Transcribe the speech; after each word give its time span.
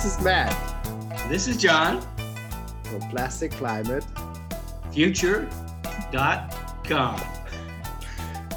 This 0.00 0.16
is 0.16 0.24
Matt. 0.24 1.28
This 1.28 1.46
is 1.46 1.58
John. 1.58 2.00
From 2.84 3.00
Plastic 3.10 3.52
Climate. 3.52 4.02
Future.com. 4.92 5.50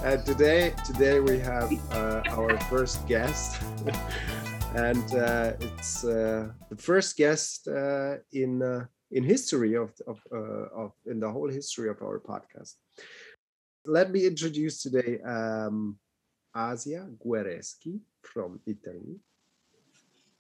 And 0.06 0.26
today, 0.26 0.74
today 0.86 1.20
we 1.20 1.40
have 1.40 1.70
uh, 1.92 2.22
our 2.30 2.58
first 2.72 3.06
guest, 3.10 3.62
and 4.74 5.04
uh, 5.16 5.52
it's 5.60 6.06
uh, 6.06 6.48
the 6.70 6.78
first 6.78 7.18
guest 7.18 7.68
uh, 7.68 8.20
in 8.32 8.62
uh, 8.62 8.86
in 9.12 9.26
history 9.26 9.76
of 9.76 9.92
of, 10.08 10.24
uh, 10.32 10.70
of 10.74 10.94
in 11.06 11.20
the 11.20 11.30
whole 11.30 11.50
history 11.50 11.90
of 11.90 12.02
our 12.02 12.22
podcast. 12.22 12.76
Let 13.86 14.12
me 14.12 14.26
introduce 14.26 14.82
today 14.82 15.20
um, 15.28 16.00
Asia 16.56 17.06
Guerreschi 17.20 18.00
from 18.22 18.62
Italy, 18.66 19.20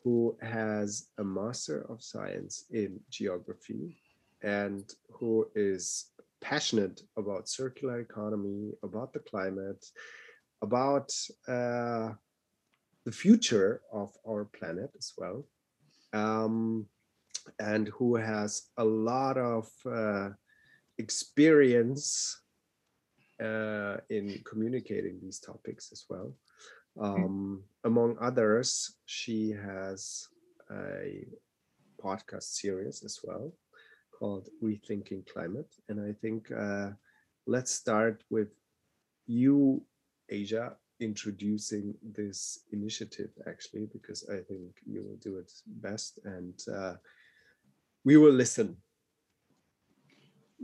who 0.04 0.38
has 0.42 1.08
a 1.18 1.24
Master 1.24 1.86
of 1.90 2.04
Science 2.04 2.66
in 2.72 3.00
Geography 3.10 3.96
and 4.42 4.84
who 5.12 5.48
is 5.56 6.08
passionate 6.42 7.02
about 7.18 7.48
circular 7.48 8.02
economy, 8.02 8.74
about 8.84 9.14
the 9.14 9.20
climate, 9.20 9.86
about 10.62 11.10
uh, 11.48 12.12
the 13.06 13.12
future 13.12 13.82
of 13.94 14.12
our 14.28 14.46
planet 14.46 14.92
as 14.98 15.14
well, 15.18 15.46
um, 16.12 16.86
and 17.60 17.88
who 17.90 18.16
has 18.16 18.64
a 18.78 18.84
lot 18.84 19.38
of 19.38 19.70
uh, 19.90 20.30
experience 20.98 22.42
uh, 23.42 23.98
in 24.10 24.42
communicating 24.46 25.20
these 25.22 25.40
topics 25.40 25.92
as 25.92 26.06
well. 26.10 26.34
Um, 27.00 27.64
among 27.84 28.18
others, 28.20 28.96
she 29.06 29.52
has 29.52 30.28
a 30.72 31.26
podcast 32.02 32.44
series 32.44 33.04
as 33.04 33.20
well 33.24 33.54
called 34.18 34.50
Rethinking 34.64 35.28
Climate. 35.32 35.74
And 35.90 36.00
I 36.00 36.14
think 36.14 36.52
uh, 36.52 36.92
let's 37.48 37.72
start 37.72 38.24
with 38.30 38.50
you, 39.28 39.84
Asia, 40.30 40.76
introducing 41.00 41.96
this 42.02 42.60
initiative 42.72 43.32
actually, 43.48 43.88
because 43.92 44.26
I 44.30 44.38
think 44.48 44.78
you 44.86 45.04
will 45.04 45.18
do 45.18 45.38
it 45.38 45.52
best 45.66 46.20
and 46.24 46.54
uh, 46.74 46.94
we 48.06 48.18
will 48.18 48.32
listen. 48.34 48.78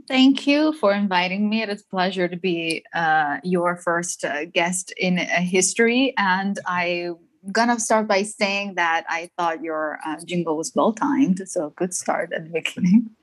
Thank 0.08 0.46
you 0.46 0.72
for 0.74 0.92
inviting 0.92 1.48
me. 1.48 1.62
It 1.62 1.68
is 1.68 1.82
a 1.82 1.86
pleasure 1.86 2.28
to 2.28 2.36
be 2.36 2.84
uh, 2.94 3.38
your 3.42 3.76
first 3.76 4.24
uh, 4.24 4.44
guest 4.46 4.92
in 4.96 5.18
a 5.18 5.40
history. 5.40 6.14
And 6.16 6.58
I'm 6.66 7.16
gonna 7.52 7.80
start 7.80 8.06
by 8.06 8.22
saying 8.22 8.74
that 8.74 9.04
I 9.08 9.30
thought 9.36 9.62
your 9.62 9.98
uh, 10.04 10.16
jingle 10.24 10.56
was 10.56 10.72
well 10.74 10.92
timed, 10.92 11.40
so 11.48 11.70
good 11.70 11.94
start 11.94 12.32
at 12.32 12.44
the 12.44 12.50
beginning. 12.50 13.10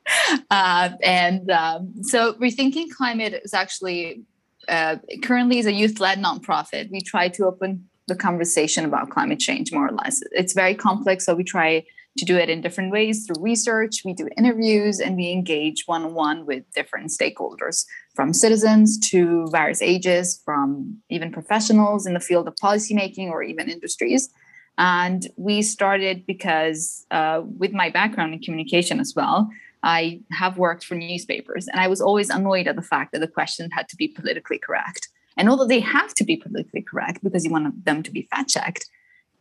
Uh, 0.50 0.92
and 1.04 1.52
um, 1.52 1.94
so, 2.02 2.34
rethinking 2.36 2.90
climate 2.90 3.42
is 3.44 3.54
actually 3.54 4.22
uh, 4.70 4.96
currently 5.22 5.60
is 5.60 5.66
a 5.66 5.74
youth-led 5.74 6.18
nonprofit. 6.18 6.90
We 6.90 7.02
try 7.02 7.28
to 7.30 7.46
open 7.46 7.90
the 8.08 8.16
conversation 8.16 8.86
about 8.86 9.10
climate 9.10 9.40
change 9.40 9.74
more 9.74 9.88
or 9.88 9.92
less. 9.92 10.22
It's 10.32 10.54
very 10.54 10.76
complex, 10.76 11.26
so 11.26 11.36
we 11.36 11.44
try 11.44 11.84
to 12.18 12.26
do 12.26 12.38
it 12.38 12.50
in 12.50 12.62
different 12.62 12.92
ways 12.92 13.26
through 13.26 13.42
research. 13.42 14.02
We 14.04 14.14
do 14.14 14.28
interviews 14.38 15.00
and 15.00 15.16
we 15.16 15.32
engage 15.32 15.84
one 15.86 16.04
on 16.04 16.14
one 16.14 16.46
with 16.46 16.64
different 16.74 17.12
stakeholders 17.12 17.86
from 18.16 18.34
citizens 18.34 19.00
to 19.10 19.48
various 19.52 19.82
ages, 19.82 20.42
from 20.44 20.98
even 21.10 21.32
professionals 21.32 22.06
in 22.06 22.14
the 22.14 22.20
field 22.20 22.48
of 22.48 22.56
policymaking 22.56 23.30
or 23.30 23.44
even 23.44 23.70
industries. 23.70 24.30
And 24.78 25.28
we 25.38 25.62
started 25.62 26.26
because, 26.26 27.06
uh, 27.10 27.42
with 27.46 27.74
my 27.74 27.90
background 27.90 28.34
in 28.34 28.40
communication 28.40 29.00
as 29.00 29.14
well, 29.16 29.50
I 29.84 30.22
have 30.32 30.58
worked 30.58 30.84
for 30.84 30.96
newspapers 30.96 31.68
and 31.68 31.80
I 31.80 31.88
was 31.88 32.02
always 32.02 32.30
annoyed 32.30 32.68
at 32.68 32.76
the 32.76 32.82
fact 32.82 33.12
that 33.12 33.20
the 33.20 33.28
questions 33.28 33.72
had 33.74 33.88
to 33.90 33.96
be 33.96 34.08
politically 34.08 34.60
correct. 34.60 35.10
And 35.38 35.50
although 35.50 35.68
they 35.68 35.80
have 35.80 36.14
to 36.16 36.24
be 36.24 36.36
politically 36.36 36.82
correct 36.82 37.24
because 37.24 37.46
you 37.46 37.52
want 37.52 37.86
them 37.86 38.04
to 38.04 38.12
be 38.12 38.28
fact 38.32 38.50
checked, 38.50 38.90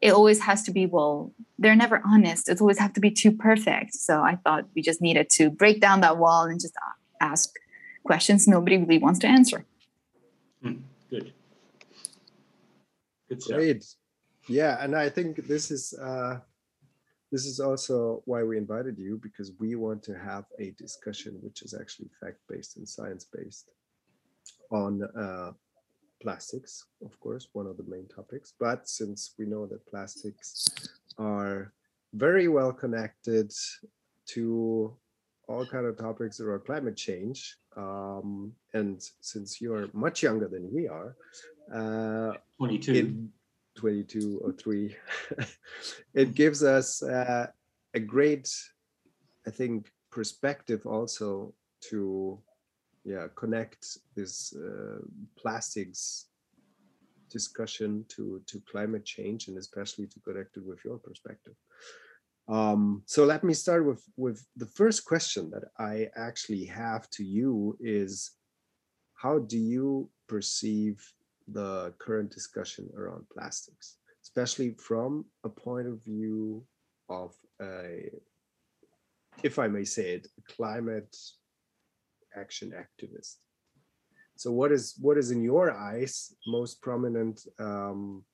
it 0.01 0.13
always 0.13 0.41
has 0.41 0.63
to 0.63 0.71
be 0.71 0.87
well 0.87 1.33
they're 1.59 1.77
never 1.77 2.03
honest 2.05 2.49
it 2.49 2.61
always 2.61 2.79
have 2.79 2.93
to 2.93 3.01
be 3.01 3.11
too 3.11 3.33
perfect 3.33 3.95
so 3.95 4.21
i 4.23 4.37
thought 4.37 4.65
we 4.75 4.83
just 4.83 5.01
needed 5.01 5.29
to 5.31 5.51
break 5.51 5.81
down 5.81 6.01
that 6.01 6.19
wall 6.19 6.45
and 6.45 6.61
just 6.61 6.75
ask 7.21 7.55
questions 8.05 8.47
nobody 8.47 8.77
really 8.77 8.99
wants 8.99 9.19
to 9.19 9.27
answer 9.27 9.65
Hmm, 10.63 10.81
Good. 11.11 11.33
Good 13.29 13.43
stuff. 13.43 13.57
Great. 13.57 13.85
Yeah, 14.49 14.79
and 14.81 14.95
I 14.95 15.09
think 15.09 15.47
this 15.47 15.71
is 15.71 15.95
uh, 16.01 16.39
this 17.33 17.47
is 17.47 17.59
also 17.59 18.23
why 18.25 18.43
we 18.45 18.57
invited 18.57 18.99
you 18.99 19.19
because 19.23 19.53
we 19.59 19.75
want 19.75 20.03
to 20.05 20.15
have 20.17 20.45
a 20.59 20.71
discussion 20.73 21.39
which 21.43 21.63
is 21.63 21.75
actually 21.75 22.09
fact-based 22.21 22.77
and 22.77 22.89
science-based 22.89 23.73
on 24.71 25.03
uh, 25.19 25.53
plastics, 26.21 26.85
of 27.05 27.19
course, 27.21 27.49
one 27.53 27.67
of 27.67 27.77
the 27.77 27.85
main 27.85 28.07
topics. 28.09 28.55
But 28.59 28.89
since 28.89 29.35
we 29.39 29.47
know 29.47 29.67
that 29.67 29.87
plastics 29.87 30.67
are 31.19 31.73
very 32.15 32.49
well 32.49 32.73
connected 32.73 33.53
to 34.27 34.95
all 35.49 35.67
kind 35.67 35.87
of 35.87 35.97
topics 35.97 36.41
around 36.41 36.65
climate 36.65 36.97
change, 36.97 37.57
um, 37.77 38.53
and 38.75 39.03
since 39.21 39.61
you 39.61 39.75
are 39.75 39.89
much 39.93 40.23
younger 40.23 40.49
than 40.49 40.73
we 40.73 40.89
are, 40.89 41.17
uh, 41.73 42.33
22. 42.59 42.93
it 42.95 43.07
22 43.77 44.41
or 44.43 44.53
3 44.53 44.97
it 46.15 46.35
gives 46.35 46.65
us 46.65 47.03
uh, 47.03 47.47
a 47.95 48.01
great 48.01 48.51
i 49.47 49.51
think 49.51 49.93
perspective 50.11 50.87
also 50.87 51.53
to 51.81 52.39
yeah 53.07 53.27
connect 53.37 53.83
this 54.15 54.53
uh, 54.55 54.99
plastics 55.39 56.27
discussion 57.31 58.05
to 58.09 58.43
to 58.47 58.61
climate 58.71 59.05
change 59.05 59.49
and 59.49 59.57
especially 59.59 60.07
to 60.07 60.21
connect 60.21 60.57
it 60.57 60.65
with 60.65 60.79
your 60.85 60.99
perspective. 60.99 61.55
Um, 62.49 63.03
so 63.07 63.25
let 63.25 63.43
me 63.43 63.55
start 63.55 63.87
with 63.87 64.03
with 64.17 64.45
the 64.57 64.71
first 64.79 65.05
question 65.05 65.51
that 65.51 65.65
i 65.79 66.09
actually 66.15 66.65
have 66.65 67.11
to 67.17 67.25
you 67.25 67.77
is 67.81 68.31
how 69.15 69.39
do 69.39 69.59
you 69.59 70.09
perceive 70.29 70.97
the 71.49 71.93
current 71.99 72.31
discussion 72.31 72.89
around 72.97 73.25
plastics, 73.33 73.97
especially 74.23 74.71
from 74.73 75.25
a 75.45 75.49
point 75.49 75.87
of 75.87 76.03
view 76.05 76.65
of 77.09 77.35
a, 77.63 78.11
if 79.43 79.59
I 79.59 79.69
may 79.69 79.85
say 79.85 80.15
it, 80.17 80.29
climate 80.49 81.17
action 82.37 82.73
activist. 82.73 83.37
So, 84.37 84.53
what 84.53 84.71
is 84.73 84.95
what 85.01 85.17
is 85.17 85.31
in 85.31 85.43
your 85.43 85.73
eyes 85.73 86.35
most 86.47 86.83
prominent 86.83 87.41
um, 87.59 88.25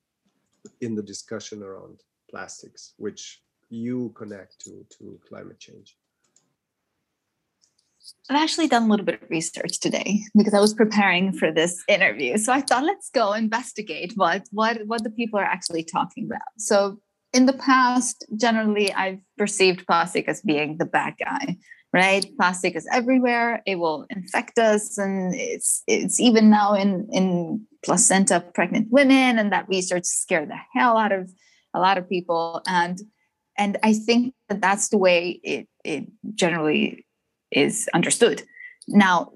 in 0.81 0.95
the 0.95 1.03
discussion 1.03 1.63
around 1.63 2.01
plastics, 2.29 2.95
which 2.97 3.43
you 3.71 4.13
connect 4.17 4.59
to 4.65 4.85
to 4.99 5.21
climate 5.29 5.61
change? 5.61 5.97
I've 8.29 8.43
actually 8.43 8.67
done 8.67 8.85
a 8.85 8.89
little 8.89 9.07
bit 9.07 9.23
of 9.23 9.31
research 9.31 9.79
today 9.79 10.23
because 10.37 10.55
I 10.55 10.61
was 10.61 10.75
preparing 10.75 11.33
for 11.33 11.53
this 11.53 11.85
interview. 11.87 12.37
So 12.37 12.53
I 12.53 12.61
thought, 12.61 12.85
let's 12.85 13.11
go 13.11 13.33
investigate 13.33 14.13
what 14.17 14.43
what 14.51 14.85
what 14.87 15.05
the 15.05 15.11
people 15.11 15.39
are 15.39 15.45
actually 15.45 15.85
talking 15.85 16.27
about. 16.27 16.41
So 16.59 16.99
in 17.33 17.47
the 17.47 17.53
past, 17.55 18.27
generally, 18.37 18.93
I've 18.93 19.21
perceived 19.39 19.87
plastic 19.87 20.29
as 20.29 20.41
being 20.43 20.79
the 20.79 20.85
bad 20.85 21.15
guy, 21.19 21.57
right? 21.93 22.25
Plastic 22.37 22.77
is 22.77 22.89
everywhere; 22.93 23.63
it 23.67 23.77
will 23.77 24.07
infect 24.11 24.59
us, 24.59 24.99
and 24.99 25.35
it's 25.35 25.83
it's 25.87 26.21
even 26.21 26.51
now 26.51 26.75
in 26.75 27.09
in 27.13 27.67
placenta 27.85 28.45
pregnant 28.55 28.89
women, 28.91 29.39
and 29.39 29.53
that 29.53 29.69
research 29.69 30.05
scared 30.05 30.51
the 30.51 30.59
hell 30.75 30.97
out 30.97 31.13
of 31.13 31.31
a 31.75 31.81
lot 31.81 31.99
of 31.99 32.09
people. 32.09 32.63
And 32.67 32.99
and 33.59 33.79
I 33.83 33.93
think 33.93 34.35
that 34.49 34.61
that's 34.61 34.89
the 34.89 34.99
way 34.99 35.41
it 35.43 35.69
it 35.85 36.07
generally 36.35 37.07
is 37.51 37.89
understood. 37.95 38.43
Now, 38.89 39.33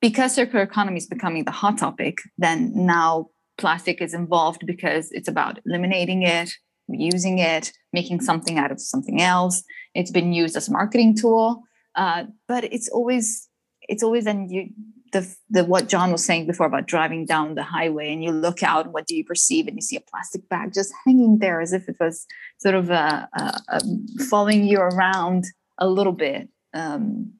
because 0.00 0.34
circular 0.34 0.62
economy 0.62 0.98
is 0.98 1.06
becoming 1.06 1.44
the 1.44 1.50
hot 1.50 1.78
topic, 1.78 2.18
then 2.36 2.72
now 2.74 3.28
plastic 3.56 4.00
is 4.00 4.14
involved 4.14 4.64
because 4.66 5.10
it's 5.12 5.28
about 5.28 5.58
eliminating 5.66 6.22
it, 6.22 6.50
using 6.88 7.38
it, 7.38 7.72
making 7.92 8.20
something 8.20 8.58
out 8.58 8.70
of 8.70 8.80
something 8.80 9.20
else. 9.20 9.62
It's 9.94 10.10
been 10.10 10.32
used 10.32 10.56
as 10.56 10.68
a 10.68 10.72
marketing 10.72 11.16
tool, 11.16 11.62
uh, 11.94 12.24
but 12.46 12.64
it's 12.64 12.88
always 12.88 13.48
it's 13.88 14.02
always 14.02 14.26
and 14.26 14.50
you 14.50 14.70
the 15.12 15.34
the 15.48 15.64
what 15.64 15.88
John 15.88 16.12
was 16.12 16.24
saying 16.24 16.46
before 16.46 16.66
about 16.66 16.86
driving 16.86 17.24
down 17.24 17.54
the 17.54 17.62
highway 17.62 18.12
and 18.12 18.22
you 18.22 18.30
look 18.30 18.62
out, 18.62 18.92
what 18.92 19.06
do 19.06 19.16
you 19.16 19.24
perceive? 19.24 19.66
And 19.66 19.76
you 19.76 19.82
see 19.82 19.96
a 19.96 20.00
plastic 20.00 20.48
bag 20.48 20.74
just 20.74 20.92
hanging 21.04 21.38
there 21.38 21.60
as 21.60 21.72
if 21.72 21.88
it 21.88 21.96
was 21.98 22.26
sort 22.58 22.74
of 22.74 22.90
uh, 22.90 23.26
uh, 23.38 23.58
um, 23.70 24.06
following 24.28 24.64
you 24.64 24.78
around 24.80 25.44
a 25.78 25.88
little 25.88 26.12
bit 26.12 26.48
um, 26.74 27.32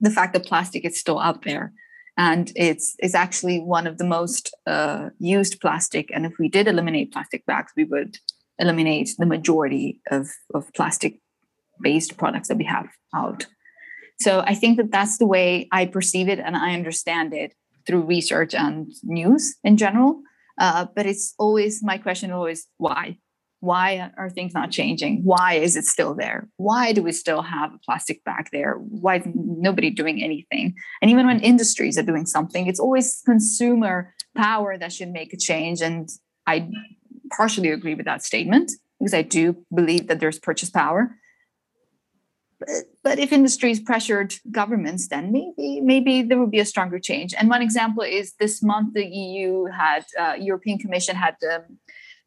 the 0.00 0.10
fact 0.10 0.32
that 0.34 0.44
plastic 0.44 0.84
is 0.84 0.98
still 0.98 1.18
out 1.18 1.42
there 1.42 1.72
and 2.16 2.52
it's 2.56 2.94
it's 2.98 3.14
actually 3.14 3.58
one 3.60 3.86
of 3.86 3.98
the 3.98 4.04
most 4.04 4.54
uh, 4.66 5.08
used 5.18 5.60
plastic 5.60 6.10
and 6.12 6.26
if 6.26 6.38
we 6.38 6.48
did 6.48 6.68
eliminate 6.68 7.12
plastic 7.12 7.46
bags 7.46 7.72
we 7.76 7.84
would 7.84 8.18
eliminate 8.58 9.10
the 9.18 9.26
majority 9.26 10.00
of, 10.10 10.28
of 10.54 10.72
plastic 10.74 11.20
based 11.80 12.16
products 12.16 12.48
that 12.48 12.56
we 12.56 12.64
have 12.64 12.88
out. 13.14 13.46
So 14.20 14.40
I 14.40 14.54
think 14.54 14.76
that 14.78 14.90
that's 14.90 15.18
the 15.18 15.26
way 15.26 15.68
I 15.72 15.86
perceive 15.86 16.28
it 16.28 16.38
and 16.38 16.56
I 16.56 16.74
understand 16.74 17.32
it 17.32 17.54
through 17.86 18.02
research 18.02 18.54
and 18.54 18.90
news 19.02 19.56
in 19.64 19.76
general. 19.76 20.20
Uh, 20.58 20.86
but 20.94 21.06
it's 21.06 21.34
always 21.38 21.82
my 21.82 21.98
question 21.98 22.32
always 22.32 22.66
why? 22.78 23.18
Why 23.60 24.10
are 24.16 24.30
things 24.30 24.54
not 24.54 24.70
changing? 24.70 25.22
Why 25.24 25.54
is 25.54 25.76
it 25.76 25.84
still 25.84 26.14
there? 26.14 26.48
Why 26.58 26.92
do 26.92 27.02
we 27.02 27.12
still 27.12 27.42
have 27.42 27.74
a 27.74 27.78
plastic 27.78 28.22
bag 28.24 28.48
there? 28.52 28.74
Why 28.74 29.16
is 29.16 29.24
nobody 29.34 29.90
doing 29.90 30.22
anything? 30.22 30.74
And 31.02 31.10
even 31.10 31.26
when 31.26 31.40
industries 31.40 31.98
are 31.98 32.02
doing 32.02 32.26
something, 32.26 32.66
it's 32.66 32.78
always 32.78 33.20
consumer 33.24 34.14
power 34.36 34.78
that 34.78 34.92
should 34.92 35.10
make 35.10 35.32
a 35.32 35.36
change. 35.36 35.80
And 35.80 36.08
I 36.46 36.70
partially 37.36 37.70
agree 37.70 37.94
with 37.94 38.06
that 38.06 38.24
statement 38.24 38.70
because 38.98 39.14
I 39.14 39.22
do 39.22 39.56
believe 39.74 40.06
that 40.06 40.20
there's 40.20 40.38
purchase 40.38 40.70
power. 40.70 41.16
But, 43.04 43.18
if 43.18 43.32
industries 43.32 43.80
pressured 43.80 44.34
governments, 44.50 45.08
then 45.08 45.32
maybe 45.32 45.80
maybe 45.80 46.22
there 46.22 46.38
would 46.38 46.50
be 46.50 46.58
a 46.60 46.64
stronger 46.64 46.98
change. 46.98 47.32
And 47.38 47.48
one 47.48 47.62
example 47.62 48.02
is 48.02 48.34
this 48.40 48.62
month 48.62 48.94
the 48.94 49.06
EU 49.06 49.66
had 49.66 50.04
uh, 50.18 50.34
European 50.38 50.78
Commission 50.78 51.14
had 51.14 51.36
um, 51.54 51.78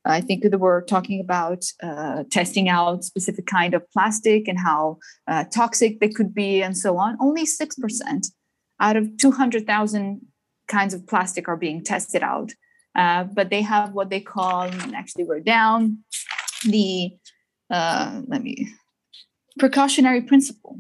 I 0.06 0.22
think 0.22 0.44
they 0.44 0.58
were 0.58 0.82
talking 0.82 1.20
about 1.20 1.64
uh, 1.84 2.24
testing 2.32 2.70
out 2.70 3.04
specific 3.04 3.46
kind 3.46 3.74
of 3.74 3.90
plastic 3.92 4.48
and 4.48 4.60
how 4.60 4.98
uh, 5.28 5.44
toxic 5.46 6.00
they 6.00 6.10
could 6.10 6.34
be 6.34 6.64
and 6.64 6.76
so 6.76 6.98
on. 6.98 7.18
Only 7.20 7.46
6% 7.46 8.32
out 8.80 8.96
of 8.96 9.18
200,000 9.18 10.22
kinds 10.68 10.94
of 10.94 11.06
plastic 11.06 11.48
are 11.48 11.58
being 11.58 11.84
tested 11.84 12.24
out. 12.24 12.52
Uh, 12.96 13.26
but 13.26 13.50
they 13.50 13.62
have 13.62 13.94
what 13.94 14.10
they 14.10 14.20
call, 14.20 14.64
actually 14.96 15.24
we're 15.24 15.40
down, 15.40 16.00
the, 16.66 17.12
uh, 17.70 18.22
let 18.28 18.44
me, 18.44 18.74
precautionary 19.62 20.22
principle, 20.22 20.74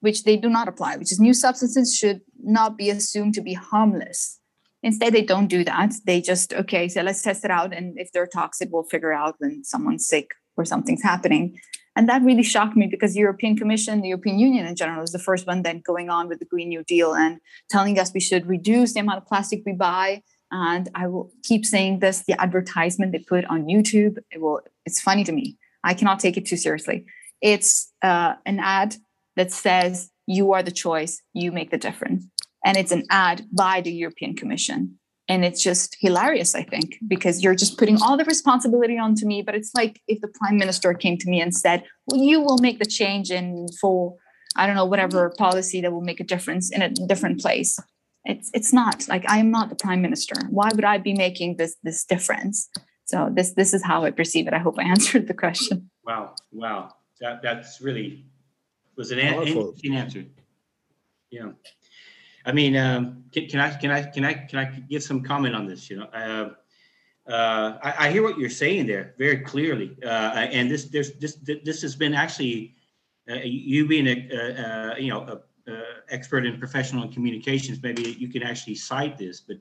which 0.00 0.24
they 0.24 0.36
do 0.36 0.48
not 0.48 0.66
apply, 0.72 0.96
which 0.96 1.12
is 1.12 1.20
new 1.20 1.34
substances 1.34 1.96
should 2.00 2.20
not 2.42 2.76
be 2.76 2.90
assumed 2.90 3.34
to 3.34 3.42
be 3.42 3.54
harmless 3.54 4.40
Instead, 4.84 5.14
they 5.14 5.22
don't 5.22 5.46
do 5.46 5.64
that. 5.64 5.94
They 6.04 6.20
just, 6.20 6.52
okay, 6.52 6.88
so 6.88 7.00
let's 7.00 7.22
test 7.22 7.42
it 7.42 7.50
out. 7.50 7.74
And 7.74 7.98
if 7.98 8.12
they're 8.12 8.26
toxic, 8.26 8.68
we'll 8.70 8.82
figure 8.82 9.14
out 9.14 9.34
when 9.38 9.64
someone's 9.64 10.06
sick 10.06 10.32
or 10.58 10.66
something's 10.66 11.02
happening. 11.02 11.58
And 11.96 12.06
that 12.10 12.20
really 12.20 12.42
shocked 12.42 12.76
me 12.76 12.86
because 12.86 13.14
the 13.14 13.20
European 13.20 13.56
Commission, 13.56 14.02
the 14.02 14.08
European 14.08 14.38
Union 14.38 14.66
in 14.66 14.76
general, 14.76 15.02
is 15.02 15.12
the 15.12 15.18
first 15.18 15.46
one 15.46 15.62
then 15.62 15.80
going 15.86 16.10
on 16.10 16.28
with 16.28 16.38
the 16.38 16.44
Green 16.44 16.68
New 16.68 16.84
Deal 16.84 17.14
and 17.14 17.38
telling 17.70 17.98
us 17.98 18.12
we 18.12 18.20
should 18.20 18.46
reduce 18.46 18.92
the 18.92 19.00
amount 19.00 19.22
of 19.22 19.26
plastic 19.26 19.62
we 19.64 19.72
buy. 19.72 20.22
And 20.50 20.90
I 20.94 21.06
will 21.06 21.32
keep 21.44 21.64
saying 21.64 22.00
this: 22.00 22.24
the 22.26 22.38
advertisement 22.38 23.12
they 23.12 23.20
put 23.20 23.46
on 23.46 23.64
YouTube, 23.64 24.18
it 24.30 24.42
will. 24.42 24.60
It's 24.84 25.00
funny 25.00 25.24
to 25.24 25.32
me. 25.32 25.56
I 25.82 25.94
cannot 25.94 26.20
take 26.20 26.36
it 26.36 26.44
too 26.44 26.58
seriously. 26.58 27.06
It's 27.44 27.92
uh, 28.02 28.34
an 28.44 28.58
ad 28.58 28.96
that 29.36 29.52
says 29.52 30.10
you 30.26 30.52
are 30.54 30.62
the 30.62 30.72
choice, 30.72 31.20
you 31.32 31.52
make 31.52 31.70
the 31.70 31.78
difference 31.78 32.26
and 32.64 32.76
it's 32.76 32.92
an 32.92 33.04
ad 33.10 33.46
by 33.52 33.82
the 33.82 33.92
European 33.92 34.34
Commission. 34.34 34.98
And 35.28 35.44
it's 35.44 35.62
just 35.62 35.96
hilarious, 36.00 36.54
I 36.54 36.62
think, 36.62 36.96
because 37.06 37.42
you're 37.42 37.54
just 37.54 37.78
putting 37.78 38.00
all 38.02 38.16
the 38.16 38.24
responsibility 38.24 38.98
onto 38.98 39.26
me. 39.26 39.42
But 39.42 39.54
it's 39.54 39.70
like 39.74 40.00
if 40.06 40.20
the 40.20 40.28
prime 40.28 40.58
minister 40.58 40.92
came 40.92 41.16
to 41.18 41.30
me 41.30 41.40
and 41.40 41.54
said, 41.54 41.84
Well, 42.06 42.20
you 42.20 42.40
will 42.40 42.58
make 42.58 42.78
the 42.78 42.84
change 42.86 43.30
in 43.30 43.66
for, 43.80 44.16
I 44.56 44.66
don't 44.66 44.76
know, 44.76 44.84
whatever 44.84 45.32
policy 45.38 45.80
that 45.80 45.92
will 45.92 46.02
make 46.02 46.20
a 46.20 46.24
difference 46.24 46.70
in 46.70 46.82
a 46.82 46.90
different 46.90 47.40
place. 47.40 47.78
It's 48.26 48.50
it's 48.52 48.72
not 48.72 49.08
like 49.08 49.28
I 49.28 49.38
am 49.38 49.50
not 49.50 49.70
the 49.70 49.76
prime 49.76 50.02
minister. 50.02 50.34
Why 50.50 50.70
would 50.74 50.84
I 50.84 50.98
be 50.98 51.14
making 51.14 51.56
this 51.56 51.76
this 51.82 52.04
difference? 52.04 52.68
So 53.06 53.30
this 53.34 53.54
this 53.54 53.72
is 53.72 53.82
how 53.82 54.04
I 54.04 54.10
perceive 54.10 54.46
it. 54.46 54.52
I 54.52 54.58
hope 54.58 54.78
I 54.78 54.82
answered 54.94 55.26
the 55.26 55.34
question. 55.34 55.90
Wow, 56.04 56.34
wow, 56.52 56.90
that 57.20 57.42
that's 57.42 57.80
really 57.80 58.24
was 58.96 59.10
an 59.10 59.18
interesting 59.18 59.96
answer. 59.96 60.24
Yeah. 61.30 61.50
I 62.46 62.52
mean, 62.52 62.76
um, 62.76 63.24
can, 63.32 63.48
can, 63.48 63.60
I 63.60 63.74
can 63.74 63.90
I 63.90 64.02
can 64.02 64.24
I 64.24 64.34
can 64.34 64.58
I 64.58 64.64
give 64.88 65.02
some 65.02 65.22
comment 65.22 65.54
on 65.54 65.66
this? 65.66 65.88
You 65.88 65.98
know, 65.98 66.04
uh, 66.04 67.30
uh, 67.30 67.78
I, 67.82 68.06
I, 68.06 68.10
hear 68.10 68.22
what 68.22 68.38
you're 68.38 68.50
saying 68.50 68.86
there 68.86 69.14
very 69.18 69.38
clearly, 69.38 69.96
uh, 70.04 70.06
and 70.06 70.70
this 70.70 70.84
there's 70.84 71.12
this 71.14 71.38
this 71.64 71.80
has 71.80 71.96
been 71.96 72.12
actually 72.12 72.74
uh, 73.30 73.36
you 73.42 73.86
being 73.86 74.06
a, 74.06 74.94
you 74.98 75.08
know 75.08 75.22
a, 75.22 75.72
a 75.72 75.82
expert 76.10 76.44
in 76.44 76.58
professional 76.58 77.08
communications. 77.08 77.82
Maybe 77.82 78.02
you 78.18 78.28
can 78.28 78.42
actually 78.42 78.74
cite 78.74 79.16
this, 79.16 79.40
but 79.40 79.56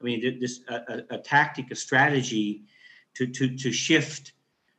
I 0.00 0.04
mean, 0.04 0.40
this 0.40 0.60
a, 0.68 1.02
a 1.10 1.18
tactic, 1.18 1.70
a 1.70 1.76
strategy 1.76 2.64
to 3.14 3.26
to 3.26 3.56
to 3.56 3.72
shift 3.72 4.32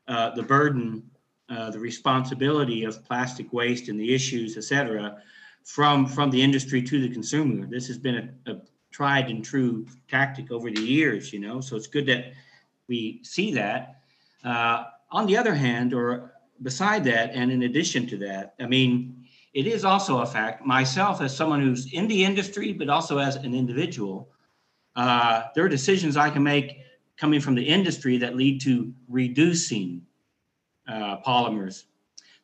uh, 0.07 0.31
the 0.31 0.43
burden, 0.43 1.09
uh, 1.49 1.69
the 1.69 1.79
responsibility 1.79 2.83
of 2.83 3.03
plastic 3.05 3.51
waste 3.53 3.89
and 3.89 3.99
the 3.99 4.13
issues, 4.13 4.57
et 4.57 4.63
cetera 4.63 5.21
from 5.67 6.07
from 6.07 6.31
the 6.31 6.41
industry 6.41 6.81
to 6.81 7.01
the 7.01 7.09
consumer. 7.09 7.67
This 7.67 7.87
has 7.87 7.97
been 7.97 8.15
a, 8.47 8.51
a 8.51 8.61
tried 8.91 9.29
and 9.29 9.43
true 9.43 9.85
tactic 10.07 10.49
over 10.49 10.71
the 10.71 10.81
years, 10.81 11.33
you 11.33 11.39
know. 11.39 11.59
So 11.59 11.75
it's 11.75 11.87
good 11.87 12.05
that 12.07 12.31
we 12.87 13.19
see 13.23 13.53
that. 13.53 14.01
Uh, 14.43 14.85
on 15.11 15.27
the 15.27 15.37
other 15.37 15.53
hand, 15.53 15.93
or 15.93 16.33
beside 16.63 17.03
that, 17.03 17.31
and 17.33 17.51
in 17.51 17.63
addition 17.63 18.07
to 18.07 18.17
that, 18.19 18.55
I 18.59 18.65
mean, 18.65 19.25
it 19.53 19.67
is 19.67 19.83
also 19.83 20.19
a 20.19 20.25
fact. 20.25 20.65
Myself, 20.65 21.21
as 21.21 21.35
someone 21.35 21.61
who's 21.61 21.91
in 21.91 22.07
the 22.07 22.23
industry, 22.23 22.71
but 22.71 22.89
also 22.89 23.17
as 23.17 23.35
an 23.35 23.53
individual, 23.53 24.29
uh, 24.95 25.43
there 25.53 25.65
are 25.65 25.69
decisions 25.69 26.15
I 26.15 26.29
can 26.29 26.43
make 26.43 26.77
coming 27.17 27.41
from 27.41 27.55
the 27.55 27.67
industry 27.67 28.17
that 28.17 28.37
lead 28.37 28.61
to 28.61 28.93
reducing 29.09 30.01
uh, 30.87 31.17
polymers. 31.21 31.85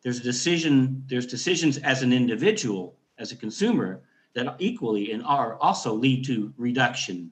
There's 0.01 0.21
decision. 0.21 1.03
There's 1.07 1.25
decisions 1.25 1.77
as 1.79 2.01
an 2.03 2.11
individual 2.11 2.95
as 3.17 3.31
a 3.31 3.35
consumer 3.35 4.01
that 4.33 4.55
equally 4.59 5.11
and 5.11 5.23
are 5.23 5.57
also 5.57 5.93
lead 5.93 6.25
to 6.25 6.53
reduction 6.57 7.31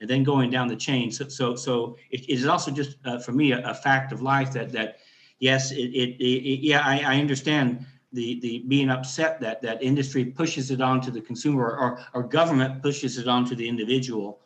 and 0.00 0.10
then 0.10 0.24
going 0.24 0.50
down 0.50 0.66
the 0.66 0.76
chain. 0.76 1.12
So, 1.12 1.28
so, 1.28 1.54
so 1.54 1.96
it, 2.10 2.22
it 2.28 2.34
is 2.34 2.46
also 2.46 2.70
just 2.72 2.96
uh, 3.04 3.18
for 3.20 3.32
me 3.32 3.52
a, 3.52 3.64
a, 3.64 3.72
fact 3.72 4.12
of 4.12 4.20
life 4.20 4.52
that 4.52 4.72
that 4.72 4.98
yes, 5.38 5.70
it, 5.70 5.76
it, 5.76 6.20
it 6.20 6.60
yeah, 6.60 6.82
I, 6.84 6.98
I, 7.06 7.20
understand 7.20 7.86
the 8.12 8.40
the 8.40 8.64
being 8.66 8.90
upset 8.90 9.40
that 9.40 9.62
that 9.62 9.80
industry 9.80 10.24
pushes 10.24 10.72
it 10.72 10.80
onto 10.80 11.12
the 11.12 11.20
consumer 11.20 11.76
or 11.76 12.04
or 12.14 12.24
government 12.24 12.82
pushes 12.82 13.16
it 13.16 13.28
onto 13.28 13.54
the 13.54 13.66
individual. 13.66 14.40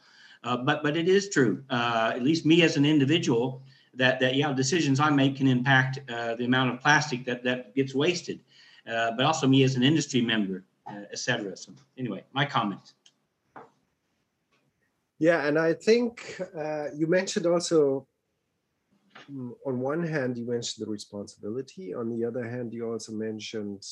Uh, 0.44 0.59
but 0.59 0.82
but 0.82 0.94
it 0.94 1.09
is 1.09 1.31
true, 1.31 1.64
uh, 1.70 2.12
at 2.14 2.23
least 2.23 2.44
me 2.44 2.62
as 2.62 2.76
an 2.76 2.85
individual, 2.85 3.62
that 3.97 4.21
that 4.21 4.35
yeah, 4.35 4.53
decisions 4.53 5.00
I 5.00 5.11
make 5.11 5.37
can 5.37 5.49
impact 5.49 5.99
uh, 6.11 6.35
the 6.35 6.45
amount 6.45 6.73
of 6.73 6.81
plastic 6.81 7.25
that 7.25 7.43
that 7.45 7.75
gets 7.75 7.95
wasted. 7.95 8.41
Uh, 8.87 9.11
but 9.17 9.26
also 9.26 9.49
me 9.49 9.65
as 9.65 9.75
an 9.75 9.83
industry 9.83 10.21
member, 10.21 10.62
uh, 10.88 11.03
etc. 11.11 11.57
So 11.57 11.73
anyway, 11.99 12.23
my 12.33 12.45
comment. 12.45 12.93
Yeah, 15.19 15.47
and 15.47 15.59
I 15.59 15.73
think 15.73 16.41
you 16.95 17.07
mentioned 17.09 17.47
also, 17.47 18.07
mm, 19.33 19.53
on 19.67 19.81
one 19.81 20.07
hand, 20.07 20.37
you 20.37 20.47
mentioned 20.47 20.87
the 20.87 20.91
responsibility. 20.91 21.95
On 21.95 22.11
the 22.11 22.25
other 22.25 22.49
hand, 22.49 22.73
you 22.73 22.88
also 22.93 23.12
mentioned 23.12 23.85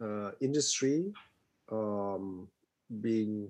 uh, 0.00 0.32
industry 0.40 1.12
um, 1.72 2.46
being 3.00 3.48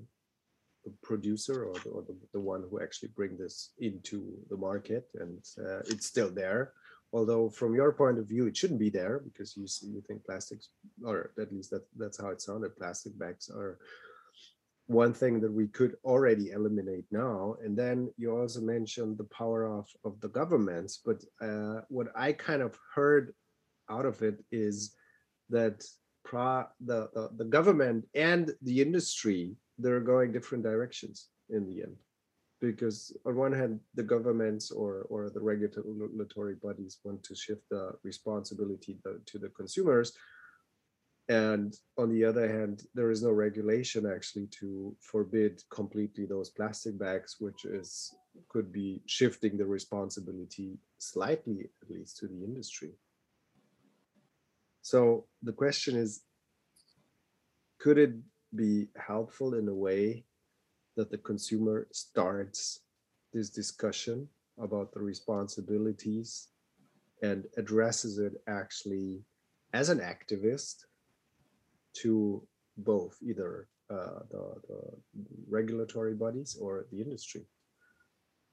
producer 1.03 1.65
or, 1.65 1.75
the, 1.85 1.91
or 1.91 2.03
the, 2.03 2.17
the, 2.33 2.41
one 2.41 2.65
who 2.69 2.81
actually 2.81 3.11
bring 3.15 3.37
this 3.37 3.71
into 3.79 4.33
the 4.51 4.57
market 4.57 5.09
and 5.15 5.39
uh, 5.59 5.81
it's 5.87 6.07
still 6.07 6.31
there. 6.31 6.73
Although 7.13 7.49
from 7.51 7.75
your 7.75 7.93
point 7.93 8.19
of 8.19 8.27
view 8.27 8.47
it 8.47 8.57
shouldn't 8.57 8.81
be 8.81 8.91
there 8.91 9.21
because 9.25 9.57
you 9.57 9.67
see, 9.67 9.87
you 9.87 10.03
think 10.07 10.25
plastics 10.25 10.69
or 11.05 11.33
at 11.41 11.53
least 11.53 11.71
that 11.71 11.85
that's 11.97 12.21
how 12.21 12.29
it 12.29 12.43
sounded 12.43 12.77
plastic 12.77 13.19
bags 13.19 13.49
are 13.49 13.79
one 14.89 15.13
thing 15.13 15.41
that 15.41 15.53
we 15.53 15.67
could 15.67 15.97
already 16.05 16.51
eliminate 16.51 17.05
now. 17.11 17.57
And 17.65 17.77
then 17.77 18.09
you 18.17 18.37
also 18.37 18.61
mentioned 18.61 19.19
the 19.19 19.25
power 19.25 19.67
of 19.67 19.87
of 20.05 20.21
the 20.21 20.29
governments 20.29 21.01
but 21.05 21.23
uh, 21.41 21.81
what 21.89 22.09
i 22.15 22.33
kind 22.33 22.63
of 22.63 22.79
heard 22.95 23.35
out 23.89 24.07
of 24.07 24.23
it 24.23 24.45
is 24.51 24.95
that 25.49 25.85
the, 26.33 27.09
the 27.15 27.31
the 27.37 27.45
government 27.45 28.05
and 28.15 28.53
the 28.63 28.83
industry 28.83 29.55
they're 29.79 30.01
going 30.01 30.33
different 30.33 30.65
directions 30.65 31.29
in 31.51 31.67
the 31.67 31.83
end. 31.83 31.97
Because 32.61 33.15
on 33.27 33.37
one 33.37 33.53
hand 33.53 33.81
the 33.95 34.03
governments 34.03 34.71
or 34.71 35.07
or 35.11 35.29
the 35.29 35.41
regulatory 35.41 36.55
bodies 36.55 36.99
want 37.05 37.23
to 37.25 37.35
shift 37.35 37.63
the 37.71 37.93
responsibility 38.03 38.97
to 39.27 39.39
the 39.39 39.51
consumers. 39.51 40.13
And 41.29 41.77
on 41.99 42.11
the 42.11 42.25
other 42.25 42.49
hand 42.49 42.85
there 42.95 43.11
is 43.11 43.23
no 43.23 43.31
regulation 43.31 44.07
actually 44.07 44.47
to 44.61 44.97
forbid 45.01 45.63
completely 45.71 46.25
those 46.25 46.51
plastic 46.51 46.99
bags 46.99 47.37
which 47.41 47.67
is 47.67 48.15
could 48.49 48.73
be 48.73 49.03
shifting 49.07 49.59
the 49.59 49.67
responsibility 49.67 50.79
slightly 50.99 51.69
at 51.83 51.91
least 51.91 52.17
to 52.19 52.27
the 52.27 52.43
industry. 52.43 52.93
So 54.81 55.27
the 55.43 55.53
question 55.53 55.97
is 55.97 56.23
could 57.79 57.99
it 57.99 58.15
be 58.55 58.89
helpful 58.97 59.55
in 59.55 59.69
a 59.69 59.75
way 59.75 60.25
that 60.97 61.11
the 61.11 61.19
consumer 61.19 61.89
starts 61.93 62.81
this 63.33 63.51
discussion 63.51 64.29
about 64.59 64.93
the 64.93 65.01
responsibilities 65.01 66.49
and 67.23 67.45
addresses 67.57 68.19
it 68.19 68.35
actually 68.49 69.23
as 69.73 69.89
an 69.89 69.99
activist 69.99 70.85
to 71.93 72.43
both 72.79 73.17
either 73.23 73.69
uh, 73.91 74.21
the, 74.31 74.55
the 74.69 74.81
regulatory 75.49 76.15
bodies 76.15 76.57
or 76.61 76.87
the 76.91 77.01
industry. 77.01 77.47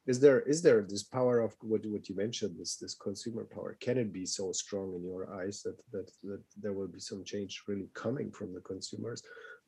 Is 0.06 0.20
there 0.20 0.42
is 0.42 0.62
there 0.62 0.82
this 0.82 1.04
power 1.04 1.40
of 1.40 1.56
what, 1.62 1.86
what 1.86 2.10
you 2.10 2.16
mentioned 2.16 2.60
this 2.60 2.76
this 2.76 2.94
consumer 2.94 3.46
power? 3.46 3.78
Can 3.80 3.98
it 3.98 4.12
be 4.12 4.26
so 4.26 4.52
strong 4.52 4.94
in 4.96 5.04
your 5.04 5.34
eyes 5.34 5.64
that 5.64 5.78
that, 5.94 6.12
that 6.24 6.44
there 6.62 6.74
will 6.74 6.90
be 6.90 7.00
some 7.00 7.24
change 7.24 7.64
really 7.68 7.90
coming 7.94 8.30
from 8.30 8.54
the 8.54 8.60
consumers 8.60 9.24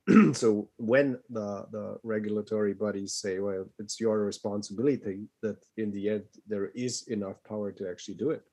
so 0.33 0.69
when 0.77 1.19
the 1.29 1.65
the 1.71 1.97
regulatory 2.03 2.73
bodies 2.73 3.13
say 3.13 3.39
well 3.39 3.65
it's 3.79 3.99
your 3.99 4.19
responsibility 4.19 5.27
that 5.41 5.57
in 5.77 5.91
the 5.91 6.09
end 6.09 6.25
there 6.47 6.67
is 6.75 7.07
enough 7.07 7.37
power 7.47 7.71
to 7.71 7.89
actually 7.89 8.15
do 8.15 8.29
it. 8.29 8.43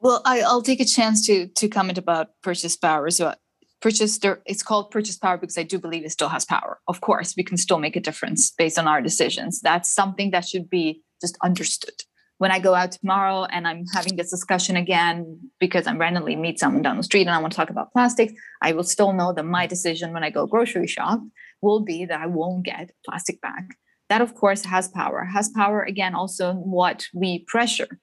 Well 0.00 0.22
I, 0.24 0.40
i'll 0.40 0.62
take 0.62 0.80
a 0.80 0.86
chance 0.86 1.26
to 1.26 1.48
to 1.48 1.68
comment 1.68 1.98
about 1.98 2.28
purchase 2.42 2.76
power. 2.76 3.10
So 3.10 3.34
purchase 3.82 4.18
it's 4.46 4.62
called 4.62 4.90
purchase 4.90 5.18
power 5.18 5.36
because 5.36 5.58
i 5.58 5.62
do 5.62 5.78
believe 5.78 6.04
it 6.04 6.12
still 6.12 6.30
has 6.30 6.46
power. 6.46 6.80
Of 6.88 7.02
course 7.02 7.34
we 7.36 7.44
can 7.44 7.58
still 7.58 7.78
make 7.78 7.96
a 7.96 8.00
difference 8.00 8.50
based 8.50 8.78
on 8.78 8.88
our 8.88 9.02
decisions. 9.02 9.60
That's 9.60 9.92
something 9.92 10.30
that 10.30 10.48
should 10.48 10.70
be 10.70 11.02
just 11.20 11.36
understood 11.42 12.04
when 12.44 12.52
i 12.56 12.58
go 12.58 12.74
out 12.80 12.92
tomorrow 12.92 13.44
and 13.54 13.66
i'm 13.68 13.84
having 13.98 14.16
this 14.16 14.30
discussion 14.36 14.76
again 14.84 15.16
because 15.64 15.86
i'm 15.86 16.00
randomly 16.04 16.36
meet 16.36 16.58
someone 16.58 16.84
down 16.86 16.96
the 16.96 17.08
street 17.10 17.26
and 17.28 17.36
i 17.36 17.40
want 17.44 17.52
to 17.52 17.56
talk 17.56 17.70
about 17.70 17.92
plastics 17.92 18.32
i 18.62 18.72
will 18.72 18.88
still 18.94 19.12
know 19.12 19.32
that 19.32 19.44
my 19.58 19.66
decision 19.74 20.12
when 20.12 20.24
i 20.24 20.30
go 20.30 20.46
grocery 20.46 20.90
shop 20.96 21.20
will 21.62 21.80
be 21.92 22.04
that 22.04 22.20
i 22.20 22.26
won't 22.26 22.64
get 22.64 22.90
plastic 23.06 23.40
bag 23.40 23.64
that 24.10 24.20
of 24.20 24.34
course 24.34 24.64
has 24.64 24.88
power. 24.88 25.24
Has 25.24 25.48
power 25.48 25.82
again 25.82 26.14
also 26.14 26.52
what 26.52 27.06
we 27.14 27.44
pressure. 27.48 27.98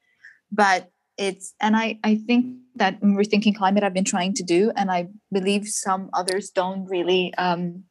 But 0.51 0.89
it's 1.17 1.53
and 1.60 1.75
i 1.75 2.00
i 2.03 2.15
think 2.15 2.55
that 2.75 3.00
rethinking 3.01 3.55
climate 3.55 3.83
i've 3.83 3.93
been 3.93 4.12
trying 4.15 4.33
to 4.33 4.43
do 4.43 4.71
and 4.77 4.89
i 4.89 5.05
believe 5.29 5.67
some 5.67 6.10
others 6.13 6.50
don't 6.50 6.86
really 6.86 7.33
um, 7.38 7.83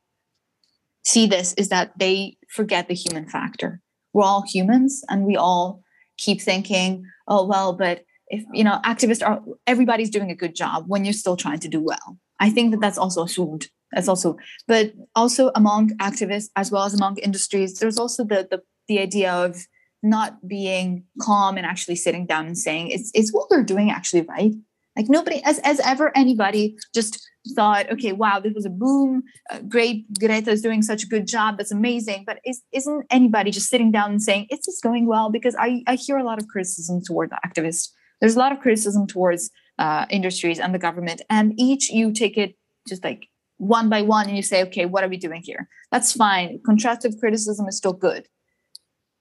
see 1.04 1.26
this 1.26 1.52
is 1.54 1.68
that 1.68 1.92
they 1.98 2.36
forget 2.48 2.88
the 2.88 2.94
human 2.94 3.28
factor. 3.28 3.80
We're 4.12 4.24
all 4.24 4.42
humans 4.42 5.02
and 5.08 5.24
we 5.24 5.36
all 5.36 5.82
keep 6.20 6.40
thinking 6.40 7.04
oh 7.26 7.44
well 7.44 7.72
but 7.72 8.04
if 8.28 8.44
you 8.52 8.62
know 8.62 8.78
activists 8.84 9.26
are 9.26 9.42
everybody's 9.66 10.10
doing 10.10 10.30
a 10.30 10.34
good 10.42 10.54
job 10.54 10.84
when 10.86 11.04
you're 11.04 11.12
still 11.12 11.36
trying 11.36 11.58
to 11.58 11.68
do 11.68 11.80
well. 11.80 12.16
I 12.38 12.48
think 12.48 12.70
that 12.70 12.80
that's 12.80 12.96
also 12.96 13.24
assumed 13.24 13.68
that's 13.92 14.08
also 14.08 14.36
but 14.66 14.92
also 15.14 15.50
among 15.54 15.90
activists 15.98 16.48
as 16.56 16.70
well 16.70 16.84
as 16.84 16.94
among 16.94 17.18
industries 17.18 17.78
there's 17.78 17.98
also 17.98 18.24
the 18.24 18.46
the, 18.50 18.62
the 18.88 18.98
idea 19.00 19.32
of 19.32 19.66
not 20.02 20.48
being 20.48 21.04
calm 21.20 21.56
and 21.58 21.66
actually 21.66 21.96
sitting 21.96 22.24
down 22.24 22.46
and 22.46 22.56
saying 22.56 22.90
it's 22.90 23.10
it's 23.14 23.32
what 23.32 23.50
we're 23.50 23.62
doing 23.64 23.90
actually 23.90 24.22
right 24.22 24.54
like 24.96 25.06
nobody 25.08 25.42
as 25.44 25.58
as 25.60 25.80
ever 25.80 26.16
anybody 26.16 26.76
just 26.94 27.26
thought 27.54 27.90
okay 27.90 28.12
wow 28.12 28.38
this 28.38 28.52
was 28.54 28.66
a 28.66 28.70
boom. 28.70 29.22
Uh, 29.50 29.60
great 29.60 30.04
greta 30.18 30.50
is 30.50 30.62
doing 30.62 30.82
such 30.82 31.04
a 31.04 31.06
good 31.06 31.26
job. 31.26 31.56
That's 31.56 31.72
amazing. 31.72 32.24
But 32.26 32.38
is, 32.44 32.62
isn't 32.72 33.06
anybody 33.10 33.50
just 33.50 33.68
sitting 33.68 33.90
down 33.90 34.10
and 34.10 34.22
saying 34.22 34.46
it's 34.50 34.66
just 34.66 34.82
going 34.82 35.06
well? 35.06 35.30
Because 35.30 35.56
i 35.58 35.82
i 35.86 35.94
hear 35.94 36.18
a 36.18 36.24
lot 36.24 36.40
of 36.40 36.48
criticism 36.48 37.00
toward 37.02 37.30
activists. 37.46 37.88
There's 38.20 38.36
a 38.36 38.38
lot 38.38 38.52
of 38.52 38.60
criticism 38.60 39.06
towards 39.06 39.50
uh, 39.78 40.04
industries 40.10 40.58
and 40.58 40.74
the 40.74 40.78
government. 40.78 41.22
And 41.30 41.54
each 41.58 41.88
you 41.88 42.12
take 42.12 42.36
it 42.36 42.56
just 42.86 43.02
like 43.02 43.26
one 43.56 43.88
by 43.88 44.02
one 44.02 44.26
and 44.26 44.36
you 44.36 44.42
say 44.42 44.62
okay 44.64 44.86
what 44.86 45.04
are 45.04 45.08
we 45.08 45.16
doing 45.16 45.42
here? 45.42 45.68
That's 45.90 46.12
fine. 46.12 46.60
Constructive 46.64 47.12
criticism 47.18 47.66
is 47.68 47.76
still 47.76 47.92
good. 47.92 48.26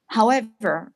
However, 0.08 0.94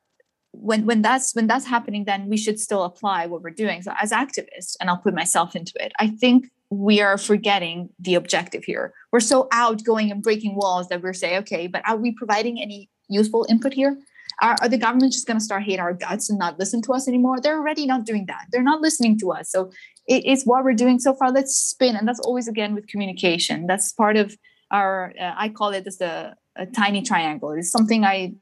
when 0.60 0.86
when 0.86 1.02
that's 1.02 1.34
when 1.34 1.46
that's 1.46 1.66
happening, 1.66 2.04
then 2.04 2.28
we 2.28 2.36
should 2.36 2.58
still 2.58 2.84
apply 2.84 3.26
what 3.26 3.42
we're 3.42 3.50
doing. 3.50 3.82
So 3.82 3.92
as 4.00 4.12
activists, 4.12 4.76
and 4.80 4.88
I'll 4.88 4.98
put 4.98 5.14
myself 5.14 5.54
into 5.56 5.72
it, 5.80 5.92
I 5.98 6.08
think 6.08 6.50
we 6.70 7.00
are 7.00 7.18
forgetting 7.18 7.90
the 7.98 8.14
objective 8.14 8.64
here. 8.64 8.92
We're 9.12 9.20
so 9.20 9.48
outgoing 9.52 10.10
and 10.10 10.22
breaking 10.22 10.56
walls 10.56 10.88
that 10.88 11.02
we're 11.02 11.12
saying, 11.12 11.38
okay, 11.38 11.66
but 11.66 11.86
are 11.88 11.96
we 11.96 12.12
providing 12.12 12.60
any 12.60 12.88
useful 13.08 13.46
input 13.48 13.74
here? 13.74 13.98
Are, 14.42 14.56
are 14.60 14.68
the 14.68 14.78
government 14.78 15.12
just 15.12 15.26
going 15.26 15.38
to 15.38 15.44
start 15.44 15.62
hate 15.62 15.78
our 15.78 15.92
guts 15.92 16.28
and 16.28 16.38
not 16.38 16.58
listen 16.58 16.82
to 16.82 16.92
us 16.92 17.06
anymore? 17.06 17.40
They're 17.40 17.58
already 17.58 17.86
not 17.86 18.04
doing 18.04 18.26
that. 18.26 18.46
They're 18.50 18.62
not 18.62 18.80
listening 18.80 19.18
to 19.20 19.32
us. 19.32 19.50
So 19.50 19.70
it, 20.08 20.22
it's 20.24 20.44
what 20.44 20.64
we're 20.64 20.74
doing 20.74 20.98
so 20.98 21.14
far. 21.14 21.30
Let's 21.30 21.56
spin, 21.56 21.96
and 21.96 22.08
that's 22.08 22.20
always 22.20 22.48
again 22.48 22.74
with 22.74 22.88
communication. 22.88 23.66
That's 23.66 23.92
part 23.92 24.16
of 24.16 24.36
our. 24.70 25.14
Uh, 25.20 25.34
I 25.36 25.50
call 25.50 25.70
it 25.70 25.86
as 25.86 26.00
a, 26.00 26.36
a 26.56 26.66
tiny 26.66 27.02
triangle. 27.02 27.52
It's 27.52 27.70
something 27.70 28.04
I 28.04 28.34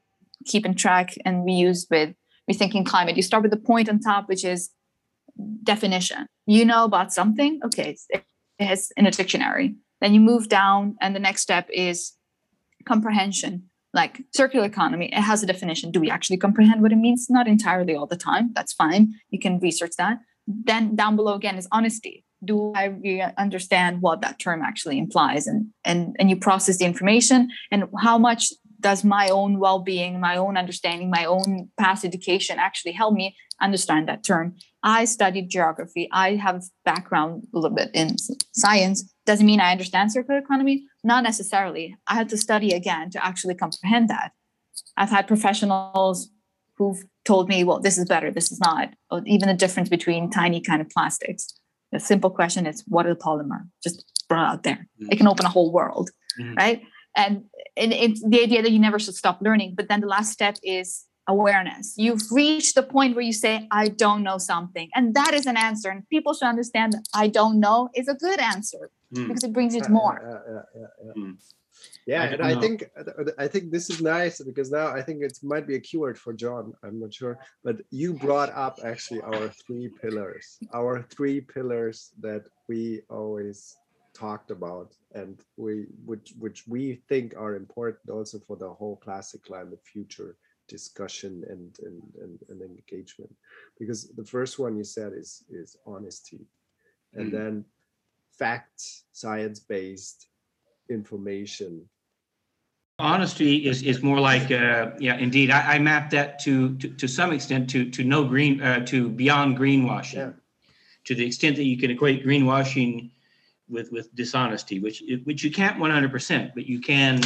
keep 0.45 0.65
in 0.65 0.75
track 0.75 1.15
and 1.25 1.43
we 1.43 1.53
use 1.53 1.87
with 1.89 2.13
rethinking 2.49 2.85
climate. 2.85 3.15
You 3.15 3.23
start 3.23 3.43
with 3.43 3.51
the 3.51 3.57
point 3.57 3.89
on 3.89 3.99
top, 3.99 4.27
which 4.27 4.43
is 4.43 4.69
definition. 5.63 6.27
You 6.45 6.65
know 6.65 6.83
about 6.83 7.13
something, 7.13 7.59
okay, 7.65 7.95
it 8.09 8.23
has 8.59 8.91
in 8.97 9.05
a 9.05 9.11
dictionary. 9.11 9.75
Then 10.01 10.13
you 10.13 10.19
move 10.19 10.49
down, 10.49 10.97
and 11.01 11.15
the 11.15 11.19
next 11.19 11.41
step 11.41 11.67
is 11.71 12.13
comprehension. 12.85 13.69
Like 13.93 14.21
circular 14.35 14.65
economy, 14.65 15.05
it 15.13 15.21
has 15.21 15.43
a 15.43 15.45
definition. 15.45 15.91
Do 15.91 15.99
we 15.99 16.09
actually 16.09 16.37
comprehend 16.37 16.81
what 16.81 16.91
it 16.91 16.97
means? 16.97 17.27
Not 17.29 17.47
entirely 17.47 17.95
all 17.95 18.07
the 18.07 18.17
time. 18.17 18.51
That's 18.53 18.73
fine. 18.73 19.13
You 19.29 19.39
can 19.39 19.59
research 19.59 19.93
that. 19.97 20.17
Then 20.47 20.95
down 20.95 21.15
below 21.15 21.35
again 21.35 21.57
is 21.57 21.67
honesty. 21.71 22.25
Do 22.43 22.73
I 22.75 22.85
really 22.85 23.23
understand 23.37 24.01
what 24.01 24.21
that 24.21 24.39
term 24.39 24.61
actually 24.61 24.97
implies? 24.97 25.47
And 25.47 25.67
and 25.85 26.15
and 26.19 26.29
you 26.29 26.35
process 26.35 26.77
the 26.79 26.85
information 26.85 27.49
and 27.71 27.85
how 28.01 28.17
much 28.17 28.51
does 28.83 29.03
my 29.03 29.29
own 29.29 29.59
well-being 29.59 30.19
my 30.19 30.35
own 30.37 30.57
understanding 30.57 31.09
my 31.09 31.25
own 31.25 31.69
past 31.79 32.05
education 32.05 32.59
actually 32.59 32.91
help 32.91 33.13
me 33.15 33.35
understand 33.59 34.07
that 34.07 34.23
term? 34.23 34.55
I 34.83 35.05
studied 35.05 35.49
geography. 35.49 36.09
I 36.11 36.35
have 36.35 36.63
background 36.85 37.47
a 37.53 37.57
little 37.57 37.75
bit 37.75 37.89
in 37.93 38.17
science. 38.53 39.11
Doesn't 39.25 39.45
mean 39.45 39.61
i 39.61 39.71
understand 39.71 40.11
circular 40.11 40.39
economy. 40.39 40.85
Not 41.03 41.23
necessarily. 41.23 41.95
I 42.07 42.15
had 42.15 42.29
to 42.29 42.37
study 42.37 42.71
again 42.73 43.09
to 43.11 43.25
actually 43.25 43.55
comprehend 43.55 44.09
that. 44.09 44.33
I've 44.97 45.09
had 45.09 45.27
professionals 45.27 46.29
who've 46.77 47.03
told 47.25 47.47
me 47.47 47.63
well 47.63 47.79
this 47.79 47.97
is 47.97 48.05
better. 48.05 48.29
This 48.29 48.51
is 48.51 48.59
not. 48.59 48.89
Or 49.09 49.21
even 49.25 49.47
the 49.47 49.55
difference 49.55 49.89
between 49.89 50.29
tiny 50.29 50.59
kind 50.61 50.81
of 50.81 50.89
plastics. 50.89 51.53
The 51.93 51.99
simple 51.99 52.29
question 52.29 52.67
is 52.67 52.83
what 52.87 53.05
is 53.05 53.13
a 53.13 53.15
polymer? 53.15 53.69
Just 53.81 54.05
brought 54.27 54.51
out 54.51 54.63
there. 54.63 54.87
Mm-hmm. 55.01 55.11
it 55.11 55.17
can 55.17 55.27
open 55.27 55.45
a 55.45 55.49
whole 55.49 55.71
world 55.71 56.09
mm-hmm. 56.39 56.55
right 56.55 56.81
and, 57.15 57.43
and 57.77 57.93
it's 57.93 58.21
the 58.27 58.41
idea 58.41 58.61
that 58.61 58.71
you 58.71 58.79
never 58.79 58.99
should 58.99 59.15
stop 59.15 59.41
learning 59.41 59.73
but 59.75 59.87
then 59.87 60.01
the 60.01 60.07
last 60.07 60.31
step 60.31 60.57
is 60.63 61.05
awareness 61.27 61.93
you've 61.97 62.21
reached 62.31 62.75
the 62.75 62.83
point 62.83 63.15
where 63.15 63.23
you 63.23 63.33
say 63.33 63.67
i 63.71 63.87
don't 63.87 64.23
know 64.23 64.37
something 64.37 64.89
and 64.93 65.13
that 65.13 65.33
is 65.33 65.45
an 65.45 65.55
answer 65.55 65.89
and 65.89 66.07
people 66.09 66.33
should 66.33 66.47
understand 66.47 66.93
that 66.93 67.05
i 67.13 67.27
don't 67.27 67.59
know 67.59 67.89
is 67.95 68.07
a 68.07 68.13
good 68.15 68.39
answer 68.39 68.89
mm. 69.13 69.27
because 69.27 69.43
it 69.43 69.53
brings 69.53 69.73
you 69.73 69.81
to 69.81 69.89
more 69.89 70.19
yeah, 70.21 70.61
yeah, 70.75 70.87
yeah, 71.05 71.23
mm. 71.23 71.35
yeah 72.05 72.23
and 72.23 72.41
I, 72.41 72.51
I 72.51 72.55
think 72.59 72.83
I 73.37 73.47
think 73.47 73.71
this 73.71 73.89
is 73.89 74.01
nice 74.01 74.41
because 74.41 74.69
now 74.69 74.87
I 74.87 75.01
think 75.01 75.23
it 75.23 75.37
might 75.43 75.65
be 75.65 75.75
a 75.75 75.79
keyword 75.79 76.17
for 76.17 76.33
John. 76.33 76.73
I'm 76.83 76.99
not 76.99 77.13
sure, 77.13 77.37
but 77.63 77.77
you 77.89 78.13
brought 78.13 78.51
up 78.51 78.79
actually 78.83 79.21
our 79.21 79.49
three 79.49 79.89
pillars, 80.01 80.59
our 80.73 81.01
three 81.01 81.41
pillars 81.41 82.11
that 82.21 82.43
we 82.67 83.01
always 83.09 83.77
talked 84.13 84.51
about 84.51 84.93
and 85.13 85.39
we 85.57 85.85
which 86.05 86.33
which 86.39 86.67
we 86.67 87.01
think 87.09 87.33
are 87.37 87.55
important 87.55 88.09
also 88.09 88.39
for 88.39 88.55
the 88.55 88.69
whole 88.69 88.95
plastic 88.95 89.43
climate 89.43 89.81
future 89.83 90.37
discussion 90.67 91.43
and, 91.49 91.77
and 91.83 92.01
and, 92.21 92.39
and 92.49 92.61
engagement. 92.61 93.33
Because 93.79 94.09
the 94.15 94.25
first 94.25 94.59
one 94.59 94.77
you 94.77 94.83
said 94.83 95.13
is 95.13 95.43
is 95.49 95.75
honesty. 95.85 96.41
And 97.13 97.31
mm. 97.31 97.31
then 97.31 97.65
facts 98.37 99.03
science-based 99.11 100.27
information. 100.89 101.87
Honesty 102.99 103.67
is 103.67 103.83
is 103.83 104.01
more 104.03 104.19
like 104.19 104.51
uh, 104.51 104.91
yeah 104.99 105.17
indeed. 105.17 105.49
I, 105.51 105.75
I 105.75 105.79
mapped 105.79 106.11
that 106.11 106.39
to, 106.39 106.75
to 106.77 106.89
to 106.89 107.07
some 107.07 107.33
extent 107.33 107.69
to 107.71 107.89
to 107.89 108.03
no 108.03 108.23
green 108.23 108.61
uh, 108.61 108.85
to 108.85 109.09
beyond 109.09 109.57
greenwashing. 109.57 110.13
Yeah. 110.13 110.31
to 111.05 111.15
the 111.15 111.25
extent 111.25 111.55
that 111.57 111.65
you 111.65 111.77
can 111.77 111.91
equate 111.91 112.25
greenwashing 112.25 113.11
with 113.73 113.91
with 113.91 114.13
dishonesty, 114.15 114.79
which 114.79 115.03
which 115.25 115.43
you 115.43 115.51
can't 115.51 115.77
100%, 115.77 116.53
but 116.53 116.65
you 116.65 116.79
can 116.79 117.21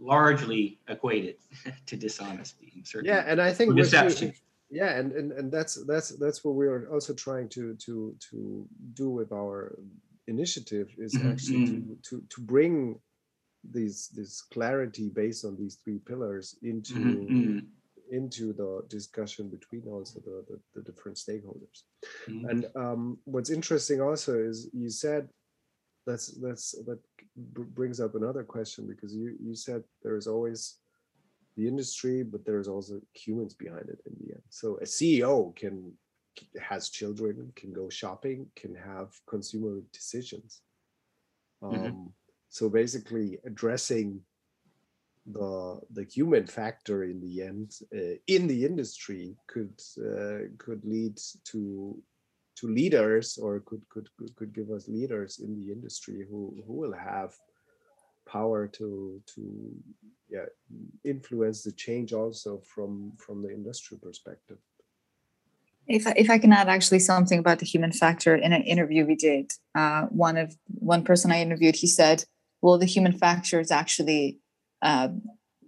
largely 0.00 0.78
equate 0.88 1.24
it 1.24 1.40
to 1.86 1.96
dishonesty. 1.96 2.72
Yeah, 3.02 3.24
and 3.26 3.40
I 3.40 3.52
think 3.52 3.76
deception. 3.76 4.28
You, 4.28 4.34
yeah, 4.80 4.98
and, 4.98 5.12
and 5.12 5.32
and 5.32 5.52
that's 5.52 5.74
that's 5.86 6.10
that's 6.10 6.44
what 6.44 6.54
we 6.54 6.66
are 6.66 6.88
also 6.92 7.14
trying 7.14 7.48
to 7.50 7.74
to 7.74 8.16
to 8.30 8.66
do 8.94 9.10
with 9.10 9.30
our 9.32 9.78
initiative 10.26 10.92
is 10.98 11.14
mm-hmm. 11.14 11.30
actually 11.30 11.66
to, 11.66 11.72
mm-hmm. 11.72 11.92
to 12.02 12.22
to 12.28 12.40
bring 12.40 12.98
these 13.70 14.08
this 14.08 14.42
clarity 14.42 15.08
based 15.08 15.44
on 15.44 15.56
these 15.56 15.76
three 15.84 15.98
pillars 15.98 16.56
into 16.62 16.94
mm-hmm 16.94 17.58
into 18.10 18.52
the 18.52 18.82
discussion 18.88 19.48
between 19.48 19.82
also 19.86 20.20
the, 20.20 20.44
the, 20.48 20.60
the 20.74 20.82
different 20.82 21.16
stakeholders. 21.16 21.82
Mm-hmm. 22.28 22.48
And 22.48 22.66
um, 22.76 23.18
what's 23.24 23.50
interesting 23.50 24.00
also 24.00 24.38
is 24.38 24.68
you 24.72 24.90
said 24.90 25.28
that's 26.06 26.28
that's 26.42 26.72
that 26.86 26.98
brings 27.36 28.00
up 28.00 28.14
another 28.14 28.44
question 28.44 28.86
because 28.86 29.14
you 29.14 29.36
you 29.42 29.54
said 29.54 29.82
there 30.02 30.16
is 30.16 30.26
always 30.26 30.76
the 31.56 31.66
industry, 31.66 32.22
but 32.22 32.44
there's 32.44 32.68
also 32.68 33.00
humans 33.14 33.54
behind 33.54 33.88
it 33.88 34.00
in 34.06 34.12
the 34.20 34.34
end. 34.34 34.42
So 34.50 34.76
a 34.78 34.84
CEO 34.84 35.54
can 35.56 35.92
has 36.60 36.90
children, 36.90 37.52
can 37.54 37.72
go 37.72 37.88
shopping, 37.88 38.46
can 38.56 38.74
have 38.74 39.12
consumer 39.28 39.80
decisions. 39.92 40.62
Mm-hmm. 41.62 41.74
Um, 41.74 41.92
mm-hmm. 41.92 42.06
So 42.48 42.68
basically, 42.68 43.38
addressing 43.44 44.20
the 45.26 45.80
the 45.92 46.04
human 46.04 46.46
factor 46.46 47.04
in 47.04 47.20
the 47.20 47.42
end 47.42 47.72
uh, 47.94 48.16
in 48.26 48.46
the 48.46 48.64
industry 48.64 49.36
could 49.46 49.80
uh, 49.98 50.48
could 50.58 50.84
lead 50.84 51.18
to 51.44 51.96
to 52.56 52.68
leaders 52.68 53.38
or 53.38 53.60
could, 53.60 53.82
could 53.88 54.08
could 54.36 54.54
give 54.54 54.70
us 54.70 54.86
leaders 54.88 55.40
in 55.40 55.54
the 55.54 55.72
industry 55.72 56.26
who 56.30 56.54
who 56.66 56.74
will 56.74 56.92
have 56.92 57.34
power 58.26 58.66
to 58.66 59.20
to 59.26 59.42
yeah 60.28 60.44
influence 61.04 61.62
the 61.62 61.72
change 61.72 62.12
also 62.12 62.60
from 62.74 63.12
from 63.18 63.42
the 63.42 63.48
industrial 63.48 64.00
perspective. 64.00 64.58
If 65.86 66.06
I, 66.06 66.14
if 66.16 66.30
I 66.30 66.38
can 66.38 66.52
add 66.52 66.68
actually 66.68 67.00
something 67.00 67.38
about 67.38 67.58
the 67.58 67.66
human 67.66 67.92
factor 67.92 68.34
in 68.34 68.52
an 68.52 68.62
interview 68.62 69.06
we 69.06 69.16
did 69.16 69.52
uh, 69.74 70.02
one 70.06 70.36
of 70.36 70.56
one 70.66 71.02
person 71.02 71.30
i 71.32 71.40
interviewed 71.40 71.76
he 71.76 71.86
said 71.86 72.24
well 72.62 72.78
the 72.78 72.86
human 72.86 73.12
factor 73.12 73.60
is 73.60 73.70
actually 73.70 74.38
uh, 74.84 75.08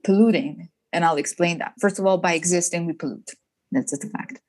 polluting 0.04 0.68
and 0.92 1.04
i'll 1.04 1.16
explain 1.16 1.58
that. 1.58 1.74
First 1.80 1.98
of 1.98 2.06
all 2.06 2.18
by 2.18 2.34
existing 2.34 2.86
we 2.86 2.92
pollute. 2.92 3.30
That's 3.72 3.90
just 3.90 4.04
a 4.04 4.08
fact 4.08 4.40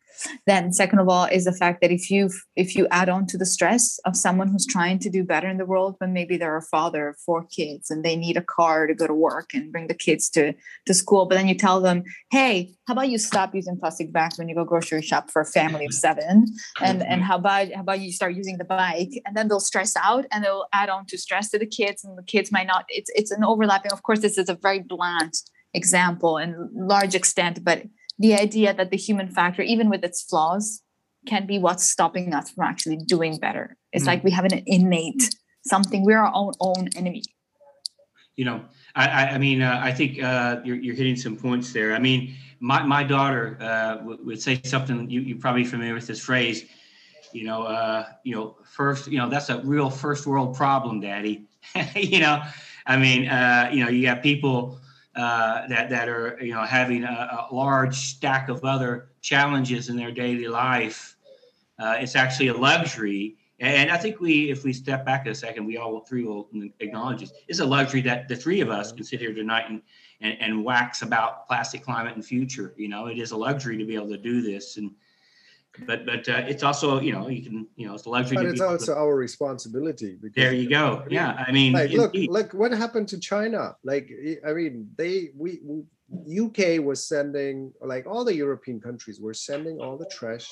then 0.45 0.71
second 0.73 0.99
of 0.99 1.09
all 1.09 1.25
is 1.25 1.45
the 1.45 1.51
fact 1.51 1.81
that 1.81 1.91
if 1.91 2.09
you 2.09 2.29
if 2.55 2.75
you 2.75 2.87
add 2.91 3.09
on 3.09 3.25
to 3.27 3.37
the 3.37 3.45
stress 3.45 3.99
of 4.05 4.15
someone 4.15 4.47
who's 4.47 4.65
trying 4.65 4.99
to 4.99 5.09
do 5.09 5.23
better 5.23 5.47
in 5.47 5.57
the 5.57 5.65
world 5.65 5.95
but 5.99 6.09
maybe 6.09 6.37
they're 6.37 6.57
a 6.57 6.61
father 6.61 7.09
of 7.09 7.17
four 7.25 7.45
kids 7.45 7.89
and 7.91 8.03
they 8.03 8.15
need 8.15 8.37
a 8.37 8.41
car 8.41 8.87
to 8.87 8.93
go 8.93 9.07
to 9.07 9.13
work 9.13 9.53
and 9.53 9.71
bring 9.71 9.87
the 9.87 9.93
kids 9.93 10.29
to 10.29 10.53
to 10.85 10.93
school 10.93 11.25
but 11.25 11.35
then 11.35 11.47
you 11.47 11.55
tell 11.55 11.81
them 11.81 12.03
hey 12.31 12.77
how 12.87 12.93
about 12.93 13.09
you 13.09 13.17
stop 13.17 13.53
using 13.53 13.77
plastic 13.77 14.13
bags 14.13 14.37
when 14.37 14.47
you 14.47 14.55
go 14.55 14.63
grocery 14.63 15.01
shop 15.01 15.29
for 15.29 15.41
a 15.41 15.45
family 15.45 15.85
of 15.85 15.93
seven? 15.93 16.45
And 16.81 17.03
and 17.03 17.21
how 17.21 17.35
about 17.35 17.71
how 17.73 17.81
about 17.81 17.99
you 17.99 18.13
start 18.13 18.33
using 18.33 18.57
the 18.57 18.63
bike? 18.63 19.21
And 19.25 19.35
then 19.35 19.49
they'll 19.49 19.59
stress 19.59 19.95
out 19.97 20.25
and 20.31 20.43
they'll 20.43 20.67
add 20.71 20.89
on 20.89 21.05
to 21.07 21.17
stress 21.17 21.49
to 21.49 21.59
the 21.59 21.65
kids 21.65 22.05
and 22.05 22.17
the 22.17 22.23
kids 22.23 22.49
might 22.51 22.67
not 22.67 22.85
it's 22.87 23.11
it's 23.13 23.31
an 23.31 23.43
overlapping 23.43 23.91
of 23.91 24.03
course 24.03 24.21
this 24.21 24.37
is 24.37 24.47
a 24.47 24.55
very 24.55 24.79
blunt 24.79 25.37
example 25.73 26.37
and 26.37 26.55
large 26.73 27.13
extent 27.13 27.63
but 27.63 27.83
the 28.19 28.33
idea 28.35 28.73
that 28.73 28.91
the 28.91 28.97
human 28.97 29.29
factor, 29.29 29.61
even 29.61 29.89
with 29.89 30.03
its 30.03 30.23
flaws, 30.23 30.81
can 31.27 31.45
be 31.45 31.59
what's 31.59 31.83
stopping 31.83 32.33
us 32.33 32.51
from 32.51 32.63
actually 32.65 32.97
doing 32.97 33.37
better. 33.37 33.75
It's 33.91 34.05
mm 34.05 34.07
like 34.07 34.23
we 34.23 34.31
have 34.31 34.45
an 34.45 34.63
innate 34.65 35.35
something. 35.65 36.03
We're 36.05 36.19
our 36.19 36.31
own 36.33 36.53
own 36.59 36.89
enemy. 36.95 37.23
You 38.35 38.45
know, 38.45 38.61
I 38.95 39.27
I 39.35 39.37
mean, 39.37 39.61
uh, 39.61 39.79
I 39.83 39.91
think 39.91 40.21
uh, 40.21 40.61
you're 40.63 40.77
you're 40.77 40.95
hitting 40.95 41.15
some 41.15 41.35
points 41.35 41.73
there. 41.73 41.93
I 41.93 41.99
mean, 41.99 42.35
my 42.59 42.83
my 42.83 43.03
daughter 43.03 43.57
uh, 43.59 43.97
would, 44.03 44.25
would 44.25 44.41
say 44.41 44.61
something. 44.63 45.09
You 45.09 45.21
you're 45.21 45.39
probably 45.39 45.65
familiar 45.65 45.93
with 45.93 46.07
this 46.07 46.19
phrase. 46.19 46.65
You 47.33 47.43
know, 47.43 47.63
uh, 47.63 48.05
you 48.23 48.33
know, 48.35 48.55
first, 48.63 49.07
you 49.07 49.17
know, 49.17 49.27
that's 49.29 49.49
a 49.49 49.59
real 49.59 49.89
first 49.89 50.25
world 50.25 50.55
problem, 50.55 51.01
Daddy. 51.01 51.45
you 51.95 52.19
know, 52.19 52.41
I 52.85 52.95
mean, 52.97 53.27
uh, 53.27 53.69
you 53.71 53.83
know, 53.83 53.89
you 53.89 54.03
got 54.03 54.23
people 54.23 54.79
uh, 55.17 55.67
that 55.67 55.89
that 55.89 56.07
are 56.07 56.37
you 56.39 56.53
know 56.53 56.61
having 56.61 57.03
a, 57.03 57.47
a, 57.49 57.53
large 57.53 57.95
stack 57.95 58.49
of 58.49 58.63
other 58.63 59.09
challenges 59.21 59.89
in 59.89 59.97
their 59.97 60.11
daily 60.11 60.47
life. 60.47 61.17
Uh, 61.79 61.95
it's 61.99 62.15
actually 62.15 62.49
a 62.49 62.53
luxury, 62.53 63.35
and 63.59 63.89
I 63.89 63.97
think 63.97 64.19
we, 64.19 64.51
if 64.51 64.63
we 64.63 64.73
step 64.73 65.05
back 65.05 65.25
a 65.27 65.33
second, 65.33 65.65
we 65.65 65.77
all 65.77 65.99
three 66.01 66.23
will 66.23 66.49
acknowledge 66.79 67.21
this. 67.21 67.33
It's 67.47 67.59
a 67.59 67.65
luxury 67.65 68.01
that 68.01 68.27
the 68.27 68.35
three 68.35 68.61
of 68.61 68.69
us 68.69 68.91
can 68.91 69.03
sit 69.03 69.19
here 69.19 69.33
tonight 69.33 69.65
and, 69.69 69.81
and 70.21 70.37
and 70.39 70.63
wax 70.63 71.01
about 71.01 71.47
plastic 71.47 71.83
climate 71.83 72.15
and 72.15 72.23
future. 72.23 72.73
You 72.77 72.87
know, 72.87 73.07
it 73.07 73.17
is 73.17 73.31
a 73.31 73.37
luxury 73.37 73.77
to 73.77 73.85
be 73.85 73.95
able 73.95 74.09
to 74.09 74.17
do 74.17 74.41
this 74.41 74.77
and 74.77 74.91
but 75.85 76.05
but 76.05 76.27
uh, 76.27 76.43
it's 76.47 76.63
also 76.63 76.99
you 76.99 77.11
know 77.11 77.27
you 77.27 77.43
can 77.43 77.67
you 77.75 77.87
know 77.87 77.93
it's 77.93 78.05
a 78.05 78.09
luxury. 78.09 78.37
But 78.37 78.45
it's 78.47 78.61
also 78.61 78.95
our 78.95 79.15
responsibility. 79.15 80.17
Because, 80.21 80.35
there 80.35 80.53
you 80.53 80.69
go. 80.69 80.97
I 80.97 81.05
mean, 81.05 81.13
yeah, 81.13 81.45
I 81.47 81.51
mean, 81.51 81.73
like 81.73 81.91
look, 81.91 82.13
look 82.13 82.53
what 82.53 82.71
happened 82.71 83.07
to 83.09 83.19
China. 83.19 83.75
Like 83.83 84.11
I 84.47 84.53
mean, 84.53 84.89
they 84.97 85.29
we, 85.35 85.59
we 85.63 85.83
UK 86.39 86.83
was 86.83 87.05
sending 87.05 87.73
like 87.81 88.07
all 88.07 88.23
the 88.23 88.35
European 88.35 88.79
countries 88.79 89.19
were 89.19 89.33
sending 89.33 89.79
all 89.79 89.97
the 89.97 90.09
trash, 90.11 90.49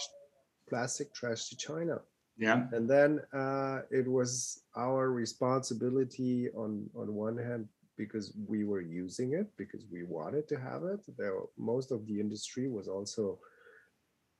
plastic 0.70 1.14
trash 1.14 1.50
to 1.50 1.58
China. 1.58 2.00
Yeah. 2.38 2.64
And 2.74 2.90
then 2.90 3.22
uh, 3.34 3.82
it 3.92 4.08
was 4.08 4.62
our 4.76 5.12
responsibility 5.12 6.50
on 6.52 6.90
on 6.96 7.14
one 7.14 7.38
hand 7.38 7.68
because 7.98 8.34
we 8.48 8.66
were 8.66 8.82
using 8.82 9.34
it 9.34 9.48
because 9.58 9.86
we 9.92 10.04
wanted 10.04 10.48
to 10.50 10.60
have 10.60 10.84
it. 10.84 11.00
There, 11.18 11.38
most 11.58 11.92
of 11.92 12.06
the 12.08 12.20
industry 12.20 12.68
was 12.68 12.88
also 12.88 13.40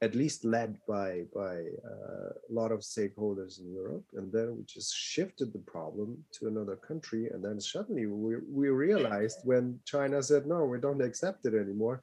at 0.06 0.14
least 0.22 0.40
led 0.58 0.72
by 0.94 1.10
by 1.42 1.56
uh, 1.92 2.30
a 2.50 2.52
lot 2.60 2.72
of 2.76 2.90
stakeholders 2.94 3.54
in 3.62 3.68
Europe, 3.82 4.08
and 4.18 4.28
then 4.36 4.48
we 4.56 4.64
just 4.78 4.92
shifted 5.14 5.50
the 5.52 5.66
problem 5.76 6.10
to 6.36 6.42
another 6.52 6.78
country, 6.90 7.24
and 7.32 7.42
then 7.46 7.60
suddenly 7.74 8.06
we 8.06 8.34
we 8.60 8.68
realized 8.88 9.40
when 9.52 9.66
China 9.94 10.18
said 10.30 10.44
no, 10.46 10.60
we 10.74 10.80
don't 10.86 11.08
accept 11.10 11.40
it 11.50 11.56
anymore, 11.64 11.98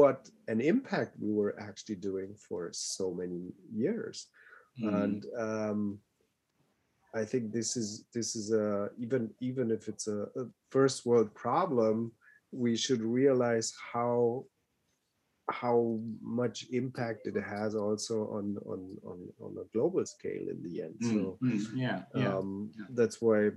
what 0.00 0.20
an 0.52 0.60
impact 0.60 1.12
we 1.24 1.32
were 1.40 1.54
actually 1.68 1.98
doing 2.10 2.30
for 2.46 2.62
so 2.72 3.06
many 3.20 3.42
years, 3.82 4.16
mm. 4.82 4.94
and 5.02 5.20
um, 5.48 5.80
I 7.20 7.24
think 7.30 7.44
this 7.52 7.70
is 7.76 7.88
this 8.16 8.30
is 8.40 8.46
a 8.52 8.66
even 9.04 9.22
even 9.40 9.66
if 9.76 9.82
it's 9.90 10.06
a, 10.16 10.20
a 10.40 10.44
first 10.70 10.98
world 11.08 11.30
problem, 11.34 12.12
we 12.64 12.76
should 12.76 13.02
realize 13.20 13.68
how 13.92 14.44
how 15.52 16.00
much 16.20 16.66
impact 16.72 17.26
it 17.26 17.36
has 17.36 17.74
also 17.74 18.28
on 18.28 18.56
on 18.66 18.80
on, 19.04 19.18
on 19.40 19.56
a 19.60 19.66
global 19.72 20.04
scale 20.06 20.48
in 20.48 20.62
the 20.62 20.82
end. 20.82 20.96
So 21.00 21.38
mm, 21.42 21.52
mm, 21.52 21.66
yeah, 21.74 22.02
yeah, 22.14 22.36
um, 22.36 22.72
yeah, 22.76 22.86
that's 22.90 23.20
why 23.20 23.50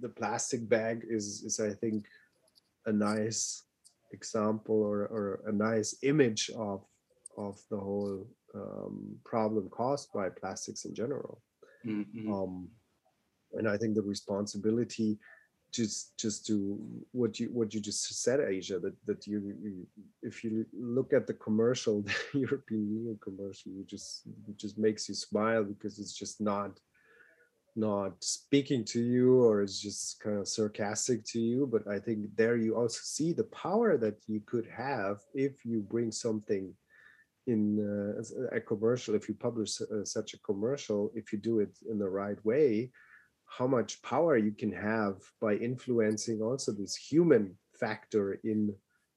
the 0.00 0.08
plastic 0.08 0.68
bag 0.68 1.06
is 1.08 1.42
is 1.46 1.58
i 1.60 1.72
think 1.72 2.06
a 2.86 2.92
nice 2.92 3.64
example 4.12 4.82
or, 4.82 5.06
or 5.16 5.40
a 5.46 5.52
nice 5.52 5.94
image 6.02 6.50
of 6.56 6.84
of 7.38 7.58
the 7.70 7.78
whole 7.78 8.26
um, 8.54 9.16
problem 9.24 9.68
caused 9.70 10.12
by 10.12 10.28
plastics 10.28 10.84
in 10.84 10.94
general. 10.94 11.40
Mm-hmm. 11.86 12.30
um, 12.30 12.68
and 13.54 13.66
i 13.66 13.76
think 13.78 13.94
the 13.94 14.02
responsibility 14.02 15.18
just 15.72 16.18
just 16.18 16.46
to 16.46 16.78
what 17.12 17.38
you 17.38 17.48
what 17.52 17.72
you 17.72 17.80
just 17.80 18.22
said 18.22 18.40
asia 18.40 18.78
that 18.78 18.94
that 19.06 19.26
you, 19.26 19.38
you 19.62 19.86
if 20.22 20.42
you 20.44 20.66
look 20.72 21.12
at 21.12 21.26
the 21.26 21.34
commercial 21.34 22.02
the 22.02 22.14
european 22.34 22.88
union 22.88 23.18
commercial 23.22 23.72
you 23.72 23.84
just 23.84 24.22
it 24.48 24.56
just 24.56 24.78
makes 24.78 25.08
you 25.08 25.14
smile 25.14 25.64
because 25.64 25.98
it's 25.98 26.12
just 26.12 26.40
not 26.40 26.78
not 27.76 28.12
speaking 28.22 28.84
to 28.84 29.00
you 29.00 29.42
or 29.44 29.62
it's 29.62 29.80
just 29.80 30.20
kind 30.20 30.38
of 30.38 30.48
sarcastic 30.48 31.24
to 31.24 31.38
you. 31.38 31.68
But 31.70 31.86
i 31.86 31.98
think 31.98 32.26
there 32.36 32.56
you 32.56 32.76
also 32.76 33.00
see 33.02 33.32
the 33.32 33.44
power 33.44 33.96
that 33.96 34.18
you 34.26 34.40
could 34.44 34.66
have 34.66 35.18
if 35.34 35.64
you 35.64 35.80
bring 35.80 36.10
something 36.10 36.74
in 37.46 37.62
uh, 37.80 38.56
a 38.56 38.60
commercial 38.60 39.14
if 39.14 39.28
you 39.28 39.34
publish 39.34 39.80
uh, 39.80 40.04
such 40.04 40.34
a 40.34 40.38
commercial 40.40 41.10
if 41.14 41.32
you 41.32 41.38
do 41.38 41.60
it 41.60 41.74
in 41.90 41.98
the 41.98 42.08
right 42.08 42.44
way 42.44 42.90
how 43.50 43.66
much 43.66 44.00
power 44.02 44.36
you 44.36 44.52
can 44.52 44.72
have 44.72 45.16
by 45.40 45.54
influencing 45.54 46.40
also 46.40 46.72
this 46.72 46.94
human 46.94 47.54
factor 47.78 48.38
in 48.44 48.72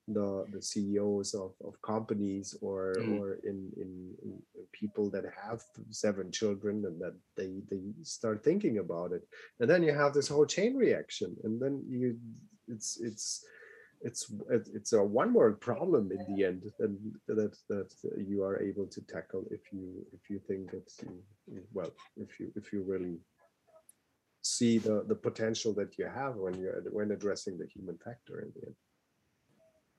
the 0.08 0.44
the 0.52 0.60
CEOs 0.60 1.32
of, 1.34 1.52
of 1.64 1.80
companies 1.80 2.54
or 2.60 2.94
mm. 2.98 3.20
or 3.20 3.38
in, 3.44 3.70
in, 3.76 4.12
in 4.22 4.38
people 4.72 5.08
that 5.10 5.24
have 5.42 5.62
seven 5.90 6.30
children 6.30 6.84
and 6.84 7.00
that 7.00 7.14
they 7.36 7.62
they 7.70 7.80
start 8.02 8.44
thinking 8.44 8.78
about 8.78 9.12
it 9.12 9.26
and 9.60 9.70
then 9.70 9.82
you 9.82 9.94
have 9.94 10.12
this 10.12 10.28
whole 10.28 10.44
chain 10.44 10.76
reaction 10.76 11.34
and 11.44 11.60
then 11.60 11.82
you 11.88 12.18
it's 12.68 13.00
it's 13.00 13.46
it's 14.02 14.30
it's 14.74 14.92
a 14.92 15.02
one 15.02 15.32
world 15.32 15.58
problem 15.60 16.12
in 16.12 16.36
the 16.36 16.44
end 16.44 16.70
and 16.80 16.98
that 17.26 17.56
that 17.70 17.90
you 18.28 18.42
are 18.42 18.60
able 18.60 18.86
to 18.86 19.00
tackle 19.02 19.44
if 19.50 19.72
you 19.72 20.04
if 20.12 20.28
you 20.28 20.38
think 20.46 20.70
that 20.70 20.92
you, 21.00 21.62
well 21.72 21.90
if 22.18 22.38
you 22.38 22.52
if 22.56 22.72
you 22.72 22.82
really 22.82 23.16
see 24.44 24.78
the 24.78 25.04
the 25.08 25.14
potential 25.14 25.72
that 25.74 25.98
you 25.98 26.06
have 26.06 26.36
when 26.36 26.54
you're 26.60 26.82
when 26.92 27.10
addressing 27.10 27.58
the 27.58 27.66
human 27.66 27.96
factor 28.04 28.40
in 28.40 28.52
the 28.54 28.66
end. 28.66 28.76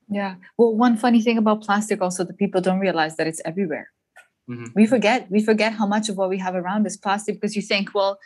Yeah. 0.07 0.35
Well 0.57 0.75
one 0.75 0.97
funny 0.97 1.21
thing 1.21 1.37
about 1.37 1.63
plastic 1.63 2.01
also 2.01 2.23
that 2.23 2.37
people 2.37 2.61
don't 2.61 2.79
realize 2.79 3.17
that 3.17 3.27
it's 3.27 3.41
everywhere. 3.43 3.91
Mm-hmm. 4.47 4.65
we 4.75 4.85
forget 4.85 5.25
we 5.31 5.41
forget 5.43 5.73
how 5.73 5.87
much 5.87 6.07
of 6.07 6.17
what 6.17 6.29
we 6.29 6.37
have 6.37 6.53
around 6.53 6.85
is 6.85 6.97
plastic 6.97 7.41
because 7.41 7.55
you 7.55 7.63
think 7.63 7.95
well 7.95 8.19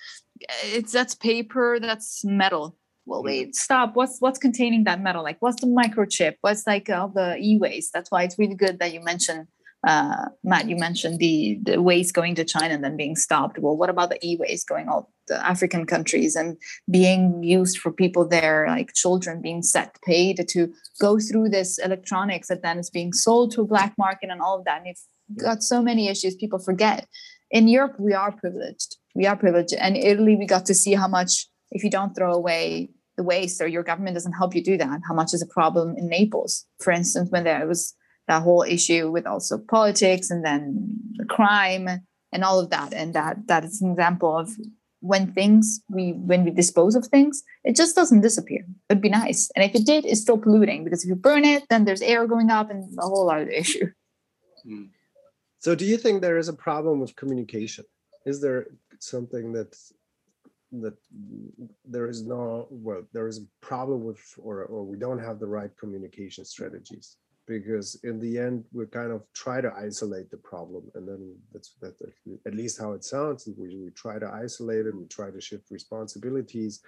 it's 0.66 0.92
that's 0.92 1.16
paper 1.16 1.80
that's 1.80 2.26
metal. 2.26 2.76
Well 3.06 3.20
mm-hmm. 3.20 3.28
wait 3.28 3.56
stop. 3.56 3.96
What's 3.96 4.20
what's 4.20 4.40
containing 4.40 4.84
that 4.84 5.02
metal? 5.02 5.24
Like 5.24 5.38
what's 5.40 5.62
the 5.62 5.68
microchip? 5.68 6.36
What's 6.42 6.68
like 6.68 6.90
all 6.90 7.08
the 7.08 7.38
e-waste? 7.40 7.94
That's 7.94 8.12
why 8.12 8.24
it's 8.24 8.38
really 8.38 8.56
good 8.56 8.80
that 8.80 8.94
you 8.94 9.02
mentioned 9.02 9.48
uh, 9.88 10.26
Matt, 10.44 10.68
you 10.70 10.76
mentioned 10.76 11.20
the 11.20 11.60
the 11.64 11.82
waste 11.82 12.14
going 12.14 12.36
to 12.36 12.44
China 12.44 12.74
and 12.74 12.84
then 12.84 12.98
being 12.98 13.16
stopped. 13.16 13.60
Well, 13.60 13.78
what 13.78 13.90
about 13.90 14.10
the 14.10 14.26
e-waste 14.26 14.68
going 14.68 14.90
all 14.90 15.12
the 15.28 15.46
African 15.46 15.86
countries 15.86 16.36
and 16.36 16.58
being 16.90 17.44
used 17.44 17.78
for 17.78 17.92
people 17.92 18.28
there, 18.28 18.66
like 18.68 18.94
children 18.94 19.42
being 19.42 19.62
set 19.62 19.96
paid 20.06 20.46
to 20.50 20.74
go 21.00 21.18
through 21.20 21.50
this 21.50 21.78
electronics 21.78 22.50
that 22.50 22.62
then 22.62 22.78
is 22.78 22.90
being 22.90 23.14
sold 23.14 23.52
to 23.52 23.62
a 23.62 23.68
black 23.68 23.94
market 23.98 24.30
and 24.30 24.42
all 24.42 24.60
of 24.60 24.66
that. 24.66 24.80
And 24.80 24.88
you've 24.88 25.38
got 25.38 25.64
so 25.64 25.82
many 25.82 26.10
issues 26.10 26.36
people 26.36 26.60
forget. 26.60 27.08
In 27.52 27.68
Europe, 27.68 27.96
we 28.00 28.14
are 28.14 28.32
privileged. 28.32 28.98
We 29.16 29.28
are 29.28 29.38
privileged. 29.38 29.74
And 29.74 29.96
Italy, 29.96 30.36
we 30.36 30.46
got 30.46 30.66
to 30.66 30.74
see 30.74 30.94
how 30.94 31.08
much 31.08 31.48
if 31.72 31.84
you 31.84 31.90
don't 31.90 32.14
throw 32.16 32.34
away 32.34 32.90
the 33.16 33.24
waste 33.24 33.62
or 33.62 33.68
your 33.68 33.84
government 33.84 34.16
doesn't 34.16 34.34
help 34.34 34.56
you 34.56 34.64
do 34.64 34.78
that, 34.78 35.02
how 35.08 35.14
much 35.14 35.34
is 35.34 35.42
a 35.42 35.48
problem 35.48 35.96
in 35.98 36.08
Naples, 36.08 36.66
for 36.80 36.92
instance, 36.92 37.30
when 37.30 37.44
there 37.44 37.68
was 37.68 37.94
that 38.30 38.44
whole 38.44 38.64
issue 38.64 39.12
with 39.12 39.26
also 39.26 39.58
politics 39.58 40.30
and 40.30 40.46
then 40.46 40.98
the 41.18 41.26
crime 41.26 41.90
and 42.32 42.44
all 42.44 42.60
of 42.60 42.70
that. 42.70 42.94
And 42.94 43.14
that 43.16 43.48
that 43.48 43.66
is 43.66 43.82
an 43.82 43.92
example 43.92 44.38
of 44.38 44.56
when 45.02 45.34
things 45.34 45.82
we 45.90 46.14
when 46.14 46.44
we 46.44 46.52
dispose 46.52 46.94
of 46.96 47.06
things 47.08 47.42
it 47.64 47.76
just 47.76 47.96
doesn't 47.96 48.22
disappear. 48.22 48.66
It'd 48.90 49.02
be 49.02 49.10
nice. 49.10 49.50
And 49.56 49.66
if 49.66 49.74
it 49.76 49.86
did 49.86 50.06
it's 50.06 50.22
still 50.22 50.38
polluting 50.38 50.84
because 50.84 51.04
if 51.04 51.10
you 51.10 51.16
burn 51.16 51.44
it 51.44 51.64
then 51.70 51.86
there's 51.86 52.02
air 52.02 52.28
going 52.28 52.50
up 52.50 52.70
and 52.70 52.82
a 53.00 53.02
whole 53.02 53.30
other 53.30 53.50
issue. 53.50 53.88
Hmm. 54.64 54.86
so 55.60 55.74
do 55.74 55.86
you 55.86 55.98
think 55.98 56.22
there 56.22 56.38
is 56.38 56.50
a 56.50 56.54
problem 56.68 57.00
with 57.00 57.16
communication? 57.16 57.86
Is 58.26 58.42
there 58.42 58.68
something 59.00 59.54
that 59.54 59.74
that 60.84 60.98
there 61.86 62.08
is 62.08 62.22
no 62.22 62.68
well 62.70 63.04
there 63.14 63.28
is 63.28 63.38
a 63.40 63.48
problem 63.62 64.04
with 64.04 64.22
or 64.38 64.66
or 64.66 64.84
we 64.84 64.98
don't 64.98 65.24
have 65.28 65.40
the 65.40 65.48
right 65.48 65.72
communication 65.82 66.44
strategies 66.46 67.18
because 67.50 67.96
in 68.04 68.20
the 68.20 68.38
end 68.38 68.64
we 68.72 68.86
kind 68.86 69.12
of 69.12 69.24
try 69.34 69.60
to 69.60 69.74
isolate 69.76 70.30
the 70.30 70.38
problem 70.38 70.84
and 70.94 71.08
then 71.08 71.36
that's 71.52 71.72
that 71.82 71.96
at 72.46 72.54
least 72.54 72.80
how 72.80 72.92
it 72.94 73.04
sounds 73.04 73.50
we, 73.58 73.76
we 73.76 73.90
try 73.90 74.20
to 74.20 74.30
isolate 74.32 74.86
it 74.86 74.96
we 74.96 75.06
try 75.06 75.30
to 75.32 75.42
shift 75.42 75.72
responsibilities. 75.72 76.82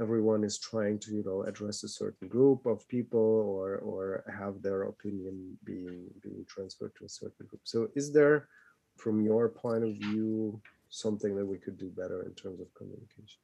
Everyone 0.00 0.42
is 0.44 0.58
trying 0.58 0.98
to 1.00 1.10
you 1.16 1.24
know 1.24 1.42
address 1.42 1.82
a 1.82 1.88
certain 1.88 2.28
group 2.28 2.64
of 2.64 2.88
people 2.88 3.30
or 3.54 3.78
or 3.90 4.24
have 4.40 4.62
their 4.62 4.84
opinion 4.84 5.34
being 5.64 6.06
being 6.22 6.46
transferred 6.48 6.94
to 6.96 7.04
a 7.04 7.14
certain 7.20 7.46
group. 7.48 7.62
So 7.64 7.88
is 7.94 8.12
there 8.12 8.48
from 8.96 9.20
your 9.20 9.48
point 9.48 9.84
of 9.84 9.92
view 10.06 10.62
something 10.88 11.34
that 11.36 11.44
we 11.52 11.58
could 11.58 11.76
do 11.76 11.90
better 11.90 12.22
in 12.22 12.34
terms 12.34 12.60
of 12.60 12.72
communication 12.74 13.40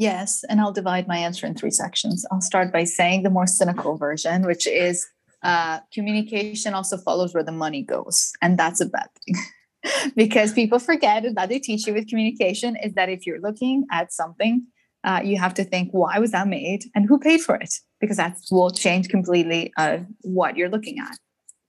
Yes, 0.00 0.44
and 0.48 0.62
I'll 0.62 0.72
divide 0.72 1.06
my 1.06 1.18
answer 1.18 1.46
in 1.46 1.54
three 1.54 1.70
sections. 1.70 2.24
I'll 2.32 2.40
start 2.40 2.72
by 2.72 2.84
saying 2.84 3.22
the 3.22 3.28
more 3.28 3.46
cynical 3.46 3.98
version, 3.98 4.46
which 4.46 4.66
is 4.66 5.06
uh, 5.42 5.80
communication 5.92 6.72
also 6.72 6.96
follows 6.96 7.34
where 7.34 7.44
the 7.44 7.52
money 7.52 7.82
goes. 7.82 8.32
And 8.40 8.58
that's 8.58 8.80
a 8.80 8.86
bad 8.86 9.08
thing. 9.26 10.12
because 10.16 10.54
people 10.54 10.78
forget 10.78 11.24
that 11.34 11.50
they 11.50 11.58
teach 11.58 11.86
you 11.86 11.92
with 11.92 12.08
communication 12.08 12.76
is 12.76 12.94
that 12.94 13.10
if 13.10 13.26
you're 13.26 13.42
looking 13.42 13.84
at 13.92 14.10
something, 14.10 14.66
uh, 15.04 15.20
you 15.22 15.36
have 15.36 15.52
to 15.52 15.64
think, 15.64 15.90
why 15.92 16.18
was 16.18 16.30
that 16.30 16.48
made 16.48 16.84
and 16.94 17.06
who 17.06 17.18
paid 17.18 17.42
for 17.42 17.56
it? 17.56 17.74
Because 18.00 18.16
that 18.16 18.38
will 18.50 18.70
change 18.70 19.10
completely 19.10 19.70
uh, 19.76 19.98
what 20.22 20.56
you're 20.56 20.70
looking 20.70 20.98
at. 20.98 21.18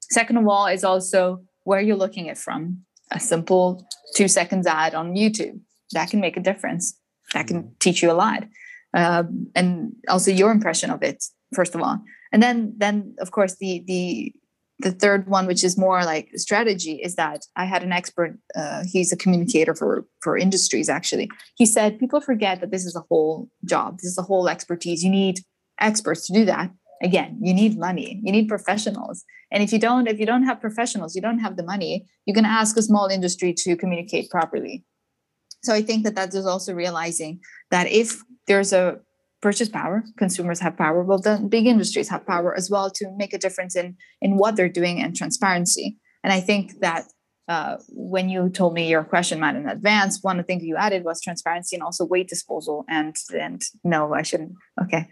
Second 0.09 0.37
of 0.37 0.47
all, 0.47 0.67
is 0.67 0.85
also 0.85 1.41
where 1.65 1.81
you're 1.81 1.97
looking 1.97 2.29
at 2.29 2.37
from. 2.37 2.85
A 3.11 3.19
simple 3.19 3.85
two 4.15 4.29
seconds 4.29 4.67
ad 4.67 4.95
on 4.95 5.15
YouTube 5.15 5.59
that 5.91 6.09
can 6.09 6.21
make 6.21 6.37
a 6.37 6.41
difference 6.41 6.97
that 7.33 7.47
can 7.47 7.73
teach 7.79 8.01
you 8.01 8.11
a 8.11 8.13
lot. 8.13 8.43
Um, 8.93 9.47
and 9.55 9.93
also 10.09 10.31
your 10.31 10.51
impression 10.51 10.89
of 10.91 11.01
it 11.01 11.23
first 11.53 11.75
of 11.75 11.81
all. 11.81 12.01
And 12.31 12.41
then 12.41 12.73
then 12.77 13.15
of 13.19 13.31
course 13.31 13.55
the 13.57 13.83
the 13.87 14.33
the 14.79 14.91
third 14.91 15.27
one 15.27 15.45
which 15.45 15.63
is 15.63 15.77
more 15.77 16.03
like 16.03 16.29
strategy 16.35 16.93
is 16.93 17.13
that 17.13 17.45
i 17.55 17.65
had 17.65 17.83
an 17.83 17.91
expert 17.91 18.39
uh, 18.55 18.83
he's 18.91 19.11
a 19.11 19.17
communicator 19.17 19.75
for 19.75 20.05
for 20.21 20.37
industries 20.37 20.89
actually. 20.89 21.29
He 21.55 21.65
said 21.65 21.99
people 21.99 22.21
forget 22.21 22.61
that 22.61 22.71
this 22.71 22.85
is 22.85 22.95
a 22.95 23.03
whole 23.09 23.49
job. 23.65 23.97
This 23.97 24.11
is 24.11 24.17
a 24.17 24.23
whole 24.23 24.47
expertise. 24.49 25.03
You 25.03 25.11
need 25.11 25.39
experts 25.79 26.25
to 26.27 26.33
do 26.33 26.45
that. 26.45 26.71
Again 27.03 27.37
you 27.41 27.53
need 27.53 27.77
money. 27.77 28.19
You 28.23 28.31
need 28.31 28.47
professionals. 28.47 29.23
And 29.51 29.61
if 29.61 29.71
you 29.73 29.79
don't 29.79 30.07
if 30.07 30.19
you 30.19 30.25
don't 30.25 30.43
have 30.43 30.59
professionals 30.59 31.15
you 31.15 31.21
don't 31.21 31.39
have 31.39 31.57
the 31.57 31.63
money 31.63 32.05
you 32.25 32.33
can 32.33 32.45
ask 32.45 32.77
a 32.77 32.81
small 32.81 33.07
industry 33.07 33.53
to 33.63 33.75
communicate 33.75 34.29
properly 34.29 34.83
so 35.63 35.73
I 35.73 35.81
think 35.81 36.03
that 36.03 36.15
that 36.15 36.33
is 36.33 36.45
also 36.45 36.73
realizing 36.73 37.39
that 37.69 37.87
if 37.87 38.21
there's 38.47 38.73
a 38.73 38.99
purchase 39.41 39.69
power, 39.69 40.03
consumers 40.17 40.59
have 40.59 40.77
power, 40.77 41.03
well, 41.03 41.19
then 41.19 41.47
big 41.47 41.65
industries 41.65 42.09
have 42.09 42.25
power 42.25 42.55
as 42.55 42.69
well 42.69 42.89
to 42.91 43.11
make 43.17 43.33
a 43.33 43.37
difference 43.37 43.75
in 43.75 43.95
in 44.21 44.37
what 44.37 44.55
they're 44.55 44.69
doing 44.69 45.01
and 45.01 45.15
transparency. 45.15 45.97
And 46.23 46.31
I 46.31 46.39
think 46.39 46.79
that 46.81 47.05
uh, 47.47 47.77
when 47.89 48.29
you 48.29 48.49
told 48.49 48.73
me 48.73 48.87
your 48.87 49.03
question, 49.03 49.39
Matt, 49.39 49.55
in 49.55 49.67
advance, 49.67 50.19
one 50.21 50.39
of 50.39 50.45
the 50.45 50.47
things 50.47 50.63
you 50.63 50.77
added 50.77 51.03
was 51.03 51.19
transparency 51.21 51.75
and 51.75 51.83
also 51.83 52.05
weight 52.05 52.27
disposal. 52.27 52.85
And 52.87 53.15
and 53.37 53.61
no, 53.83 54.13
I 54.13 54.21
shouldn't. 54.21 54.53
Okay, 54.83 55.07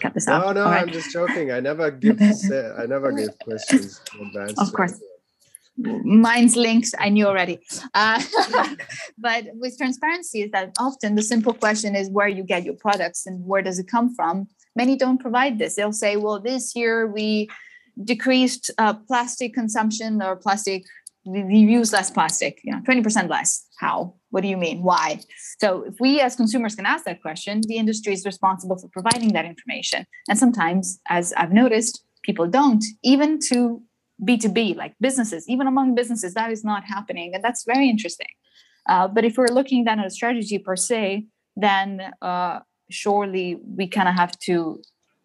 cut 0.00 0.14
this 0.14 0.26
out. 0.26 0.54
No, 0.54 0.64
no, 0.64 0.68
I'm 0.68 0.90
just 0.90 1.12
joking. 1.12 1.52
I 1.52 1.60
never 1.60 1.90
give. 1.90 2.20
I 2.78 2.86
never 2.86 3.12
give 3.12 3.38
questions 3.38 4.00
in 4.18 4.26
advance. 4.26 4.60
Of 4.60 4.72
course 4.72 4.98
mine's 5.76 6.56
linked 6.56 6.94
i 6.98 7.08
knew 7.08 7.26
already. 7.26 7.58
Uh, 7.94 8.22
but 9.18 9.44
with 9.54 9.76
transparency 9.76 10.42
is 10.42 10.50
that 10.52 10.72
often 10.78 11.14
the 11.14 11.22
simple 11.22 11.52
question 11.52 11.96
is 11.96 12.08
where 12.10 12.28
you 12.28 12.42
get 12.42 12.64
your 12.64 12.74
products 12.74 13.26
and 13.26 13.44
where 13.44 13.62
does 13.62 13.78
it 13.78 13.88
come 13.88 14.14
from? 14.14 14.46
Many 14.76 14.96
don't 14.96 15.18
provide 15.18 15.58
this. 15.58 15.74
They'll 15.74 15.92
say 15.92 16.16
well 16.16 16.40
this 16.40 16.76
year 16.76 17.06
we 17.06 17.48
decreased 18.02 18.70
uh, 18.78 18.94
plastic 18.94 19.54
consumption 19.54 20.22
or 20.22 20.36
plastic 20.36 20.84
we 21.26 21.56
use 21.56 21.90
less 21.90 22.10
plastic 22.10 22.60
you 22.62 22.72
know 22.72 22.80
20% 22.80 23.28
less. 23.28 23.66
How? 23.80 24.14
What 24.30 24.42
do 24.42 24.48
you 24.48 24.56
mean? 24.56 24.82
Why? 24.82 25.20
So 25.58 25.84
if 25.84 25.94
we 25.98 26.20
as 26.20 26.36
consumers 26.36 26.74
can 26.74 26.86
ask 26.86 27.04
that 27.04 27.22
question 27.22 27.62
the 27.66 27.76
industry 27.76 28.12
is 28.12 28.24
responsible 28.24 28.78
for 28.78 28.88
providing 28.88 29.32
that 29.32 29.44
information. 29.44 30.06
And 30.28 30.38
sometimes 30.38 31.00
as 31.08 31.32
i've 31.36 31.52
noticed 31.52 32.04
people 32.22 32.46
don't 32.46 32.84
even 33.02 33.38
to 33.38 33.82
B2B, 34.22 34.76
like 34.76 34.94
businesses, 35.00 35.48
even 35.48 35.66
among 35.66 35.94
businesses, 35.94 36.34
that 36.34 36.50
is 36.50 36.64
not 36.64 36.84
happening. 36.84 37.34
And 37.34 37.42
that's 37.42 37.64
very 37.64 37.88
interesting. 37.88 38.28
Uh, 38.88 39.08
but 39.08 39.24
if 39.24 39.36
we're 39.36 39.48
looking 39.48 39.84
then 39.84 39.98
at 39.98 40.06
a 40.06 40.10
strategy 40.10 40.58
per 40.58 40.76
se, 40.76 41.26
then 41.56 42.12
uh, 42.22 42.60
surely 42.90 43.58
we 43.76 43.88
kind 43.88 44.08
of 44.08 44.14
have 44.14 44.38
to 44.40 44.80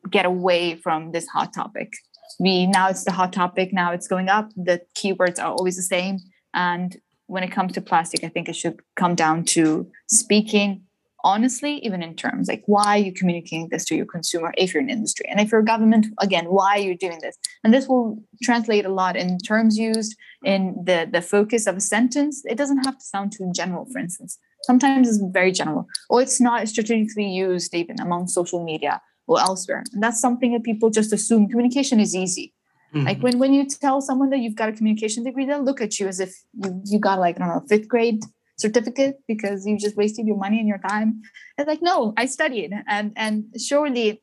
get 0.10 0.26
away 0.26 0.76
from 0.76 1.12
this 1.12 1.28
hot 1.28 1.54
topic. 1.54 1.94
We 2.40 2.68
now 2.68 2.90
it's 2.90 3.04
the 3.04 3.12
hot 3.12 3.34
topic, 3.34 3.74
now 3.74 3.92
it's 3.92 4.08
going 4.08 4.30
up. 4.30 4.50
The 4.56 4.82
keywords 4.96 5.40
are 5.40 5.52
always 5.52 5.76
the 5.76 5.84
same. 5.84 6.20
And 6.54 6.98
when 7.28 7.44
it 7.44 7.52
comes 7.52 7.74
to 7.74 7.82
plastic, 7.82 8.24
I 8.24 8.30
think 8.30 8.50
it 8.50 8.56
should 8.56 8.80
come 8.96 9.14
down 9.16 9.44
to 9.46 9.90
speaking 10.08 10.84
honestly, 11.24 11.76
even 11.86 12.02
in 12.02 12.16
terms 12.16 12.48
like 12.48 12.64
why 12.66 12.98
are 12.98 13.04
you 13.04 13.14
communicating 13.14 13.68
this 13.70 13.86
to 13.86 13.96
your 13.96 14.06
consumer 14.06 14.54
if 14.58 14.74
you're 14.74 14.84
an 14.84 14.90
industry? 14.90 15.26
And 15.30 15.40
if 15.40 15.52
you're 15.52 15.62
a 15.62 15.66
government, 15.66 16.08
again, 16.20 16.46
why 16.46 16.78
are 16.78 16.82
you 16.82 16.98
doing 16.98 17.20
this? 17.22 17.38
And 17.64 17.74
this 17.74 17.88
will 17.88 18.24
translate 18.42 18.86
a 18.86 18.94
lot 18.94 19.16
in 19.16 19.38
terms 19.40 19.78
used 19.78 20.16
in 20.44 20.76
the, 20.84 21.08
the 21.12 21.22
focus 21.22 21.68
of 21.68 21.78
a 21.78 21.82
sentence. 21.82 22.44
It 22.46 22.58
doesn't 22.58 22.86
have 22.86 22.98
to 22.98 23.06
sound 23.06 23.34
too 23.34 23.52
general, 23.54 23.86
for 23.92 24.00
instance. 24.00 24.38
Sometimes 24.64 25.08
it's 25.08 25.24
very 25.32 25.52
general, 25.52 25.88
or 26.10 26.22
it's 26.22 26.42
not 26.42 26.68
strategically 26.68 27.30
used 27.30 27.74
even 27.74 28.00
among 28.00 28.28
social 28.28 28.64
media 28.64 29.02
or 29.28 29.40
elsewhere. 29.40 29.84
And 29.94 30.04
that's 30.04 30.20
something 30.20 30.54
that 30.54 30.64
people 30.64 30.90
just 30.90 31.14
assume 31.14 31.48
communication 31.48 32.00
is 32.00 32.16
easy. 32.16 32.54
Mm-hmm. 32.94 33.06
Like 33.06 33.20
when, 33.20 33.40
when 33.40 33.54
you 33.54 33.68
tell 33.68 34.02
someone 34.02 34.32
that 34.32 34.40
you've 34.40 34.56
got 34.56 34.70
a 34.70 34.74
communication 34.74 35.24
degree, 35.24 35.46
they'll 35.46 35.64
look 35.64 35.82
at 35.82 36.00
you 36.00 36.08
as 36.08 36.20
if 36.20 36.34
you, 36.54 36.82
you 36.86 37.00
got 37.00 37.20
like, 37.20 37.36
I 37.36 37.40
don't 37.40 37.50
know, 37.50 37.64
fifth 37.70 37.88
grade 37.88 38.24
certificate 38.60 39.16
because 39.28 39.66
you 39.66 39.78
just 39.78 39.96
wasted 39.96 40.28
your 40.28 40.38
money 40.38 40.60
and 40.60 40.68
your 40.68 40.80
time. 40.80 41.22
It's 41.58 41.68
like 41.68 41.82
no 41.82 42.14
i 42.18 42.26
studied. 42.26 42.72
And 42.88 43.14
and 43.16 43.46
surely 43.60 44.22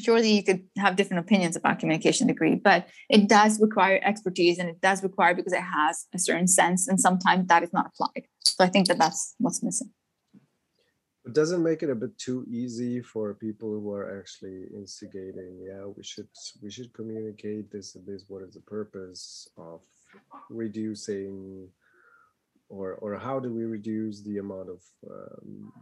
surely 0.00 0.32
you 0.32 0.42
could 0.42 0.62
have 0.78 0.96
different 0.96 1.24
opinions 1.24 1.56
about 1.56 1.80
communication 1.80 2.28
degree 2.28 2.54
but 2.54 2.86
it 3.08 3.28
does 3.28 3.60
require 3.60 4.00
expertise 4.04 4.58
and 4.58 4.68
it 4.68 4.80
does 4.80 5.02
require 5.02 5.34
because 5.34 5.52
it 5.52 5.66
has 5.78 6.06
a 6.14 6.18
certain 6.18 6.46
sense 6.46 6.86
and 6.86 7.00
sometimes 7.00 7.48
that 7.48 7.62
is 7.62 7.72
not 7.72 7.86
applied. 7.86 8.24
So 8.44 8.64
i 8.64 8.68
think 8.68 8.88
that 8.88 8.98
that's 8.98 9.34
what's 9.38 9.62
missing. 9.62 9.90
It 11.26 11.34
doesn't 11.34 11.62
make 11.62 11.82
it 11.82 11.90
a 11.90 11.94
bit 11.94 12.16
too 12.18 12.46
easy 12.48 13.02
for 13.02 13.34
people 13.34 13.68
who 13.68 13.92
are 13.92 14.18
actually 14.18 14.64
instigating 14.74 15.52
yeah 15.70 15.84
we 15.96 16.02
should 16.02 16.28
we 16.62 16.70
should 16.70 16.92
communicate 16.94 17.70
this 17.70 17.96
this 18.06 18.24
what 18.28 18.42
is 18.42 18.54
the 18.54 18.66
purpose 18.76 19.48
of 19.58 19.80
reducing 20.48 21.68
or 22.70 22.94
or 22.94 23.18
how 23.18 23.38
do 23.38 23.52
we 23.52 23.64
reduce 23.64 24.22
the 24.22 24.38
amount 24.38 24.68
of 24.70 24.80
um, 25.10 25.72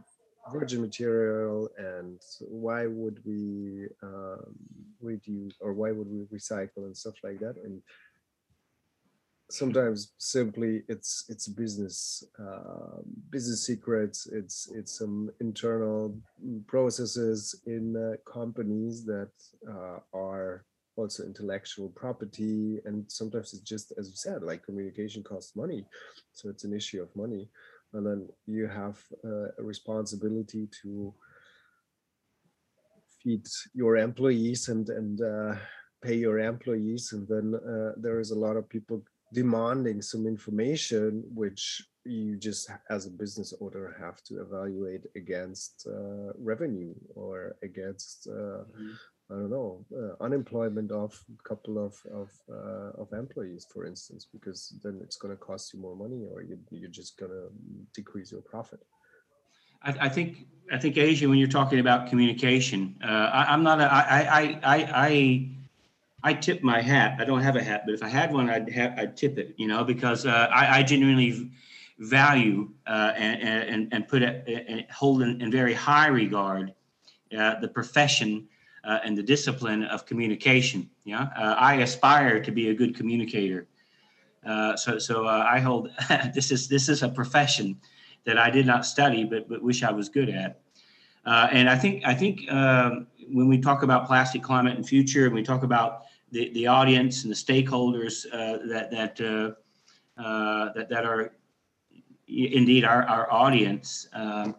virgin 0.51 0.81
material 0.81 1.69
and 1.77 2.19
why 2.41 2.87
would 2.87 3.19
we 3.25 3.87
um, 4.03 4.55
reduce 5.01 5.53
or 5.61 5.73
why 5.73 5.91
would 5.91 6.07
we 6.09 6.25
recycle 6.37 6.83
and 6.87 6.97
stuff 6.97 7.15
like 7.23 7.39
that? 7.39 7.55
And 7.63 7.81
sometimes 9.49 10.13
simply 10.17 10.83
it's 10.87 11.25
it's 11.27 11.47
business 11.47 12.23
uh, 12.39 13.01
business 13.29 13.65
secrets. 13.65 14.27
It's 14.31 14.69
it's 14.73 14.97
some 14.97 15.31
internal 15.39 16.15
processes 16.67 17.59
in 17.65 17.95
uh, 17.95 18.31
companies 18.31 19.05
that 19.05 19.31
uh, 19.67 19.99
are 20.13 20.65
also 21.09 21.23
intellectual 21.23 21.89
property 21.89 22.79
and 22.85 23.03
sometimes 23.07 23.51
it's 23.53 23.63
just 23.63 23.91
as 23.97 24.07
you 24.11 24.15
said 24.15 24.43
like 24.43 24.63
communication 24.63 25.23
costs 25.23 25.55
money 25.55 25.83
so 26.33 26.49
it's 26.49 26.65
an 26.65 26.73
issue 26.79 27.01
of 27.01 27.15
money 27.15 27.49
and 27.93 28.05
then 28.05 28.29
you 28.45 28.67
have 28.67 28.97
uh, 29.25 29.49
a 29.57 29.63
responsibility 29.63 30.69
to 30.83 31.11
feed 33.23 33.43
your 33.73 33.97
employees 33.97 34.69
and 34.69 34.89
and 34.89 35.21
uh, 35.21 35.55
pay 36.03 36.13
your 36.13 36.37
employees 36.37 37.13
and 37.13 37.27
then 37.27 37.47
uh, 37.55 37.91
there 37.97 38.19
is 38.19 38.29
a 38.29 38.41
lot 38.45 38.55
of 38.55 38.69
people 38.69 39.01
demanding 39.33 39.99
some 40.01 40.27
information 40.27 41.23
which 41.41 41.63
you 42.05 42.37
just 42.37 42.69
as 42.95 43.07
a 43.07 43.17
business 43.23 43.51
owner 43.61 43.95
have 43.99 44.21
to 44.27 44.33
evaluate 44.45 45.05
against 45.15 45.87
uh, 45.87 46.31
revenue 46.51 46.93
or 47.15 47.55
against 47.63 48.27
uh, 48.27 48.61
mm-hmm. 48.69 48.93
I 49.31 49.35
don't 49.35 49.51
know 49.51 49.85
uh, 49.95 50.23
unemployment 50.23 50.91
of 50.91 51.23
a 51.39 51.47
couple 51.47 51.77
of 51.77 52.01
of, 52.11 52.31
uh, 52.51 53.01
of 53.01 53.13
employees, 53.13 53.67
for 53.71 53.85
instance, 53.85 54.25
because 54.31 54.73
then 54.83 54.99
it's 55.03 55.17
going 55.17 55.35
to 55.35 55.37
cost 55.37 55.73
you 55.73 55.79
more 55.79 55.95
money, 55.95 56.25
or 56.31 56.41
you, 56.41 56.57
you're 56.71 56.89
just 56.89 57.17
going 57.17 57.31
to 57.31 57.51
decrease 57.93 58.31
your 58.31 58.41
profit. 58.41 58.79
I, 59.83 59.95
I, 60.01 60.09
think 60.09 60.47
I 60.71 60.77
think 60.77 60.97
Asia, 60.97 61.29
when 61.29 61.37
you're 61.37 61.47
talking 61.47 61.79
about 61.79 62.09
communication, 62.09 62.95
uh, 63.03 63.07
I, 63.07 63.53
am 63.53 63.63
not 63.63 63.79
a, 63.79 63.85
I, 63.85 64.01
I 64.01 64.59
I 64.63 64.77
I 65.07 65.49
I 66.23 66.33
tip 66.33 66.63
my 66.63 66.81
hat. 66.81 67.17
I 67.19 67.25
don't 67.25 67.41
have 67.41 67.55
a 67.55 67.63
hat, 67.63 67.83
but 67.85 67.93
if 67.93 68.01
I 68.01 68.09
had 68.09 68.33
one, 68.33 68.49
I'd 68.49 68.69
have 68.71 68.97
I'd 68.97 69.15
tip 69.15 69.37
it. 69.37 69.53
You 69.57 69.67
know, 69.67 69.83
because 69.83 70.25
uh, 70.25 70.49
I, 70.51 70.79
I 70.79 70.83
genuinely 70.83 71.51
value 71.99 72.69
uh, 72.87 73.11
and, 73.15 73.69
and, 73.69 73.93
and 73.93 74.07
put 74.07 74.21
it 74.21 74.47
and 74.47 74.85
hold 74.89 75.21
in, 75.21 75.41
in, 75.41 75.51
very 75.51 75.73
high 75.73 76.07
regard 76.07 76.73
uh, 77.37 77.59
the 77.59 77.67
profession 77.67 78.47
uh, 78.83 78.99
and 79.03 79.17
the 79.17 79.23
discipline 79.23 79.83
of 79.83 80.05
communication. 80.05 80.89
Yeah, 81.03 81.27
uh, 81.37 81.55
I 81.57 81.75
aspire 81.75 82.41
to 82.41 82.51
be 82.51 82.69
a 82.69 82.73
good 82.73 82.95
communicator. 82.95 83.67
Uh, 84.45 84.75
so 84.75 84.97
so 84.99 85.25
uh, 85.25 85.45
I 85.49 85.59
hold 85.59 85.89
this 86.33 86.51
is 86.51 86.67
this 86.67 86.89
is 86.89 87.03
a 87.03 87.09
profession 87.09 87.79
that 88.25 88.37
I 88.37 88.49
did 88.49 88.65
not 88.65 88.85
study 88.85 89.23
but 89.23 89.49
but 89.49 89.61
wish 89.61 89.83
I 89.83 89.91
was 89.91 90.09
good 90.09 90.29
at. 90.29 90.61
and 91.25 91.69
I 91.69 91.77
think 91.77 92.03
I 92.05 92.13
think 92.13 92.49
um, 92.51 93.07
when 93.31 93.47
we 93.47 93.57
talk 93.57 93.83
about 93.83 94.07
plastic 94.07 94.41
climate 94.41 94.75
and 94.75 94.87
future, 94.87 95.25
and 95.25 95.35
we 95.35 95.43
talk 95.43 95.63
about 95.63 96.03
the, 96.31 96.51
the 96.53 96.67
audience 96.67 97.23
and 97.23 97.31
the 97.31 97.35
stakeholders 97.35 98.23
that 98.31 98.91
that 98.91 99.15
that 100.75 100.89
that 100.89 101.05
are 101.05 101.33
indeed 102.29 102.85
our, 102.85 103.03
our 103.03 103.31
audience. 103.31 104.07
Um, 104.13 104.55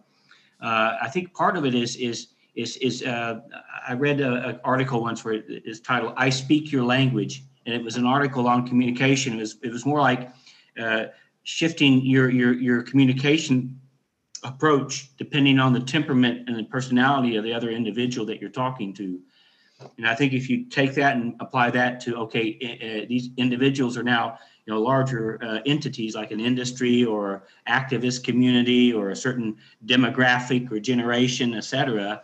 uh, 0.61 0.97
I 1.01 1.09
think 1.09 1.35
part 1.35 1.57
of 1.57 1.65
it 1.65 1.75
is 1.75 1.97
is 1.97 2.29
is 2.61 2.77
is 2.79 3.03
uh, 3.03 3.41
I 3.89 3.95
read 3.95 4.21
an 4.21 4.61
article 4.65 5.01
once 5.01 5.25
where 5.25 5.35
it 5.35 5.63
is 5.65 5.81
titled 5.81 6.15
"I 6.17 6.31
Speak 6.31 6.71
Your 6.71 6.85
Language," 6.85 7.45
and 7.67 7.75
it 7.75 7.83
was 7.83 7.97
an 7.97 8.07
article 8.07 8.47
on 8.49 8.67
communication. 8.67 9.35
It 9.35 9.41
was 9.41 9.57
it 9.63 9.73
was 9.73 9.87
more 9.87 10.01
like 10.01 10.31
uh, 10.79 11.07
shifting 11.43 12.05
your 12.05 12.31
your 12.31 12.53
your 12.53 12.83
communication 12.83 13.81
approach 14.43 15.15
depending 15.17 15.59
on 15.59 15.73
the 15.73 15.81
temperament 15.81 16.49
and 16.49 16.57
the 16.57 16.65
personality 16.65 17.37
of 17.37 17.45
the 17.45 17.53
other 17.53 17.71
individual 17.71 18.27
that 18.27 18.41
you're 18.41 18.51
talking 18.51 18.95
to. 18.95 19.21
And 19.99 20.07
I 20.07 20.15
think 20.15 20.33
if 20.33 20.49
you 20.49 20.65
take 20.67 20.95
that 20.95 21.17
and 21.17 21.35
apply 21.41 21.71
that 21.71 22.01
to 22.01 22.17
okay, 22.17 22.47
uh, 22.63 23.07
these 23.09 23.31
individuals 23.37 23.97
are 23.97 24.03
now 24.03 24.39
you 24.67 24.75
know 24.75 24.81
larger 24.83 25.43
uh, 25.43 25.61
entities 25.67 26.15
like 26.15 26.31
an 26.31 26.41
industry 26.41 27.05
or 27.05 27.45
activist 27.69 28.25
community 28.25 28.93
or 28.93 29.11
a 29.11 29.17
certain 29.17 29.57
demographic 29.87 30.71
or 30.71 30.79
generation, 30.79 31.55
et 31.55 31.65
cetera. 31.65 32.23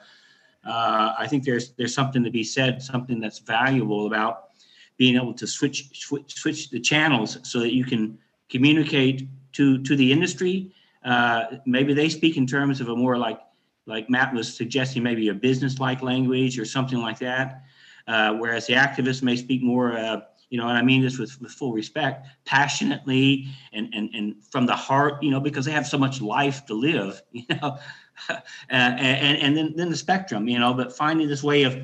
Uh, 0.66 1.14
I 1.18 1.26
think 1.26 1.44
there's 1.44 1.72
there's 1.72 1.94
something 1.94 2.24
to 2.24 2.30
be 2.30 2.44
said, 2.44 2.82
something 2.82 3.20
that's 3.20 3.38
valuable 3.38 4.06
about 4.06 4.50
being 4.96 5.16
able 5.16 5.34
to 5.34 5.46
switch 5.46 5.90
switch, 5.98 6.34
switch 6.34 6.70
the 6.70 6.80
channels 6.80 7.38
so 7.42 7.60
that 7.60 7.72
you 7.72 7.84
can 7.84 8.18
communicate 8.48 9.28
to 9.52 9.82
to 9.82 9.96
the 9.96 10.12
industry. 10.12 10.72
Uh, 11.04 11.58
maybe 11.66 11.94
they 11.94 12.08
speak 12.08 12.36
in 12.36 12.46
terms 12.46 12.80
of 12.80 12.88
a 12.88 12.96
more 12.96 13.16
like 13.16 13.40
like 13.86 14.10
Matt 14.10 14.34
was 14.34 14.52
suggesting, 14.52 15.02
maybe 15.02 15.28
a 15.28 15.34
business 15.34 15.78
like 15.78 16.02
language 16.02 16.58
or 16.58 16.64
something 16.64 16.98
like 16.98 17.18
that. 17.20 17.62
Uh, 18.08 18.34
whereas 18.34 18.66
the 18.66 18.74
activists 18.74 19.22
may 19.22 19.36
speak 19.36 19.62
more 19.62 19.96
uh, 19.96 20.20
you 20.50 20.58
know, 20.58 20.68
and 20.68 20.78
I 20.78 20.82
mean 20.82 21.02
this 21.02 21.18
with, 21.18 21.40
with 21.40 21.50
full 21.52 21.72
respect, 21.72 22.26
passionately 22.44 23.48
and, 23.72 23.92
and, 23.92 24.10
and 24.14 24.36
from 24.50 24.66
the 24.66 24.76
heart, 24.76 25.22
you 25.22 25.30
know, 25.30 25.40
because 25.40 25.64
they 25.64 25.72
have 25.72 25.86
so 25.86 25.98
much 25.98 26.20
life 26.20 26.64
to 26.66 26.74
live, 26.74 27.20
you 27.32 27.44
know, 27.60 27.78
and, 28.70 29.38
and 29.38 29.56
then, 29.56 29.74
then 29.76 29.90
the 29.90 29.96
spectrum, 29.96 30.48
you 30.48 30.58
know, 30.58 30.74
but 30.74 30.96
finding 30.96 31.28
this 31.28 31.42
way 31.42 31.64
of, 31.64 31.74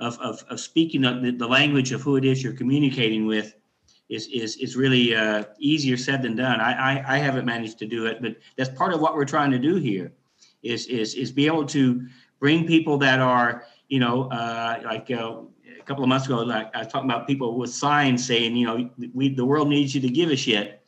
of, 0.00 0.18
of, 0.20 0.44
of 0.48 0.60
speaking 0.60 1.02
the, 1.02 1.34
the 1.36 1.46
language 1.46 1.92
of 1.92 2.02
who 2.02 2.16
it 2.16 2.24
is 2.24 2.42
you're 2.42 2.52
communicating 2.52 3.26
with 3.26 3.54
is, 4.08 4.28
is, 4.28 4.56
is 4.56 4.76
really 4.76 5.14
uh, 5.14 5.44
easier 5.58 5.96
said 5.96 6.22
than 6.22 6.36
done. 6.36 6.60
I, 6.60 6.98
I, 6.98 7.16
I 7.16 7.18
haven't 7.18 7.44
managed 7.44 7.78
to 7.80 7.86
do 7.86 8.06
it, 8.06 8.22
but 8.22 8.36
that's 8.56 8.70
part 8.70 8.92
of 8.94 9.00
what 9.00 9.14
we're 9.16 9.24
trying 9.24 9.50
to 9.50 9.58
do 9.58 9.76
here 9.76 10.12
is, 10.62 10.86
is, 10.86 11.14
is 11.14 11.32
be 11.32 11.46
able 11.46 11.66
to 11.66 12.06
bring 12.38 12.66
people 12.66 12.98
that 12.98 13.20
are, 13.20 13.64
you 13.88 14.00
know, 14.00 14.30
uh, 14.30 14.80
like, 14.84 15.10
uh, 15.10 15.40
couple 15.86 16.02
of 16.02 16.08
months 16.08 16.26
ago, 16.26 16.42
like 16.42 16.74
I 16.74 16.80
was 16.80 16.88
talking 16.88 17.08
about 17.08 17.26
people 17.26 17.56
with 17.56 17.70
signs 17.70 18.26
saying, 18.26 18.56
you 18.56 18.66
know, 18.66 18.90
we 19.14 19.32
the 19.32 19.44
world 19.44 19.68
needs 19.68 19.94
you 19.94 20.00
to 20.00 20.08
give 20.08 20.30
a 20.30 20.36
shit. 20.36 20.82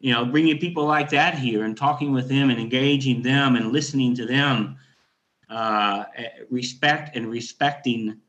You 0.00 0.12
know, 0.12 0.24
bringing 0.24 0.58
people 0.58 0.84
like 0.84 1.10
that 1.10 1.36
here 1.38 1.64
and 1.64 1.76
talking 1.76 2.12
with 2.12 2.28
them 2.28 2.50
and 2.50 2.60
engaging 2.60 3.20
them 3.20 3.56
and 3.56 3.72
listening 3.72 4.14
to 4.16 4.26
them, 4.26 4.76
uh, 5.50 6.04
respect 6.50 7.16
and 7.16 7.26
respecting, 7.26 8.20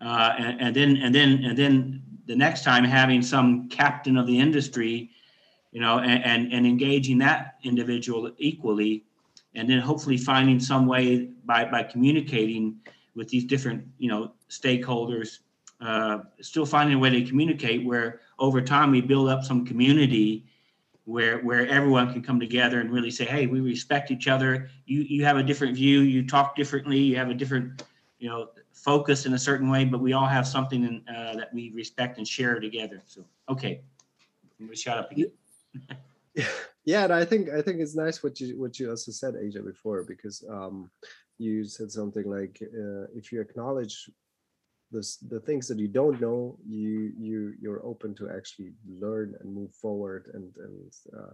uh, 0.00 0.34
and, 0.38 0.60
and 0.60 0.76
then 0.76 0.96
and 0.96 1.14
then 1.14 1.44
and 1.44 1.56
then 1.56 2.02
the 2.26 2.34
next 2.34 2.64
time 2.64 2.84
having 2.84 3.22
some 3.22 3.68
captain 3.68 4.16
of 4.16 4.26
the 4.26 4.38
industry, 4.38 5.10
you 5.72 5.80
know, 5.80 5.98
and, 5.98 6.24
and, 6.24 6.52
and 6.52 6.66
engaging 6.66 7.16
that 7.18 7.54
individual 7.62 8.30
equally, 8.38 9.04
and 9.54 9.68
then 9.68 9.78
hopefully 9.78 10.16
finding 10.16 10.58
some 10.58 10.86
way 10.86 11.30
by 11.44 11.64
by 11.64 11.82
communicating 11.82 12.76
with 13.14 13.28
these 13.28 13.44
different, 13.44 13.84
you 13.98 14.08
know, 14.08 14.32
stakeholders, 14.50 15.38
uh, 15.80 16.18
still 16.40 16.66
finding 16.66 16.96
a 16.96 16.98
way 16.98 17.10
to 17.10 17.24
communicate 17.24 17.84
where 17.84 18.20
over 18.38 18.60
time 18.60 18.90
we 18.90 19.00
build 19.00 19.28
up 19.28 19.44
some 19.44 19.64
community 19.64 20.44
where 21.08 21.38
where 21.38 21.66
everyone 21.68 22.12
can 22.12 22.22
come 22.22 22.38
together 22.38 22.80
and 22.80 22.92
really 22.92 23.10
say, 23.10 23.24
hey, 23.24 23.46
we 23.46 23.60
respect 23.60 24.10
each 24.10 24.28
other. 24.28 24.68
You 24.84 25.00
you 25.00 25.24
have 25.24 25.38
a 25.38 25.42
different 25.42 25.74
view, 25.74 26.00
you 26.00 26.26
talk 26.26 26.54
differently, 26.54 26.98
you 26.98 27.16
have 27.16 27.30
a 27.30 27.34
different, 27.34 27.82
you 28.18 28.28
know, 28.28 28.50
focus 28.72 29.24
in 29.24 29.32
a 29.32 29.38
certain 29.38 29.70
way, 29.70 29.86
but 29.86 30.00
we 30.00 30.12
all 30.12 30.26
have 30.26 30.46
something 30.46 30.84
in, 30.84 31.08
uh, 31.08 31.34
that 31.36 31.52
we 31.54 31.70
respect 31.70 32.18
and 32.18 32.28
share 32.28 32.60
together. 32.60 33.00
So 33.06 33.24
okay, 33.48 33.80
I'm 34.60 34.66
gonna 34.66 34.76
shut 34.76 34.98
up 34.98 35.10
again. 35.10 35.32
yeah, 36.84 37.04
and 37.04 37.12
I 37.14 37.24
think 37.24 37.48
I 37.48 37.62
think 37.62 37.80
it's 37.80 37.96
nice 37.96 38.22
what 38.22 38.38
you 38.38 38.60
what 38.60 38.78
you 38.78 38.90
also 38.90 39.10
said, 39.10 39.34
Asia, 39.34 39.62
before 39.62 40.04
because 40.04 40.44
um, 40.50 40.90
you 41.38 41.64
said 41.64 41.90
something 41.90 42.28
like 42.28 42.60
uh, 42.62 43.06
if 43.14 43.32
you 43.32 43.40
acknowledge 43.40 44.10
the, 44.90 45.06
the 45.28 45.40
things 45.40 45.68
that 45.68 45.78
you 45.78 45.88
don't 45.88 46.20
know 46.20 46.58
you 46.66 47.12
you 47.18 47.54
you're 47.60 47.84
open 47.84 48.14
to 48.14 48.30
actually 48.30 48.72
learn 48.88 49.34
and 49.40 49.54
move 49.54 49.74
forward 49.74 50.30
and 50.34 50.52
and 50.56 50.92
uh, 51.18 51.32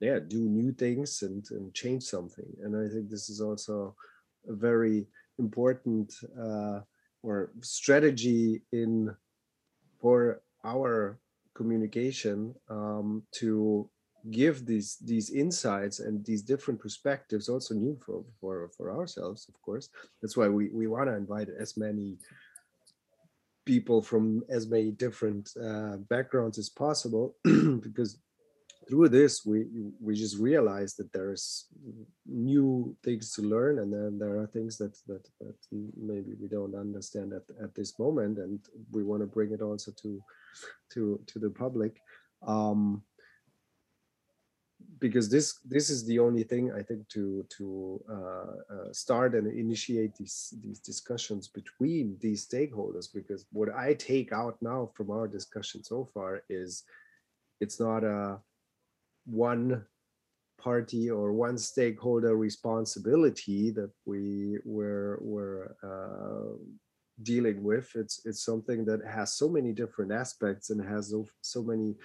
yeah 0.00 0.18
do 0.18 0.48
new 0.48 0.72
things 0.72 1.22
and 1.22 1.44
and 1.50 1.74
change 1.74 2.02
something. 2.02 2.50
And 2.62 2.76
i 2.76 2.88
think 2.92 3.10
this 3.10 3.28
is 3.28 3.40
also 3.40 3.94
a 4.48 4.54
very 4.54 5.06
important 5.38 6.14
uh, 6.40 6.80
or 7.22 7.50
strategy 7.60 8.62
in 8.72 9.14
for 10.00 10.40
our 10.64 11.18
communication 11.54 12.54
um, 12.68 13.22
to 13.32 13.88
give 14.30 14.66
these 14.66 14.96
these 15.04 15.30
insights 15.30 16.00
and 16.00 16.24
these 16.24 16.42
different 16.42 16.80
perspectives 16.80 17.48
also 17.48 17.74
new 17.74 17.96
for 18.04 18.24
for 18.40 18.70
for 18.76 18.90
ourselves 18.90 19.48
of 19.48 19.60
course. 19.62 19.88
That's 20.20 20.36
why 20.36 20.48
we 20.48 20.68
we 20.70 20.86
want 20.86 21.08
to 21.08 21.16
invite 21.16 21.48
as 21.48 21.76
many 21.76 22.18
people 23.66 24.00
from 24.00 24.42
as 24.48 24.66
many 24.68 24.92
different 24.92 25.50
uh, 25.62 25.96
backgrounds 26.08 26.56
as 26.56 26.70
possible 26.70 27.36
because 27.44 28.18
through 28.88 29.08
this 29.08 29.44
we 29.44 29.66
we 30.00 30.14
just 30.14 30.38
realize 30.38 30.94
that 30.94 31.12
there's 31.12 31.66
new 32.24 32.96
things 33.02 33.32
to 33.32 33.42
learn 33.42 33.80
and 33.80 33.92
then 33.92 34.18
there 34.18 34.38
are 34.38 34.46
things 34.46 34.78
that 34.78 34.96
that, 35.08 35.26
that 35.40 35.56
maybe 35.96 36.34
we 36.40 36.48
don't 36.48 36.74
understand 36.74 37.32
at, 37.32 37.42
at 37.62 37.74
this 37.74 37.98
moment 37.98 38.38
and 38.38 38.60
we 38.92 39.02
want 39.02 39.20
to 39.20 39.26
bring 39.26 39.52
it 39.52 39.60
also 39.60 39.90
to 40.00 40.22
to 40.92 41.20
to 41.26 41.38
the 41.38 41.50
public. 41.50 42.00
Um 42.46 43.02
because 44.98 45.28
this 45.28 45.58
this 45.64 45.90
is 45.90 46.04
the 46.06 46.18
only 46.18 46.42
thing 46.42 46.72
I 46.72 46.82
think 46.82 47.08
to 47.10 47.44
to 47.56 48.00
uh, 48.10 48.74
uh, 48.74 48.92
start 48.92 49.34
and 49.34 49.46
initiate 49.46 50.14
these 50.14 50.54
these 50.60 50.80
discussions 50.80 51.48
between 51.48 52.16
these 52.20 52.46
stakeholders. 52.46 53.12
Because 53.12 53.46
what 53.52 53.74
I 53.74 53.94
take 53.94 54.32
out 54.32 54.56
now 54.62 54.90
from 54.94 55.10
our 55.10 55.28
discussion 55.28 55.84
so 55.84 56.08
far 56.14 56.42
is 56.48 56.84
it's 57.60 57.78
not 57.80 58.04
a 58.04 58.38
one 59.26 59.84
party 60.58 61.10
or 61.10 61.32
one 61.32 61.58
stakeholder 61.58 62.36
responsibility 62.36 63.70
that 63.70 63.90
we 64.06 64.58
were 64.64 65.18
were 65.20 65.76
uh, 65.82 66.56
dealing 67.22 67.62
with. 67.62 67.90
It's 67.94 68.24
it's 68.24 68.44
something 68.44 68.84
that 68.86 69.04
has 69.04 69.34
so 69.34 69.48
many 69.48 69.72
different 69.72 70.12
aspects 70.12 70.70
and 70.70 70.80
has 70.86 71.10
so, 71.10 71.26
so 71.42 71.62
many 71.62 71.96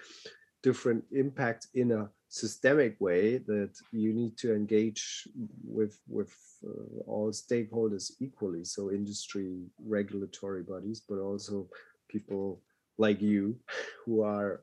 different 0.62 1.04
impacts 1.12 1.68
in 1.74 1.92
a 1.92 2.10
systemic 2.32 2.96
way 3.02 3.40
that 3.40 3.74
you 3.92 4.14
need 4.14 4.38
to 4.38 4.56
engage 4.56 5.28
with 5.66 6.00
with 6.08 6.34
uh, 6.66 7.02
all 7.06 7.30
stakeholders 7.32 8.12
equally. 8.22 8.64
So 8.64 8.90
industry 8.90 9.66
regulatory 9.86 10.64
bodies 10.64 11.02
but 11.08 11.20
also 11.20 11.68
people 12.08 12.62
like 12.98 13.22
you 13.22 13.58
who 14.06 14.22
are 14.22 14.62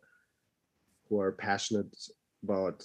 who 1.09 1.20
are 1.20 1.33
passionate 1.33 1.94
about 2.42 2.83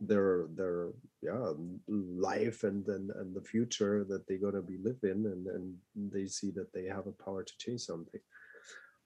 their 0.00 0.46
their 0.56 0.88
yeah 1.22 1.52
life 1.86 2.64
and 2.64 2.88
and, 2.88 3.12
and 3.12 3.32
the 3.32 3.46
future 3.52 4.02
that 4.08 4.26
they're 4.26 4.38
going 4.46 4.54
to 4.54 4.62
be 4.62 4.78
living 4.82 5.24
and 5.32 5.46
and 5.46 5.76
they 6.12 6.26
see 6.26 6.50
that 6.50 6.72
they 6.72 6.86
have 6.86 7.06
a 7.06 7.22
power 7.24 7.44
to 7.44 7.58
change 7.58 7.82
something. 7.82 8.20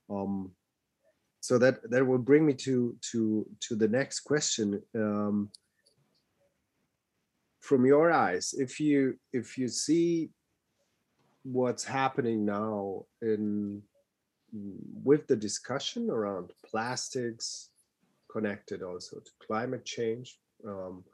Um 0.09 0.53
so 1.47 1.59
that 1.59 1.77
that 1.91 2.07
will 2.07 2.25
bring 2.31 2.47
me 2.47 2.55
to 2.55 2.97
to 3.11 3.47
to 3.61 3.77
the 3.77 3.87
next 3.87 4.21
question 4.21 4.81
um 4.95 5.51
from 7.61 7.85
your 7.85 8.11
eyes. 8.11 8.55
If 8.67 8.81
you 8.81 9.19
if 9.31 9.59
you 9.59 9.69
see 9.69 10.31
what's 11.43 11.85
happening 11.85 12.47
now 12.47 13.05
in 13.21 13.83
with 15.11 15.27
the 15.27 15.37
discussion 15.37 16.09
around 16.09 16.47
plastics 16.65 17.71
connected 18.33 18.83
also 18.83 19.19
to 19.19 19.31
climate 19.47 19.85
change 19.85 20.39
um, 20.67 21.05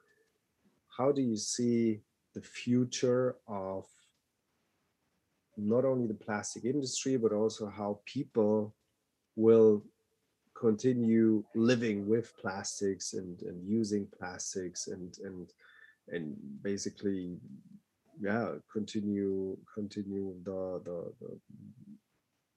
how 0.97 1.11
do 1.11 1.23
you 1.23 1.37
see 1.37 2.01
the 2.35 2.43
future 2.43 3.37
of 3.49 3.85
not 5.57 5.85
only 5.85 6.07
the 6.07 6.23
plastic 6.27 6.64
industry 6.64 7.16
but 7.16 7.33
also 7.33 7.66
how 7.69 7.99
people 8.05 8.75
will 9.37 9.83
continue 10.61 11.42
living 11.55 12.07
with 12.07 12.37
plastics 12.37 13.14
and, 13.14 13.40
and 13.42 13.66
using 13.66 14.07
plastics 14.18 14.88
and 14.88 15.16
and 15.25 15.53
and 16.09 16.37
basically 16.62 17.38
yeah 18.20 18.53
continue 18.70 19.57
continue 19.75 20.35
the, 20.44 20.81
the, 20.85 21.12
the 21.20 21.38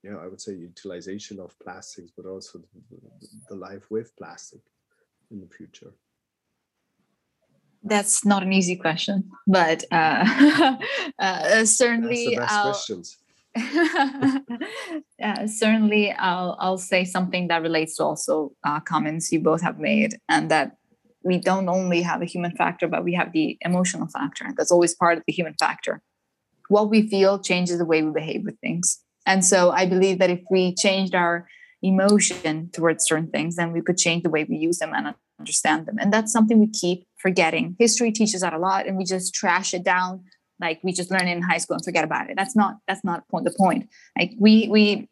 yeah 0.03 0.17
i 0.17 0.27
would 0.27 0.41
say 0.41 0.53
utilization 0.53 1.39
of 1.39 1.57
plastics 1.59 2.11
but 2.15 2.25
also 2.25 2.59
the, 2.59 2.99
the 3.49 3.55
life 3.55 3.89
with 3.89 4.15
plastic 4.17 4.61
in 5.31 5.39
the 5.39 5.47
future 5.47 5.93
that's 7.85 8.25
not 8.25 8.43
an 8.43 8.53
easy 8.53 8.77
question, 8.77 9.29
but 9.45 9.83
uh, 9.91 10.77
uh, 11.19 11.65
certainly 11.65 12.37
I'll, 12.37 12.71
questions. 12.71 13.17
yeah, 15.19 15.45
certainly 15.45 16.11
I'll 16.11 16.57
I'll 16.59 16.77
say 16.77 17.05
something 17.05 17.49
that 17.49 17.61
relates 17.61 17.97
to 17.97 18.03
also 18.03 18.53
uh, 18.63 18.79
comments 18.79 19.31
you 19.31 19.39
both 19.39 19.61
have 19.61 19.77
made, 19.77 20.17
and 20.27 20.49
that 20.49 20.77
we 21.23 21.37
don't 21.37 21.69
only 21.69 22.01
have 22.01 22.21
a 22.21 22.25
human 22.25 22.55
factor, 22.55 22.87
but 22.87 23.03
we 23.03 23.13
have 23.13 23.31
the 23.31 23.57
emotional 23.61 24.07
factor. 24.07 24.45
That's 24.57 24.71
always 24.71 24.95
part 24.95 25.17
of 25.19 25.23
the 25.27 25.33
human 25.33 25.53
factor. 25.59 26.01
What 26.69 26.89
we 26.89 27.07
feel 27.07 27.39
changes 27.39 27.77
the 27.77 27.85
way 27.85 28.01
we 28.01 28.11
behave 28.11 28.43
with 28.43 28.59
things, 28.59 28.99
and 29.27 29.45
so 29.45 29.69
I 29.69 29.85
believe 29.85 30.17
that 30.17 30.31
if 30.31 30.41
we 30.49 30.73
changed 30.73 31.13
our 31.13 31.47
emotion 31.83 32.69
towards 32.71 33.05
certain 33.05 33.29
things, 33.29 33.55
then 33.55 33.71
we 33.71 33.81
could 33.81 33.97
change 33.97 34.23
the 34.23 34.29
way 34.29 34.45
we 34.45 34.55
use 34.55 34.79
them 34.79 34.93
and 34.95 35.13
understand 35.37 35.85
them. 35.85 35.97
And 35.99 36.11
that's 36.11 36.31
something 36.31 36.59
we 36.59 36.69
keep 36.69 37.05
forgetting. 37.17 37.75
History 37.77 38.11
teaches 38.11 38.41
that 38.41 38.53
a 38.53 38.57
lot, 38.57 38.87
and 38.87 38.97
we 38.97 39.03
just 39.03 39.35
trash 39.35 39.73
it 39.75 39.83
down 39.83 40.23
like 40.59 40.79
we 40.83 40.91
just 40.91 41.11
learn 41.11 41.27
in 41.27 41.41
high 41.41 41.57
school 41.57 41.75
and 41.75 41.85
forget 41.85 42.03
about 42.03 42.29
it. 42.29 42.35
That's 42.35 42.55
not 42.55 42.77
that's 42.87 43.03
not 43.03 43.23
the 43.31 43.55
point. 43.57 43.89
Like 44.17 44.33
we 44.39 44.67
we, 44.69 45.09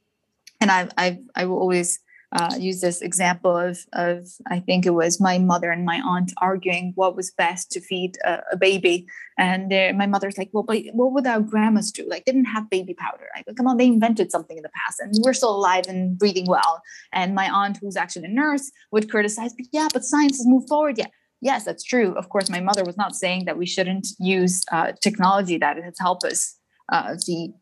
and 0.60 0.72
I 0.72 0.90
I 0.98 1.20
I 1.36 1.46
will 1.46 1.60
always 1.60 2.00
uh, 2.34 2.56
use 2.58 2.80
this 2.80 3.02
example 3.02 3.58
of 3.58 3.78
of 3.94 4.30
I 4.50 4.60
think 4.60 4.86
it 4.86 4.92
was 4.92 5.20
my 5.20 5.38
mother 5.38 5.70
and 5.70 5.84
my 5.84 6.02
aunt 6.06 6.32
arguing 6.38 6.94
what 6.96 7.16
was 7.16 7.32
best 7.32 7.72
to 7.72 7.82
feed 7.82 8.18
a, 8.24 8.42
a 8.54 8.58
baby, 8.58 9.06
and 9.38 9.70
my 9.98 10.08
mother's 10.08 10.38
like, 10.38 10.50
well, 10.54 10.64
but 10.64 10.78
what 10.94 11.12
would 11.12 11.28
our 11.28 11.42
grandmas 11.42 11.92
do? 11.92 12.08
Like, 12.08 12.24
didn't 12.26 12.46
have 12.46 12.70
baby 12.70 12.94
powder. 12.94 13.28
Like, 13.36 13.54
come 13.58 13.68
on, 13.68 13.78
they 13.78 13.88
invented 13.88 14.32
something 14.32 14.56
in 14.56 14.64
the 14.64 14.70
past, 14.70 15.00
and 15.02 15.14
we're 15.24 15.34
still 15.34 15.56
alive 15.56 15.86
and 15.90 16.18
breathing 16.18 16.46
well. 16.48 16.82
And 17.12 17.36
my 17.36 17.50
aunt, 17.50 17.78
who's 17.82 17.98
actually 17.98 18.26
a 18.26 18.30
nurse, 18.30 18.72
would 18.92 19.10
criticize, 19.12 19.54
but 19.54 19.66
yeah, 19.74 19.90
but 19.92 20.06
science 20.06 20.38
has 20.38 20.48
moved 20.48 20.70
forward. 20.70 20.98
Yeah, 20.98 21.08
yes, 21.42 21.66
that's 21.66 21.84
true. 21.84 22.14
Of 22.18 22.30
course, 22.30 22.50
my 22.50 22.60
mother 22.60 22.84
was 22.84 22.98
not 22.98 23.16
saying 23.16 23.46
that 23.46 23.58
we 23.58 23.66
shouldn't 23.66 24.08
use 24.20 24.62
uh, 24.72 24.94
technology 25.02 25.58
that 25.58 25.78
has 25.78 25.96
helped 26.00 26.24
us 26.24 26.58
uh, 26.92 27.16
feed, 27.26 27.54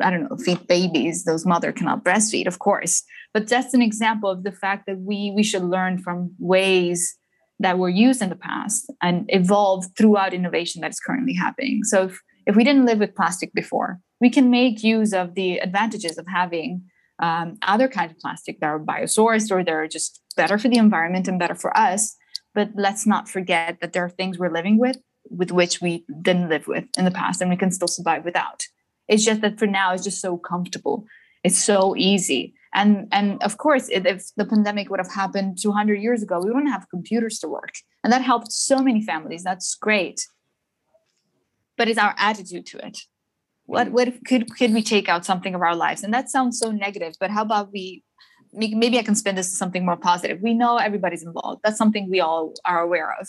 I 0.00 0.10
don't 0.10 0.28
know, 0.28 0.36
feed 0.36 0.66
babies. 0.66 1.24
Those 1.24 1.46
mother 1.46 1.72
cannot 1.72 2.04
breastfeed, 2.04 2.46
of 2.46 2.58
course. 2.58 3.02
But 3.34 3.48
that's 3.48 3.74
an 3.74 3.82
example 3.82 4.30
of 4.30 4.44
the 4.44 4.52
fact 4.52 4.86
that 4.86 4.98
we 4.98 5.32
we 5.34 5.42
should 5.42 5.62
learn 5.62 5.98
from 5.98 6.34
ways 6.38 7.16
that 7.58 7.78
were 7.78 7.88
used 7.88 8.20
in 8.20 8.28
the 8.28 8.36
past 8.36 8.92
and 9.02 9.24
evolve 9.28 9.86
throughout 9.96 10.34
innovation 10.34 10.80
that 10.82 10.90
is 10.90 11.00
currently 11.00 11.34
happening. 11.34 11.84
So 11.84 12.04
if, 12.04 12.20
if 12.46 12.56
we 12.56 12.64
didn't 12.64 12.86
live 12.86 12.98
with 12.98 13.14
plastic 13.14 13.52
before, 13.54 14.00
we 14.20 14.30
can 14.30 14.50
make 14.50 14.82
use 14.82 15.12
of 15.12 15.34
the 15.34 15.58
advantages 15.58 16.18
of 16.18 16.26
having 16.26 16.82
um, 17.20 17.58
other 17.62 17.86
kinds 17.88 18.10
of 18.12 18.18
plastic 18.18 18.58
that 18.60 18.66
are 18.66 18.80
biosourced 18.80 19.50
or 19.52 19.62
they're 19.62 19.86
just 19.86 20.20
better 20.36 20.58
for 20.58 20.68
the 20.68 20.76
environment 20.76 21.28
and 21.28 21.38
better 21.38 21.54
for 21.54 21.76
us 21.76 22.16
but 22.54 22.70
let's 22.74 23.06
not 23.06 23.28
forget 23.28 23.78
that 23.80 23.92
there 23.92 24.04
are 24.04 24.10
things 24.10 24.38
we're 24.38 24.52
living 24.52 24.78
with 24.78 24.98
with 25.30 25.52
which 25.52 25.80
we 25.80 26.04
didn't 26.20 26.48
live 26.48 26.66
with 26.66 26.84
in 26.98 27.04
the 27.04 27.10
past 27.10 27.40
and 27.40 27.50
we 27.50 27.56
can 27.56 27.70
still 27.70 27.88
survive 27.88 28.24
without. 28.24 28.64
It's 29.08 29.24
just 29.24 29.40
that 29.40 29.58
for 29.58 29.66
now 29.66 29.92
it's 29.92 30.04
just 30.04 30.20
so 30.20 30.36
comfortable. 30.36 31.06
It's 31.44 31.58
so 31.58 31.96
easy. 31.96 32.54
And 32.74 33.08
and 33.12 33.42
of 33.42 33.58
course 33.58 33.88
if 33.88 34.34
the 34.36 34.44
pandemic 34.44 34.90
would 34.90 35.00
have 35.00 35.12
happened 35.12 35.58
200 35.60 35.94
years 35.94 36.22
ago 36.22 36.40
we 36.42 36.50
wouldn't 36.50 36.72
have 36.72 36.90
computers 36.90 37.38
to 37.40 37.48
work. 37.48 37.74
And 38.02 38.12
that 38.12 38.22
helped 38.22 38.52
so 38.52 38.78
many 38.78 39.02
families. 39.02 39.44
That's 39.44 39.74
great. 39.74 40.26
But 41.76 41.88
it's 41.88 41.98
our 41.98 42.14
attitude 42.18 42.66
to 42.66 42.86
it. 42.86 42.98
What 43.66 43.88
mm. 43.88 43.92
what 43.92 44.24
could 44.26 44.54
could 44.56 44.74
we 44.74 44.82
take 44.82 45.08
out 45.08 45.24
something 45.24 45.54
of 45.54 45.62
our 45.62 45.76
lives? 45.76 46.02
And 46.02 46.12
that 46.12 46.30
sounds 46.30 46.58
so 46.58 46.70
negative 46.70 47.14
but 47.20 47.30
how 47.30 47.42
about 47.42 47.72
we 47.72 48.02
maybe 48.52 48.98
I 48.98 49.02
can 49.02 49.14
spin 49.14 49.34
this 49.34 49.50
to 49.50 49.56
something 49.56 49.84
more 49.84 49.96
positive. 49.96 50.40
We 50.40 50.54
know 50.54 50.76
everybody's 50.76 51.22
involved. 51.22 51.62
That's 51.64 51.78
something 51.78 52.10
we 52.10 52.20
all 52.20 52.54
are 52.64 52.80
aware 52.80 53.14
of. 53.18 53.28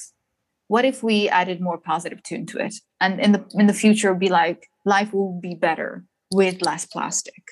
What 0.67 0.86
if 0.86 1.03
we 1.03 1.29
added 1.29 1.62
more 1.62 1.77
positive 1.77 2.23
tune 2.23 2.45
to 2.47 2.59
it? 2.59 2.75
And 2.99 3.19
in 3.19 3.31
the 3.31 3.45
in 3.53 3.67
the 3.67 3.73
future, 3.73 4.13
be 4.13 4.29
like 4.29 4.67
life 4.86 5.13
will 5.13 5.39
be 5.39 5.55
better 5.55 6.03
with 6.31 6.62
less 6.62 6.86
plastic. 6.86 7.43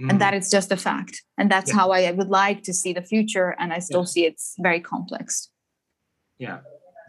Mm. 0.00 0.10
And 0.10 0.20
that 0.20 0.34
is 0.34 0.50
just 0.50 0.72
a 0.72 0.76
fact. 0.76 1.22
And 1.36 1.50
that's 1.50 1.70
yeah. 1.70 1.76
how 1.76 1.90
I, 1.90 2.10
would 2.10 2.28
like 2.28 2.62
to 2.64 2.74
see 2.74 2.92
the 2.92 3.02
future. 3.02 3.54
And 3.58 3.72
I 3.72 3.80
still 3.80 4.00
yeah. 4.00 4.06
see 4.06 4.24
it's 4.26 4.54
very 4.58 4.80
complex. 4.80 5.50
Yeah. 6.38 6.60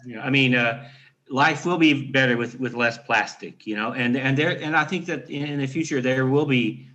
Yeah. 0.05 0.21
I 0.21 0.29
mean, 0.29 0.55
uh, 0.55 0.87
life 1.29 1.65
will 1.65 1.77
be 1.77 2.09
better 2.11 2.37
with 2.37 2.59
with 2.59 2.73
less 2.73 2.97
plastic, 2.97 3.67
you 3.67 3.75
know, 3.75 3.93
and 3.93 4.17
and 4.17 4.37
there 4.37 4.51
and 4.61 4.75
I 4.75 4.83
think 4.83 5.05
that 5.05 5.29
in 5.29 5.59
the 5.59 5.67
future 5.67 6.01
there 6.01 6.25
will 6.25 6.45
be 6.45 6.87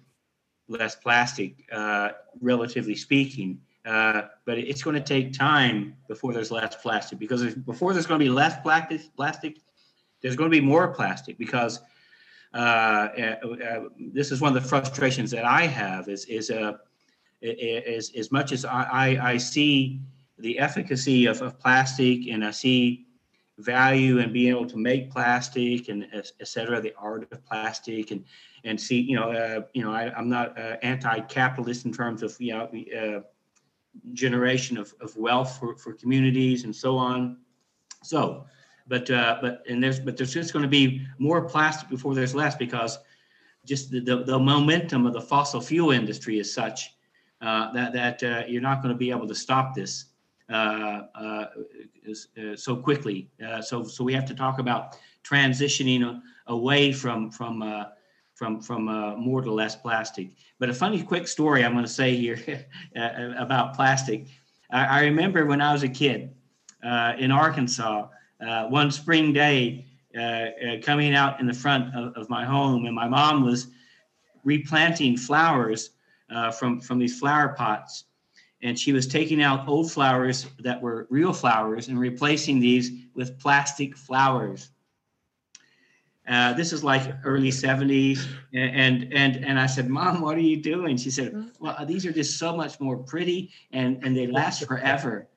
less 0.68 0.94
plastic, 0.96 1.64
uh, 1.72 2.10
relatively 2.40 2.94
speaking. 2.94 3.60
Uh, 3.84 4.22
but 4.46 4.56
it's 4.56 4.82
going 4.82 4.94
to 4.94 5.02
take 5.02 5.32
time 5.32 5.94
before 6.08 6.32
there's 6.32 6.50
less 6.50 6.74
plastic 6.76 7.18
because 7.18 7.54
before 7.54 7.92
there's 7.92 8.06
going 8.06 8.18
to 8.18 8.24
be 8.24 8.30
less 8.30 8.58
plastic, 8.62 9.14
plastic, 9.14 9.58
there's 10.22 10.36
going 10.36 10.50
to 10.50 10.56
be 10.56 10.64
more 10.64 10.88
plastic 10.88 11.36
because 11.36 11.80
uh, 12.54 12.56
uh, 12.56 13.36
uh 13.42 13.80
this 13.98 14.30
is 14.30 14.40
one 14.40 14.56
of 14.56 14.62
the 14.62 14.66
frustrations 14.66 15.30
that 15.32 15.44
I 15.44 15.66
have 15.66 16.08
is 16.08 16.24
is 16.26 16.50
uh, 16.50 16.74
is 17.42 18.10
as 18.16 18.32
much 18.32 18.52
as 18.52 18.64
I, 18.64 18.84
I, 18.84 19.32
I 19.32 19.36
see 19.36 20.00
the 20.38 20.58
efficacy 20.58 21.26
of, 21.26 21.42
of 21.42 21.58
plastic 21.60 22.28
and 22.28 22.44
I 22.44 22.52
see 22.52 23.06
value 23.58 24.18
and 24.18 24.32
being 24.32 24.50
able 24.50 24.66
to 24.66 24.76
make 24.76 25.10
plastic 25.10 25.88
and 25.88 26.06
et 26.12 26.48
cetera, 26.48 26.80
the 26.80 26.92
art 26.98 27.22
of 27.30 27.44
plastic 27.44 28.10
and 28.10 28.24
and 28.64 28.80
see, 28.80 29.00
you 29.00 29.14
know, 29.14 29.30
uh, 29.30 29.60
you 29.74 29.82
know, 29.82 29.92
I, 29.92 30.18
am 30.18 30.28
not 30.28 30.58
uh, 30.58 30.76
anti-capitalist 30.82 31.84
in 31.84 31.92
terms 31.92 32.22
of 32.22 32.34
you 32.40 32.52
know 32.52 32.70
uh, 32.98 33.20
generation 34.12 34.76
of, 34.76 34.94
of 35.00 35.16
wealth 35.16 35.58
for, 35.58 35.76
for 35.76 35.92
communities 35.92 36.64
and 36.64 36.74
so 36.74 36.96
on. 36.96 37.38
So, 38.02 38.46
but 38.86 39.10
uh, 39.10 39.38
but 39.40 39.62
and 39.68 39.82
there's 39.82 40.00
but 40.00 40.16
there's 40.16 40.32
just 40.32 40.52
going 40.52 40.64
to 40.64 40.68
be 40.68 41.06
more 41.18 41.42
plastic 41.42 41.88
before 41.88 42.14
there's 42.14 42.34
less 42.34 42.56
because 42.56 42.98
just 43.64 43.90
the, 43.90 44.00
the, 44.00 44.24
the 44.24 44.38
momentum 44.38 45.06
of 45.06 45.12
the 45.14 45.20
fossil 45.20 45.60
fuel 45.60 45.90
industry 45.90 46.38
is 46.38 46.52
such 46.52 46.94
uh, 47.40 47.72
that 47.72 47.92
that 47.92 48.22
uh, 48.22 48.42
you're 48.46 48.62
not 48.62 48.82
going 48.82 48.92
to 48.92 48.98
be 48.98 49.10
able 49.10 49.26
to 49.28 49.34
stop 49.34 49.74
this 49.74 50.06
so 52.56 52.76
quickly. 52.82 53.28
so 53.62 53.84
so 53.84 54.04
we 54.04 54.12
have 54.12 54.26
to 54.26 54.34
talk 54.34 54.58
about 54.58 54.96
transitioning 55.24 56.20
away 56.46 56.92
from 56.92 57.30
from 57.30 57.62
from 58.34 58.60
from 58.60 58.88
uh, 58.88 59.16
more 59.16 59.42
to 59.42 59.52
less 59.52 59.76
plastic. 59.76 60.30
But 60.58 60.68
a 60.68 60.74
funny 60.74 61.02
quick 61.02 61.28
story 61.28 61.64
I'm 61.64 61.72
going 61.72 61.84
to 61.84 61.90
say 61.90 62.16
here 62.16 62.38
uh, 62.96 63.34
about 63.38 63.74
plastic. 63.74 64.26
I, 64.70 64.84
I, 64.84 65.00
remember 65.04 65.46
when 65.46 65.60
I 65.60 65.72
was 65.72 65.82
a 65.82 65.88
kid 65.88 66.34
uh, 66.84 67.14
in 67.18 67.30
Arkansas, 67.30 68.08
uh, 68.46 68.64
one 68.66 68.90
spring 68.90 69.32
day, 69.32 69.86
uh, 70.16 70.20
uh, 70.20 70.50
coming 70.82 71.14
out 71.14 71.40
in 71.40 71.46
the 71.46 71.54
front 71.54 71.94
of, 71.94 72.12
of, 72.14 72.30
my 72.30 72.44
home, 72.44 72.86
and 72.86 72.94
my 72.94 73.08
mom 73.08 73.44
was 73.44 73.68
replanting 74.44 75.16
flowers 75.16 75.90
uh, 76.30 76.50
from 76.50 76.80
from 76.80 76.98
these 76.98 77.18
flower 77.18 77.54
pots, 77.56 78.04
and 78.64 78.78
she 78.78 78.92
was 78.92 79.06
taking 79.06 79.42
out 79.42 79.68
old 79.68 79.92
flowers 79.92 80.46
that 80.58 80.80
were 80.80 81.06
real 81.10 81.34
flowers 81.34 81.88
and 81.88 82.00
replacing 82.00 82.58
these 82.58 82.92
with 83.14 83.38
plastic 83.38 83.94
flowers. 83.94 84.70
Uh, 86.26 86.54
this 86.54 86.72
is 86.72 86.82
like 86.82 87.14
early 87.24 87.50
70s 87.50 88.26
and 88.54 89.12
and 89.12 89.44
and 89.44 89.60
i 89.60 89.66
said 89.66 89.90
mom 89.90 90.22
what 90.22 90.34
are 90.36 90.40
you 90.40 90.56
doing? 90.56 90.96
She 90.96 91.10
said 91.10 91.50
well 91.60 91.84
these 91.84 92.06
are 92.06 92.12
just 92.12 92.38
so 92.38 92.56
much 92.56 92.80
more 92.80 92.96
pretty 92.96 93.50
and 93.72 94.02
and 94.02 94.16
they 94.16 94.26
last 94.26 94.66
forever. 94.66 95.28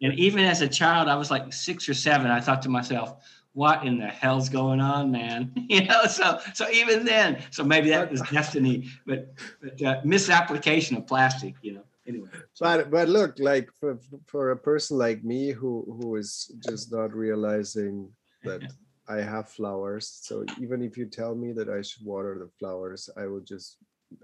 And 0.00 0.14
even 0.16 0.44
as 0.44 0.60
a 0.60 0.68
child 0.68 1.08
i 1.08 1.16
was 1.16 1.32
like 1.32 1.52
six 1.52 1.88
or 1.88 1.94
seven 1.94 2.30
i 2.30 2.40
thought 2.40 2.62
to 2.62 2.68
myself 2.68 3.16
what 3.54 3.84
in 3.84 3.98
the 3.98 4.06
hell's 4.06 4.48
going 4.48 4.80
on 4.80 5.10
man? 5.10 5.52
You 5.68 5.84
know 5.86 6.04
so 6.04 6.38
so 6.54 6.70
even 6.70 7.04
then 7.04 7.42
so 7.50 7.64
maybe 7.64 7.90
that 7.90 8.08
was 8.08 8.22
destiny 8.30 8.88
but 9.04 9.34
but 9.60 9.82
uh, 9.82 10.00
misapplication 10.04 10.96
of 10.96 11.08
plastic 11.08 11.56
you 11.60 11.72
know 11.72 11.84
anyway 12.06 12.28
but 12.60 12.90
but 12.90 13.08
look 13.08 13.38
like 13.38 13.68
for 13.78 13.98
for 14.26 14.50
a 14.50 14.56
person 14.56 14.98
like 14.98 15.24
me 15.24 15.50
who 15.50 15.84
who 16.00 16.16
is 16.16 16.52
just 16.66 16.92
not 16.92 17.14
realizing 17.14 18.08
that 18.44 18.62
I 19.08 19.16
have 19.16 19.50
flowers. 19.50 20.20
So 20.22 20.44
even 20.60 20.82
if 20.82 20.96
you 20.96 21.06
tell 21.06 21.34
me 21.34 21.52
that 21.52 21.68
I 21.68 21.82
should 21.82 22.04
water 22.04 22.38
the 22.38 22.50
flowers, 22.58 23.10
I 23.16 23.26
will 23.26 23.40
just 23.40 23.76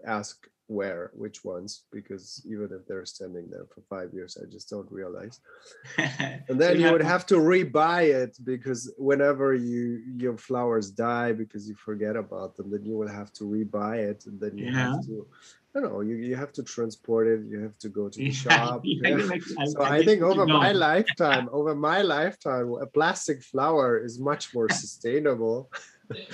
ask 0.06 0.46
where, 0.68 1.10
which 1.14 1.44
ones, 1.44 1.82
because 1.90 2.42
even 2.48 2.68
if 2.72 2.86
they're 2.86 3.04
standing 3.04 3.48
there 3.50 3.66
for 3.74 3.82
five 3.90 4.14
years, 4.14 4.38
I 4.40 4.48
just 4.48 4.70
don't 4.70 4.90
realize. 4.90 5.40
and 5.98 6.60
then 6.60 6.80
you 6.80 6.92
would 6.92 7.02
have 7.02 7.26
to 7.26 7.34
rebuy 7.34 8.14
it 8.14 8.38
because 8.44 8.92
whenever 8.96 9.52
you 9.52 10.02
your 10.16 10.38
flowers 10.38 10.90
die 10.90 11.32
because 11.32 11.68
you 11.68 11.74
forget 11.74 12.14
about 12.14 12.56
them, 12.56 12.70
then 12.70 12.84
you 12.84 12.96
will 12.96 13.08
have 13.08 13.32
to 13.34 13.44
rebuy 13.44 13.98
it, 13.98 14.24
and 14.26 14.40
then 14.40 14.56
you 14.56 14.66
yeah. 14.66 14.92
have 14.92 15.04
to 15.06 15.26
I 15.74 15.80
don't 15.80 15.92
know. 15.92 16.00
You, 16.00 16.16
you 16.16 16.34
have 16.34 16.52
to 16.54 16.64
transport 16.64 17.28
it. 17.28 17.40
You 17.48 17.60
have 17.60 17.78
to 17.78 17.88
go 17.88 18.08
to 18.08 18.18
the 18.18 18.32
shop. 18.32 18.80
Yeah, 18.82 19.16
yeah. 19.16 19.36
so 19.66 19.82
I, 19.82 19.98
I 19.98 20.04
think 20.04 20.20
over 20.20 20.44
my 20.44 20.72
lifetime, 20.72 21.48
over 21.52 21.76
my 21.76 22.02
lifetime, 22.02 22.74
a 22.80 22.86
plastic 22.86 23.42
flower 23.42 24.02
is 24.02 24.18
much 24.18 24.52
more 24.52 24.68
sustainable. 24.84 25.70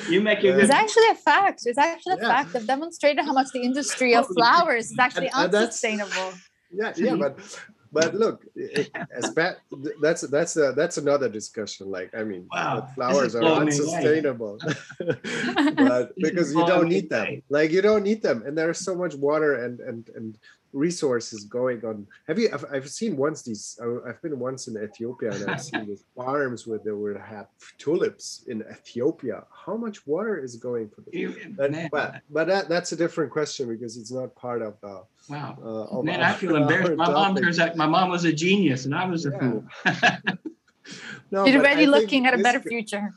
You 0.09 0.23
make 0.23 0.43
it. 0.43 0.59
It's 0.59 0.71
actually 0.71 1.09
a 1.09 1.15
fact. 1.15 1.63
It's 1.67 1.77
actually 1.77 2.15
a 2.15 2.29
fact. 2.29 2.55
They've 2.55 2.67
demonstrated 2.67 3.27
how 3.27 3.35
much 3.35 3.49
the 3.53 3.61
industry 3.61 4.15
of 4.15 4.27
flowers 4.27 4.91
is 4.91 4.99
actually 4.99 5.29
and, 5.35 5.55
and 5.55 5.55
unsustainable. 5.55 6.33
yeah, 6.71 6.95
yeah, 6.97 7.17
but 7.17 7.39
but 7.97 8.15
look, 8.15 8.45
as 9.11 9.31
bad, 9.31 9.57
that's 10.03 10.21
that's 10.23 10.57
a, 10.59 10.73
that's 10.77 10.99
another 10.99 11.31
discussion. 11.31 11.91
Like, 11.91 12.15
I 12.15 12.25
mean, 12.25 12.47
wow. 12.53 12.87
flowers 12.95 13.35
are 13.35 13.43
unsustainable, 13.43 14.59
but 14.99 16.13
because 16.17 16.53
you 16.53 16.67
don't 16.67 16.89
need 16.91 17.09
them. 17.09 17.43
Like, 17.49 17.71
you 17.71 17.81
don't 17.81 18.03
need 18.03 18.21
them, 18.23 18.43
and 18.45 18.57
there's 18.57 18.81
so 18.81 18.95
much 18.95 19.15
water 19.15 19.65
and 19.65 19.81
and 19.81 20.11
and 20.15 20.39
resources 20.77 21.45
going 21.45 21.85
on. 21.85 22.07
Have 22.29 22.39
you? 22.39 22.49
I've, 22.53 22.65
I've 22.73 22.89
seen 22.89 23.17
once 23.17 23.43
these. 23.43 23.79
I've 24.07 24.21
been 24.23 24.39
once 24.39 24.69
in 24.69 24.77
Ethiopia 24.77 25.33
and 25.33 25.51
I've 25.51 25.63
seen 25.63 25.87
these 25.87 26.05
farms 26.15 26.67
where 26.67 26.79
they 26.79 26.93
would 26.93 27.17
have 27.17 27.49
tulips 27.79 28.45
in 28.47 28.63
Ethiopia. 28.71 29.45
How 29.51 29.77
much 29.77 30.07
water 30.07 30.39
is 30.39 30.57
going 30.57 30.91
for 30.91 31.01
them? 31.01 31.89
but 31.91 32.23
but 32.31 32.47
that, 32.47 32.69
that's 32.69 32.93
a 32.93 32.97
different 32.97 33.33
question 33.33 33.69
because 33.69 33.97
it's 33.97 34.13
not 34.13 34.35
part 34.37 34.63
of 34.63 34.75
the. 34.83 35.03
Wow. 35.29 35.89
Uh, 35.91 36.03
Man, 36.03 36.23
I 36.23 36.33
feel 36.35 36.55
embarrassed. 36.57 36.97
My 37.07 37.11
mom 37.11 37.35
turns 37.35 37.59
out 37.59 37.75
my 37.75 37.87
mom 37.87 38.11
was 38.11 38.25
a 38.25 38.33
genius 38.33 38.85
and 38.85 38.95
I 38.95 39.07
was 39.07 39.27
a 39.27 39.31
yeah. 39.31 39.39
fool. 39.41 39.65
no, 41.33 41.47
You're 41.47 41.59
already 41.59 41.87
looking 41.87 42.27
at 42.27 42.35
a 42.35 42.39
better 42.39 42.61
future. 42.75 43.13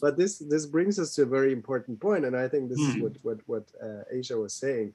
but 0.00 0.16
this 0.16 0.38
this 0.38 0.64
brings 0.64 0.98
us 0.98 1.14
to 1.16 1.22
a 1.22 1.26
very 1.26 1.52
important 1.52 2.00
point, 2.00 2.24
and 2.24 2.34
I 2.36 2.48
think 2.48 2.70
this 2.70 2.80
mm. 2.80 2.88
is 2.88 2.94
hmm. 2.94 3.02
what 3.02 3.14
what 3.22 3.38
what 3.46 3.64
uh, 3.82 4.02
Asia 4.10 4.36
was 4.38 4.54
saying 4.54 4.94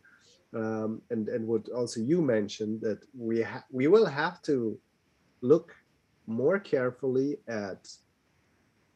um, 0.55 1.01
and 1.09 1.29
and 1.29 1.45
what 1.45 1.69
also 1.69 1.99
you 1.99 2.21
mentioned 2.21 2.81
that 2.81 3.05
we 3.15 3.41
ha- 3.41 3.65
we 3.71 3.87
will 3.87 4.05
have 4.05 4.41
to 4.43 4.79
look 5.41 5.75
more 6.25 6.59
carefully 6.59 7.37
at 7.47 7.87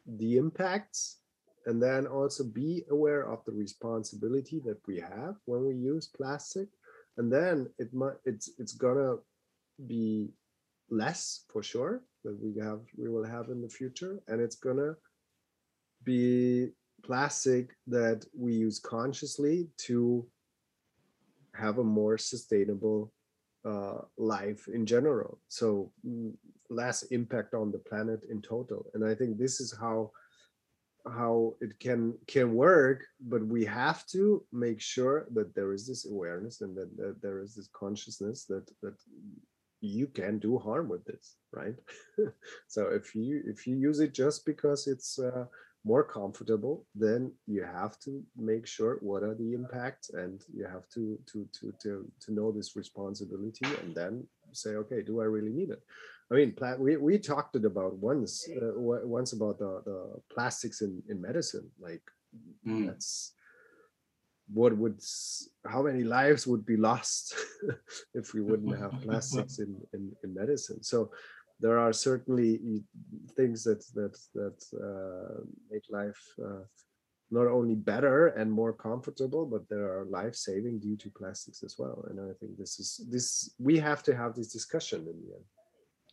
the 0.06 0.36
impacts 0.36 1.18
and 1.66 1.82
then 1.82 2.06
also 2.06 2.44
be 2.44 2.84
aware 2.90 3.28
of 3.30 3.44
the 3.44 3.52
responsibility 3.52 4.60
that 4.64 4.78
we 4.86 5.00
have 5.00 5.36
when 5.46 5.64
we 5.66 5.74
use 5.74 6.06
plastic. 6.06 6.68
And 7.16 7.32
then 7.32 7.68
it 7.78 7.94
might 7.94 8.16
it's 8.24 8.50
it's 8.58 8.72
gonna 8.72 9.16
be 9.86 10.30
less 10.90 11.44
for 11.50 11.62
sure 11.62 12.02
that 12.24 12.38
we 12.42 12.60
have 12.60 12.80
we 12.96 13.08
will 13.08 13.24
have 13.24 13.48
in 13.48 13.62
the 13.62 13.68
future. 13.68 14.20
And 14.28 14.40
it's 14.40 14.56
gonna 14.56 14.94
be 16.04 16.68
plastic 17.02 17.70
that 17.86 18.24
we 18.36 18.54
use 18.54 18.78
consciously 18.78 19.68
to 19.86 20.26
have 21.54 21.78
a 21.78 21.84
more 21.84 22.18
sustainable 22.18 23.12
uh, 23.64 23.98
life 24.18 24.68
in 24.68 24.84
general. 24.86 25.38
So 25.48 25.90
mm, 26.06 26.32
less 26.70 27.02
impact 27.04 27.54
on 27.54 27.72
the 27.72 27.78
planet 27.78 28.20
in 28.30 28.42
total. 28.42 28.86
And 28.94 29.04
I 29.04 29.14
think 29.14 29.38
this 29.38 29.60
is 29.60 29.74
how 29.78 30.10
how 31.06 31.54
it 31.60 31.78
can 31.80 32.14
can 32.26 32.54
work 32.54 33.04
but 33.20 33.44
we 33.46 33.64
have 33.64 34.06
to 34.06 34.42
make 34.52 34.80
sure 34.80 35.26
that 35.34 35.54
there 35.54 35.74
is 35.74 35.86
this 35.86 36.06
awareness 36.06 36.62
and 36.62 36.74
that, 36.74 36.96
that 36.96 37.20
there 37.20 37.42
is 37.42 37.54
this 37.54 37.68
consciousness 37.74 38.46
that 38.46 38.66
that 38.82 38.94
you 39.82 40.06
can 40.06 40.38
do 40.38 40.58
harm 40.58 40.88
with 40.88 41.04
this 41.04 41.36
right 41.52 41.74
so 42.68 42.88
if 42.88 43.14
you 43.14 43.42
if 43.44 43.66
you 43.66 43.76
use 43.76 44.00
it 44.00 44.14
just 44.14 44.46
because 44.46 44.86
it's 44.86 45.18
uh, 45.18 45.44
more 45.84 46.02
comfortable, 46.02 46.86
then 46.94 47.32
you 47.46 47.62
have 47.62 47.98
to 48.00 48.22
make 48.36 48.66
sure 48.66 48.98
what 49.00 49.22
are 49.22 49.34
the 49.34 49.52
impacts 49.52 50.10
and 50.10 50.42
you 50.56 50.64
have 50.64 50.88
to 50.94 51.18
to 51.26 51.46
to 51.52 51.72
to, 51.82 52.10
to 52.20 52.32
know 52.32 52.50
this 52.50 52.74
responsibility 52.74 53.66
and 53.82 53.94
then 53.94 54.26
say, 54.52 54.70
okay, 54.70 55.02
do 55.02 55.20
I 55.20 55.24
really 55.24 55.52
need 55.52 55.70
it? 55.70 55.82
I 56.30 56.36
mean, 56.36 56.56
we, 56.78 56.96
we 56.96 57.18
talked 57.18 57.54
it 57.56 57.64
about 57.64 57.96
once 57.98 58.48
uh, 58.50 58.72
once 58.76 59.32
about 59.34 59.58
the, 59.58 59.82
the 59.84 60.20
plastics 60.32 60.80
in, 60.80 61.02
in 61.08 61.20
medicine. 61.20 61.70
Like 61.78 62.02
mm. 62.66 62.86
that's 62.86 63.32
what 64.52 64.76
would 64.76 65.00
how 65.66 65.82
many 65.82 66.02
lives 66.04 66.46
would 66.46 66.64
be 66.64 66.76
lost 66.76 67.34
if 68.14 68.34
we 68.34 68.40
wouldn't 68.40 68.78
have 68.78 69.00
plastics 69.02 69.58
in, 69.58 69.76
in, 69.92 70.12
in 70.22 70.34
medicine. 70.34 70.82
So 70.82 71.10
there 71.64 71.78
are 71.78 71.94
certainly 71.94 72.50
things 73.38 73.64
that 73.64 73.82
that 73.98 74.16
that 74.38 74.58
uh, 74.86 75.36
make 75.70 75.86
life 76.00 76.22
uh, 76.46 76.64
not 77.30 77.46
only 77.46 77.74
better 77.74 78.20
and 78.38 78.52
more 78.60 78.74
comfortable, 78.88 79.46
but 79.46 79.62
there 79.70 79.88
are 79.96 80.04
life 80.20 80.34
saving 80.34 80.78
due 80.78 80.96
to 80.98 81.08
plastics 81.20 81.62
as 81.62 81.74
well. 81.78 82.04
And 82.08 82.20
I 82.20 82.32
think 82.38 82.58
this 82.58 82.78
is 82.78 82.88
this 83.10 83.26
we 83.58 83.78
have 83.78 84.02
to 84.02 84.14
have 84.14 84.34
this 84.34 84.52
discussion 84.52 85.00
in 85.12 85.16
the 85.22 85.30
end. 85.36 85.46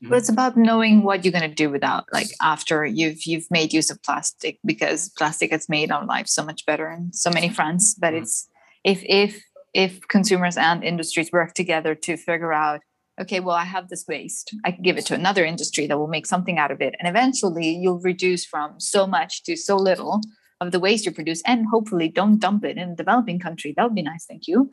But 0.10 0.20
it's 0.20 0.30
about 0.30 0.58
knowing 0.58 1.04
what 1.04 1.24
you're 1.24 1.38
going 1.40 1.52
to 1.54 1.64
do 1.64 1.70
without, 1.70 2.06
like 2.14 2.32
after 2.42 2.86
you've 2.86 3.22
you've 3.30 3.52
made 3.52 3.74
use 3.74 3.90
of 3.92 4.02
plastic, 4.08 4.58
because 4.66 5.12
plastic 5.18 5.52
has 5.52 5.68
made 5.68 5.92
our 5.92 6.06
life 6.06 6.28
so 6.28 6.44
much 6.50 6.66
better 6.66 6.90
in 6.90 7.12
so 7.12 7.30
many 7.30 7.50
fronts. 7.50 7.94
But 7.94 8.14
mm-hmm. 8.14 8.24
it's 8.24 8.48
if 8.86 9.00
if 9.22 9.32
if 9.74 9.92
consumers 10.08 10.56
and 10.58 10.82
industries 10.82 11.30
work 11.32 11.54
together 11.54 11.94
to 12.06 12.16
figure 12.16 12.54
out 12.54 12.80
okay, 13.20 13.40
well, 13.40 13.56
I 13.56 13.66
have 13.66 13.90
this 13.90 14.06
waste. 14.08 14.56
I 14.64 14.72
can 14.72 14.84
give 14.84 14.98
it 14.98 15.06
to 15.08 15.16
another 15.16 15.46
industry 15.46 15.88
that 15.88 15.98
will 15.98 16.08
make 16.08 16.26
something 16.26 16.58
out 16.58 16.72
of 16.72 16.82
it. 16.82 16.96
And 17.00 17.08
eventually 17.08 17.70
you'll 17.70 18.00
reduce 18.00 18.46
from 18.46 18.80
so 18.80 19.06
much 19.06 19.44
to 19.44 19.56
so 19.56 19.76
little 19.76 20.22
of 20.60 20.72
the 20.72 20.80
waste 20.80 21.06
you 21.06 21.12
produce 21.12 21.42
and 21.46 21.66
hopefully 21.72 22.08
don't 22.08 22.40
dump 22.40 22.64
it 22.64 22.78
in 22.78 22.92
a 22.92 22.96
developing 22.96 23.40
country. 23.40 23.74
That 23.76 23.84
would 23.84 23.96
be 23.96 24.02
nice. 24.02 24.26
Thank 24.26 24.48
you. 24.48 24.70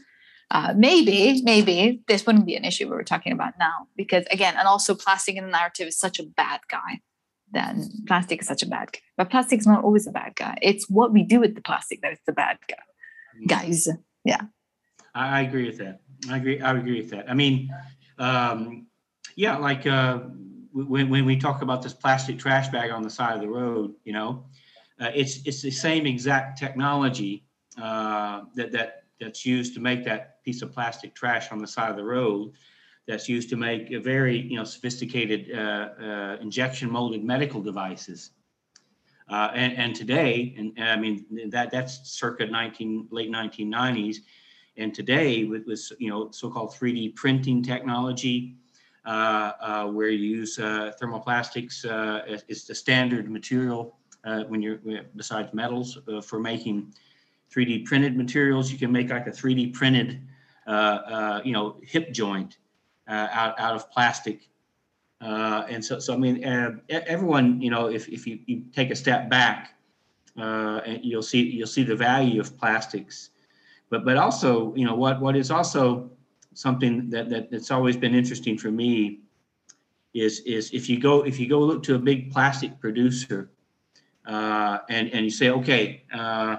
Uh, 0.51 0.73
maybe, 0.77 1.43
maybe 1.43 2.03
this 2.09 2.25
wouldn't 2.25 2.47
be 2.47 2.57
an 2.57 2.65
issue 2.65 2.89
we're 2.89 3.03
talking 3.03 3.33
about 3.33 3.55
now 3.59 3.87
because 3.97 4.25
again, 4.31 4.55
and 4.57 4.67
also 4.67 4.95
plastic 4.95 5.37
in 5.37 5.45
the 5.45 5.51
narrative 5.51 5.89
is 5.89 5.99
such 5.99 6.19
a 6.19 6.23
bad 6.23 6.61
guy. 6.71 7.01
Then 7.51 7.91
plastic 8.07 8.41
is 8.43 8.47
such 8.47 8.63
a 8.63 8.67
bad 8.67 8.93
guy. 8.93 9.01
But 9.17 9.31
plastic 9.31 9.59
is 9.61 9.67
not 9.67 9.85
always 9.85 10.07
a 10.07 10.11
bad 10.11 10.37
guy. 10.37 10.59
It's 10.63 10.89
what 10.89 11.13
we 11.13 11.23
do 11.23 11.41
with 11.41 11.55
the 11.55 11.63
plastic 11.63 12.03
that 12.03 12.13
is 12.13 12.19
the 12.27 12.33
bad 12.33 12.59
guy. 12.69 12.77
Guys, 13.47 13.89
yeah. 14.25 14.43
I 15.15 15.43
agree 15.43 15.67
with 15.67 15.79
that. 15.79 16.01
I 16.31 16.37
agree. 16.37 16.61
I 16.61 16.77
agree 16.77 17.01
with 17.01 17.11
that. 17.11 17.31
I 17.31 17.35
mean, 17.35 17.71
um, 18.19 18.87
yeah, 19.37 19.57
like 19.57 19.87
uh, 19.87 20.19
when, 20.73 21.09
when 21.09 21.25
we 21.25 21.37
talk 21.37 21.63
about 21.63 21.83
this 21.83 21.95
plastic 21.95 22.39
trash 22.39 22.69
bag 22.69 22.91
on 22.91 23.03
the 23.03 23.11
side 23.11 23.35
of 23.35 23.41
the 23.41 23.49
road, 23.49 23.95
you 24.05 24.13
know, 24.13 24.45
uh, 25.01 25.11
it's 25.15 25.41
it's 25.47 25.63
the 25.63 25.71
same 25.71 26.07
exact 26.07 26.59
technology 26.59 27.45
uh, 27.81 28.43
that 28.55 28.73
that 28.73 29.05
that's 29.21 29.47
used 29.47 29.75
to 29.75 29.81
make 29.81 30.05
that 30.05 30.43
piece 30.45 30.63
of 30.63 30.73
plastic 30.73 31.15
trash 31.15 31.53
on 31.53 31.59
the 31.59 31.67
side 31.67 31.91
of 31.91 31.97
the 31.97 32.05
road. 32.05 32.53
That's 33.07 33.29
used 33.29 33.49
to 33.51 33.57
make 33.57 33.91
a 33.93 33.99
very 33.99 34.39
you 34.39 34.57
know 34.57 34.65
sophisticated 34.65 35.57
uh, 35.57 35.89
uh, 36.03 36.37
injection 36.41 36.91
molded 36.91 37.25
medical 37.25 37.63
devices. 37.63 38.31
Uh, 39.31 39.51
and, 39.55 39.75
and 39.75 39.95
today, 39.95 40.55
and, 40.57 40.73
and 40.79 40.89
I 40.89 40.97
mean 40.97 41.51
that 41.51 41.71
that's 41.71 42.11
circa 42.11 42.47
19 42.47 43.09
late 43.11 43.31
1990s 43.31 44.17
and 44.79 44.95
today, 44.95 45.45
with, 45.45 45.67
with 45.67 45.93
you 45.99 46.09
know 46.09 46.31
so-called 46.31 46.71
3D 46.71 47.15
printing 47.15 47.63
technology, 47.63 48.55
uh, 49.05 49.53
uh, 49.61 49.87
where 49.87 50.09
you 50.09 50.39
use 50.39 50.59
uh, 50.59 50.93
thermoplastics 51.01 51.85
is 52.49 52.65
the 52.65 52.75
standard 52.75 53.31
material 53.31 53.97
when 54.49 54.63
you're 54.63 54.79
besides 55.17 55.53
metals 55.53 55.99
for 56.23 56.39
making 56.41 56.93
3D 57.55 57.85
printed 57.85 58.17
materials. 58.17 58.71
You 58.71 58.79
can 58.79 58.93
make 58.93 59.11
like 59.11 59.27
a 59.27 59.31
3D 59.31 59.75
printed, 59.75 60.21
uh, 60.67 60.71
uh, 60.71 61.41
you 61.45 61.53
know, 61.53 61.77
hip 61.83 62.13
joint 62.13 62.59
uh, 63.09 63.29
out, 63.33 63.59
out 63.59 63.75
of 63.75 63.91
plastic. 63.91 64.49
Uh, 65.21 65.65
and 65.69 65.85
so, 65.85 65.99
so 65.99 66.15
I 66.15 66.17
mean, 66.17 66.45
uh, 66.45 66.77
everyone, 66.89 67.61
you 67.61 67.71
know, 67.71 67.89
if, 67.89 68.09
if 68.09 68.27
you, 68.27 68.39
you 68.47 68.65
take 68.73 68.91
a 68.91 68.97
step 68.97 69.29
back, 69.29 69.75
uh, 70.39 70.81
you'll 71.03 71.23
see 71.23 71.43
you'll 71.43 71.67
see 71.67 71.83
the 71.83 71.97
value 71.97 72.41
of 72.41 72.57
plastics, 72.57 73.31
but 73.91 74.05
but 74.05 74.17
also, 74.17 74.75
you 74.75 74.85
know, 74.85 74.95
what 74.95 75.21
what 75.21 75.37
is 75.37 75.51
also 75.51 76.11
something 76.55 77.09
that, 77.11 77.29
that 77.31 77.51
that's 77.51 77.71
always 77.71 77.97
been 77.97 78.15
interesting 78.15 78.59
for 78.59 78.71
me 78.71 79.21
is 80.15 80.41
is 80.41 80.71
if 80.73 80.89
you 80.89 80.99
go 80.99 81.25
if 81.25 81.39
you 81.39 81.49
go 81.49 81.61
look 81.61 81.83
to 81.85 81.95
a 81.95 81.99
big 81.99 82.33
plastic 82.33 82.79
producer 82.81 83.51
uh, 84.27 84.79
and 84.89 85.13
and 85.13 85.25
you 85.25 85.31
say, 85.31 85.51
okay, 85.51 86.05
uh, 86.13 86.57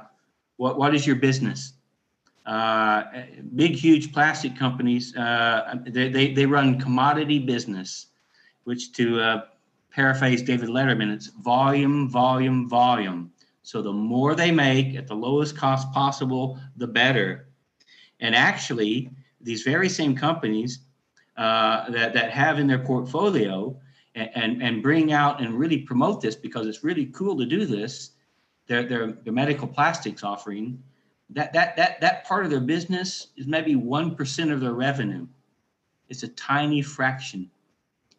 what 0.58 0.78
what 0.78 0.96
is 0.96 1.06
your 1.06 1.16
business? 1.16 1.74
Uh, 2.46 3.04
big 3.56 3.74
huge 3.76 4.12
plastic 4.12 4.58
companies 4.58 5.16
uh, 5.16 5.76
they, 5.86 6.10
they 6.10 6.34
they 6.34 6.46
run 6.46 6.80
commodity 6.80 7.38
business, 7.38 8.08
which 8.64 8.92
to 8.94 9.22
uh, 9.22 9.42
paraphrase 9.92 10.42
David 10.42 10.70
Letterman, 10.70 11.14
it's 11.14 11.28
volume, 11.28 12.10
volume, 12.10 12.68
volume. 12.68 13.32
So 13.70 13.84
the 13.84 13.94
more 13.94 14.34
they 14.34 14.50
make 14.50 14.96
at 14.96 15.06
the 15.06 15.14
lowest 15.14 15.56
cost 15.56 15.92
possible, 15.92 16.60
the 16.78 16.88
better. 16.88 17.50
And 18.20 18.34
actually, 18.34 19.12
these 19.42 19.62
very 19.62 19.88
same 19.88 20.16
companies 20.16 20.80
uh, 21.38 21.88
that, 21.92 22.16
that 22.16 22.32
have 22.32 22.58
in 22.58 22.66
their 22.66 22.80
portfolio 22.80 23.80
and, 24.16 24.30
and, 24.34 24.64
and 24.64 24.82
bring 24.82 25.14
out 25.14 25.40
and 25.40 25.54
really 25.54 25.78
promote 25.78 26.20
this 26.20 26.36
because 26.36 26.66
it's 26.66 26.84
really 26.84 27.06
cool 27.14 27.38
to 27.38 27.46
do 27.46 27.68
this, 27.68 28.14
their, 28.66 28.86
their, 28.86 29.12
their 29.24 29.34
medical 29.34 29.68
plastics 29.68 30.24
offering, 30.24 30.82
that, 31.30 31.54
that, 31.54 31.78
that, 31.78 32.02
that 32.02 32.26
part 32.26 32.46
of 32.46 32.50
their 32.50 32.62
business 32.62 33.28
is 33.38 33.46
maybe 33.46 33.76
1% 33.76 34.52
of 34.52 34.62
their 34.62 34.74
revenue. 34.74 35.28
It's 36.08 36.24
a 36.24 36.30
tiny 36.30 36.82
fraction. 36.82 37.52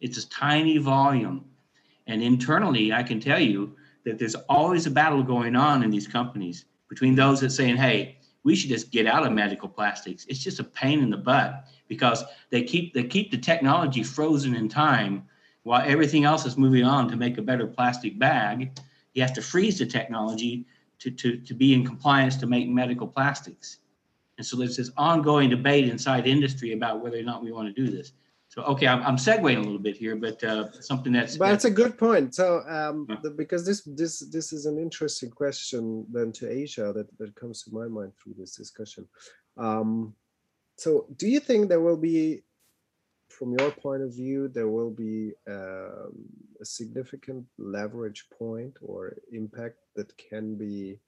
It's 0.01 0.25
a 0.25 0.29
tiny 0.29 0.79
volume. 0.79 1.45
And 2.07 2.23
internally, 2.23 2.93
I 2.93 3.03
can 3.03 3.19
tell 3.19 3.41
you 3.41 3.75
that 4.05 4.19
there's 4.19 4.35
always 4.49 4.87
a 4.87 4.91
battle 4.91 5.23
going 5.23 5.57
on 5.57 5.83
in 5.83 5.91
these 5.91 6.07
companies 6.07 6.65
between 6.89 7.15
those 7.15 7.41
that 7.41 7.51
saying, 7.51 7.77
hey, 7.77 8.19
we 8.43 8.57
should 8.57 8.71
just 8.71 8.91
get 8.91 9.07
out 9.07 9.27
of 9.27 9.33
medical 9.33 9.69
plastics. 9.69 10.25
It's 10.29 10.43
just 10.43 10.61
a 10.61 10.65
pain 10.65 11.01
in 11.01 11.11
the 11.11 11.17
butt 11.17 11.67
because 11.89 12.25
they 12.51 12.63
keep 12.63 12.95
they 12.95 13.05
keep 13.05 13.31
the 13.31 13.39
technology 13.39 14.03
frozen 14.03 14.55
in 14.55 14.69
time 14.69 15.27
while 15.63 15.83
everything 15.87 16.25
else 16.25 16.47
is 16.47 16.57
moving 16.57 16.85
on 16.85 17.09
to 17.09 17.17
make 17.17 17.37
a 17.39 17.43
better 17.43 17.67
plastic 17.67 18.19
bag. 18.19 18.79
You 19.13 19.23
have 19.23 19.35
to 19.35 19.43
freeze 19.43 19.79
the 19.79 19.87
technology 19.87 20.67
to, 21.01 21.11
to, 21.11 21.37
to 21.39 21.55
be 21.55 21.75
in 21.75 21.85
compliance 21.85 22.37
to 22.37 22.47
make 22.47 22.69
medical 22.69 23.07
plastics. 23.07 23.79
And 24.39 24.47
so 24.47 24.57
there's 24.57 24.77
this 24.77 24.91
ongoing 24.97 25.51
debate 25.51 25.89
inside 25.89 26.27
industry 26.27 26.73
about 26.73 27.03
whether 27.03 27.19
or 27.19 27.23
not 27.23 27.43
we 27.43 27.53
want 27.53 27.75
to 27.75 27.75
do 27.75 27.91
this. 27.91 28.13
So 28.51 28.63
okay, 28.63 28.89
I'm, 28.89 29.01
I'm 29.05 29.17
segueing 29.17 29.59
a 29.59 29.61
little 29.61 29.79
bit 29.79 29.97
here, 29.97 30.17
but 30.17 30.43
uh, 30.43 30.73
something 30.73 31.13
that's 31.13 31.37
but 31.37 31.55
it's 31.55 31.67
a 31.67 31.71
good 31.71 31.97
point. 31.97 32.35
So 32.35 32.63
um, 32.69 33.07
the, 33.23 33.31
because 33.31 33.65
this 33.65 33.83
this 33.83 34.19
this 34.19 34.53
is 34.53 34.67
an 34.67 34.77
interesting 34.77 35.31
question 35.31 36.05
then 36.11 36.33
to 36.33 36.51
Asia 36.51 36.93
that 36.93 37.17
that 37.19 37.37
comes 37.37 37.63
to 37.63 37.73
my 37.73 37.87
mind 37.87 38.13
through 38.19 38.35
this 38.37 38.57
discussion. 38.57 39.07
Um, 39.57 40.15
so 40.77 41.07
do 41.17 41.29
you 41.29 41.39
think 41.39 41.69
there 41.69 41.81
will 41.81 41.97
be, 41.97 42.43
from 43.29 43.55
your 43.57 43.71
point 43.71 44.03
of 44.03 44.13
view, 44.13 44.49
there 44.49 44.69
will 44.69 44.91
be 44.91 45.33
um, 45.47 46.13
a 46.61 46.65
significant 46.65 47.47
leverage 47.57 48.25
point 48.37 48.79
or 48.83 49.15
impact 49.31 49.77
that 49.95 50.11
can 50.17 50.57
be 50.57 50.99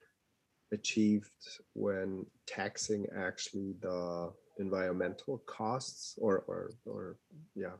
achieved 0.71 1.59
when 1.73 2.25
taxing 2.47 3.05
actually 3.17 3.73
the 3.81 4.31
environmental 4.59 5.41
costs 5.45 6.17
or 6.21 6.43
or 6.47 6.71
or 6.85 7.17
yeah 7.55 7.75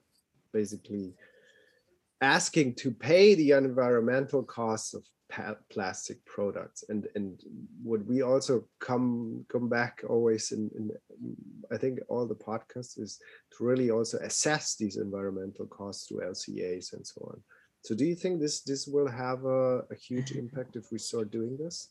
basically 0.51 1.13
asking 2.21 2.73
to 2.75 2.91
pay 2.91 3.35
the 3.35 3.51
environmental 3.51 4.43
costs 4.43 4.93
of 4.93 5.03
plastic 5.69 6.23
products. 6.25 6.83
And 6.89 7.07
and 7.15 7.39
would 7.83 8.07
we 8.07 8.21
also 8.21 8.65
come 8.79 9.45
come 9.49 9.67
back 9.69 10.03
always 10.07 10.51
in, 10.51 10.69
in 10.75 10.91
i 11.71 11.77
think 11.77 11.99
all 12.07 12.27
the 12.27 12.35
podcasts 12.35 12.99
is 12.99 13.19
to 13.51 13.63
really 13.63 13.89
also 13.89 14.17
assess 14.19 14.75
these 14.75 14.97
environmental 14.97 15.65
costs 15.67 16.07
through 16.07 16.21
lcas 16.21 16.93
and 16.93 17.05
so 17.05 17.21
on. 17.31 17.41
So 17.81 17.95
do 17.95 18.05
you 18.05 18.15
think 18.15 18.39
this 18.39 18.61
this 18.61 18.87
will 18.87 19.09
have 19.09 19.45
a, 19.45 19.79
a 19.91 19.95
huge 20.07 20.31
impact 20.31 20.75
if 20.75 20.91
we 20.91 20.99
start 20.99 21.31
doing 21.31 21.57
this 21.57 21.89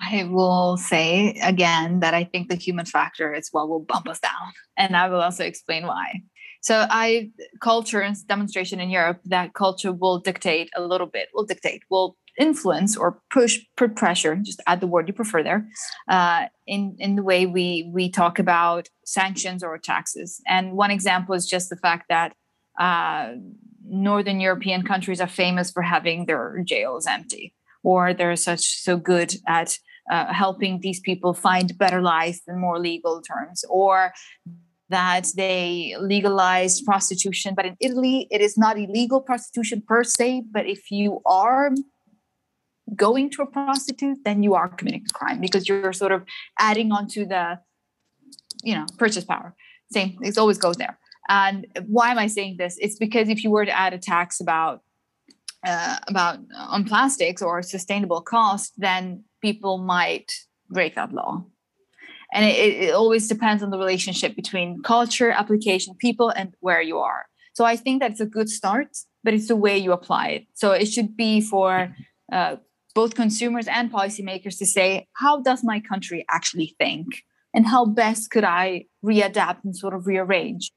I 0.00 0.24
will 0.24 0.76
say 0.76 1.38
again 1.42 2.00
that 2.00 2.14
I 2.14 2.24
think 2.24 2.48
the 2.48 2.54
human 2.54 2.86
factor 2.86 3.34
is 3.34 3.48
what 3.52 3.68
will 3.68 3.80
bump 3.80 4.08
us 4.08 4.20
down. 4.20 4.52
And 4.76 4.96
I 4.96 5.08
will 5.08 5.20
also 5.20 5.44
explain 5.44 5.86
why. 5.86 6.22
So 6.62 6.86
I 6.90 7.30
culture 7.60 8.00
and 8.00 8.16
demonstration 8.26 8.80
in 8.80 8.90
Europe 8.90 9.20
that 9.26 9.54
culture 9.54 9.92
will 9.92 10.18
dictate 10.18 10.70
a 10.76 10.82
little 10.82 11.06
bit, 11.06 11.28
will 11.34 11.46
dictate, 11.46 11.82
will 11.90 12.16
influence 12.38 12.96
or 12.96 13.20
push 13.30 13.60
put 13.76 13.96
pressure, 13.96 14.36
just 14.36 14.62
add 14.66 14.80
the 14.80 14.86
word 14.86 15.08
you 15.08 15.14
prefer 15.14 15.42
there, 15.42 15.66
uh, 16.08 16.46
in, 16.66 16.96
in 16.98 17.16
the 17.16 17.22
way 17.22 17.46
we 17.46 17.90
we 17.92 18.10
talk 18.10 18.38
about 18.38 18.88
sanctions 19.04 19.62
or 19.62 19.76
taxes. 19.78 20.40
And 20.46 20.72
one 20.72 20.90
example 20.90 21.34
is 21.34 21.46
just 21.46 21.70
the 21.70 21.76
fact 21.76 22.06
that 22.08 22.34
uh, 22.78 23.32
Northern 23.84 24.40
European 24.40 24.82
countries 24.82 25.20
are 25.20 25.26
famous 25.26 25.70
for 25.70 25.82
having 25.82 26.26
their 26.26 26.62
jails 26.64 27.06
empty, 27.06 27.54
or 27.82 28.14
they're 28.14 28.36
such 28.36 28.82
so 28.82 28.96
good 28.96 29.34
at 29.46 29.78
uh, 30.10 30.32
helping 30.32 30.80
these 30.80 31.00
people 31.00 31.34
find 31.34 31.76
better 31.78 32.00
lives 32.00 32.42
in 32.48 32.58
more 32.58 32.78
legal 32.78 33.22
terms, 33.22 33.64
or 33.68 34.12
that 34.88 35.28
they 35.36 35.94
legalized 36.00 36.84
prostitution. 36.84 37.54
But 37.54 37.66
in 37.66 37.76
Italy, 37.80 38.26
it 38.30 38.40
is 38.40 38.58
not 38.58 38.78
illegal 38.78 39.20
prostitution 39.20 39.82
per 39.86 40.02
se. 40.04 40.44
But 40.50 40.66
if 40.66 40.90
you 40.90 41.20
are 41.24 41.70
going 42.96 43.30
to 43.30 43.42
a 43.42 43.46
prostitute, 43.46 44.18
then 44.24 44.42
you 44.42 44.54
are 44.54 44.68
committing 44.68 45.04
a 45.08 45.12
crime 45.12 45.40
because 45.40 45.68
you're 45.68 45.92
sort 45.92 46.12
of 46.12 46.24
adding 46.58 46.90
on 46.90 47.06
to 47.08 47.24
the, 47.24 47.60
you 48.64 48.74
know, 48.74 48.86
purchase 48.98 49.24
power. 49.24 49.54
Same, 49.92 50.18
it 50.22 50.36
always 50.38 50.58
goes 50.58 50.76
there. 50.76 50.98
And 51.28 51.66
why 51.86 52.10
am 52.10 52.18
I 52.18 52.26
saying 52.26 52.56
this? 52.58 52.76
It's 52.80 52.96
because 52.96 53.28
if 53.28 53.44
you 53.44 53.50
were 53.50 53.64
to 53.64 53.78
add 53.78 53.92
a 53.92 53.98
tax 53.98 54.40
about 54.40 54.82
uh, 55.64 55.98
about 56.08 56.38
on 56.56 56.84
plastics 56.84 57.42
or 57.42 57.62
sustainable 57.62 58.22
cost, 58.22 58.72
then 58.78 59.24
people 59.40 59.78
might 59.78 60.32
break 60.68 60.94
that 60.94 61.12
law. 61.12 61.44
And 62.32 62.44
it, 62.44 62.56
it 62.56 62.94
always 62.94 63.26
depends 63.28 63.62
on 63.62 63.70
the 63.70 63.78
relationship 63.78 64.36
between 64.36 64.82
culture, 64.82 65.30
application, 65.30 65.94
people, 65.98 66.30
and 66.30 66.54
where 66.60 66.80
you 66.80 66.98
are. 66.98 67.26
So 67.54 67.64
I 67.64 67.76
think 67.76 68.00
that's 68.00 68.20
a 68.20 68.26
good 68.26 68.48
start, 68.48 68.96
but 69.24 69.34
it's 69.34 69.48
the 69.48 69.56
way 69.56 69.76
you 69.76 69.92
apply 69.92 70.28
it. 70.28 70.46
So 70.54 70.72
it 70.72 70.86
should 70.86 71.16
be 71.16 71.40
for 71.40 71.94
uh, 72.32 72.56
both 72.94 73.14
consumers 73.14 73.66
and 73.66 73.92
policymakers 73.92 74.58
to 74.58 74.66
say, 74.66 75.08
how 75.14 75.42
does 75.42 75.64
my 75.64 75.80
country 75.80 76.24
actually 76.30 76.74
think? 76.78 77.06
And 77.52 77.66
how 77.66 77.84
best 77.84 78.30
could 78.30 78.44
I 78.44 78.84
readapt 79.04 79.64
and 79.64 79.76
sort 79.76 79.94
of 79.94 80.06
rearrange? 80.06 80.70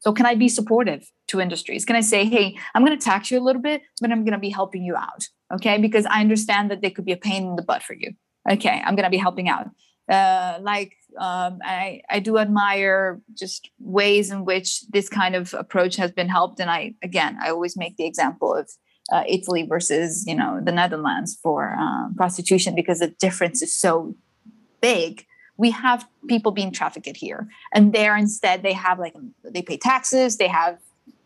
So, 0.00 0.12
can 0.12 0.26
I 0.26 0.34
be 0.34 0.48
supportive 0.48 1.10
to 1.28 1.40
industries? 1.40 1.84
Can 1.84 1.96
I 1.96 2.02
say, 2.02 2.24
hey, 2.26 2.56
I'm 2.74 2.84
going 2.84 2.96
to 2.96 3.04
tax 3.04 3.30
you 3.30 3.38
a 3.38 3.42
little 3.42 3.62
bit, 3.62 3.82
but 4.00 4.12
I'm 4.12 4.24
going 4.24 4.32
to 4.32 4.38
be 4.38 4.50
helping 4.50 4.84
you 4.84 4.94
out? 4.94 5.26
Okay. 5.52 5.78
Because 5.78 6.06
I 6.06 6.20
understand 6.20 6.70
that 6.70 6.80
they 6.82 6.90
could 6.90 7.04
be 7.04 7.12
a 7.12 7.16
pain 7.16 7.46
in 7.46 7.56
the 7.56 7.62
butt 7.62 7.82
for 7.82 7.94
you. 7.94 8.12
Okay. 8.50 8.82
I'm 8.84 8.94
going 8.94 9.04
to 9.04 9.10
be 9.10 9.16
helping 9.16 9.48
out. 9.48 9.68
Uh, 10.08 10.58
like, 10.62 10.94
um, 11.18 11.58
I, 11.62 12.00
I 12.08 12.20
do 12.20 12.38
admire 12.38 13.20
just 13.34 13.70
ways 13.78 14.30
in 14.30 14.44
which 14.44 14.86
this 14.88 15.08
kind 15.08 15.34
of 15.34 15.52
approach 15.54 15.96
has 15.96 16.12
been 16.12 16.28
helped. 16.28 16.60
And 16.60 16.70
I, 16.70 16.94
again, 17.02 17.38
I 17.42 17.50
always 17.50 17.76
make 17.76 17.96
the 17.96 18.06
example 18.06 18.54
of 18.54 18.70
uh, 19.12 19.24
Italy 19.26 19.66
versus, 19.66 20.24
you 20.26 20.34
know, 20.34 20.60
the 20.62 20.72
Netherlands 20.72 21.38
for 21.42 21.74
um, 21.74 22.14
prostitution 22.16 22.74
because 22.74 23.00
the 23.00 23.08
difference 23.08 23.62
is 23.62 23.74
so 23.74 24.14
big 24.80 25.26
we 25.58 25.72
have 25.72 26.08
people 26.28 26.52
being 26.52 26.72
trafficked 26.72 27.16
here 27.16 27.48
and 27.74 27.92
there 27.92 28.16
instead 28.16 28.62
they 28.62 28.72
have 28.72 28.98
like 28.98 29.14
they 29.44 29.60
pay 29.60 29.76
taxes 29.76 30.36
they 30.36 30.48
have 30.48 30.78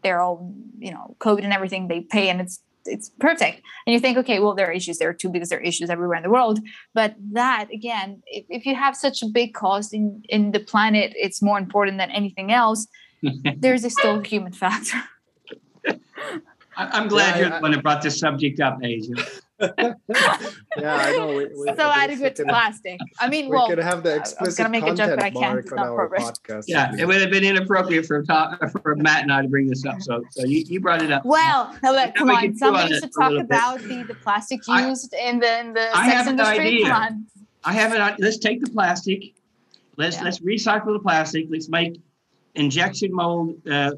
their 0.02 0.20
own 0.20 0.54
you 0.78 0.90
know 0.90 1.14
code 1.20 1.44
and 1.44 1.52
everything 1.52 1.86
they 1.86 2.00
pay 2.00 2.28
and 2.28 2.40
it's 2.40 2.60
it's 2.86 3.10
perfect. 3.20 3.62
And 3.86 3.94
you 3.94 4.00
think 4.00 4.18
okay 4.18 4.38
well 4.38 4.54
there 4.54 4.68
are 4.68 4.72
issues 4.72 4.98
there 4.98 5.12
too 5.12 5.28
because 5.28 5.48
there 5.48 5.58
are 5.58 5.62
issues 5.62 5.90
everywhere 5.90 6.16
in 6.16 6.22
the 6.22 6.30
world. 6.30 6.60
But 6.94 7.14
that 7.32 7.68
again 7.72 8.22
if, 8.26 8.44
if 8.48 8.66
you 8.66 8.74
have 8.74 8.96
such 8.96 9.22
a 9.22 9.26
big 9.26 9.54
cost 9.54 9.94
in 9.94 10.22
in 10.28 10.52
the 10.52 10.60
planet 10.60 11.12
it's 11.16 11.42
more 11.42 11.58
important 11.58 11.98
than 11.98 12.10
anything 12.10 12.52
else. 12.52 12.86
There's 13.56 13.84
a 13.84 13.90
still 13.90 14.20
human 14.20 14.52
factor. 14.52 14.98
I'm 16.76 17.08
glad 17.08 17.34
yeah, 17.34 17.38
you're 17.38 17.52
I, 17.52 17.56
the 17.56 17.62
one 17.62 17.72
that 17.72 17.82
brought 17.82 18.02
this 18.02 18.18
subject 18.18 18.60
up 18.60 18.78
asia 18.82 19.12
yeah, 19.78 19.94
I 20.78 21.12
know. 21.12 21.28
We, 21.28 21.46
we, 21.46 21.76
so 21.76 21.90
adequate 21.90 22.34
to 22.36 22.44
plastic. 22.44 22.98
I 23.20 23.28
mean, 23.28 23.46
we 23.46 23.52
well, 23.52 23.68
could 23.68 23.78
have 23.78 24.02
the 24.02 24.16
explicit 24.16 24.70
make 24.70 24.84
content 24.84 25.00
a 25.00 25.16
joke, 25.16 25.18
but 25.18 25.24
I 25.24 25.30
can't. 25.30 25.54
mark 25.54 25.72
on 25.72 25.78
our 25.78 26.08
podcast. 26.08 26.64
Yeah, 26.66 26.92
it 26.98 27.06
would 27.06 27.20
have 27.20 27.30
been 27.30 27.44
inappropriate 27.44 28.06
for 28.06 28.22
talk, 28.22 28.58
for 28.82 28.96
Matt 28.96 29.22
and 29.22 29.32
I 29.32 29.42
to 29.42 29.48
bring 29.48 29.68
this 29.68 29.84
up. 29.86 30.00
So, 30.00 30.22
so 30.30 30.44
you, 30.44 30.64
you 30.66 30.80
brought 30.80 31.02
it 31.02 31.12
up. 31.12 31.24
Well, 31.24 31.76
no, 31.82 31.92
but 31.92 32.14
come 32.14 32.30
on, 32.30 32.56
somebody 32.56 32.94
should 32.94 33.12
talk 33.12 33.32
about 33.32 33.80
the, 33.82 34.02
the 34.02 34.14
plastic 34.14 34.60
used 34.66 35.14
I, 35.14 35.28
in 35.28 35.38
the 35.38 35.60
in 35.60 35.72
the 35.74 35.88
I 35.94 36.10
sex 36.10 36.28
industry. 36.28 36.82
Come 36.82 36.92
on. 36.92 37.26
I 37.64 37.72
have 37.74 37.92
an 37.92 38.16
Let's 38.18 38.38
take 38.38 38.60
the 38.60 38.70
plastic. 38.70 39.34
Let's 39.96 40.16
yeah. 40.16 40.24
let's 40.24 40.40
recycle 40.40 40.92
the 40.92 40.98
plastic. 40.98 41.46
Let's 41.50 41.68
make 41.68 42.00
injection 42.54 43.12
mold 43.14 43.56
uh, 43.68 43.92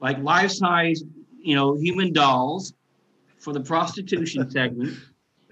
like 0.00 0.18
life 0.18 0.50
size, 0.50 1.02
you 1.40 1.54
know, 1.54 1.74
human 1.74 2.12
dolls 2.12 2.74
for 3.44 3.52
the 3.52 3.60
prostitution 3.60 4.50
segment, 4.50 4.98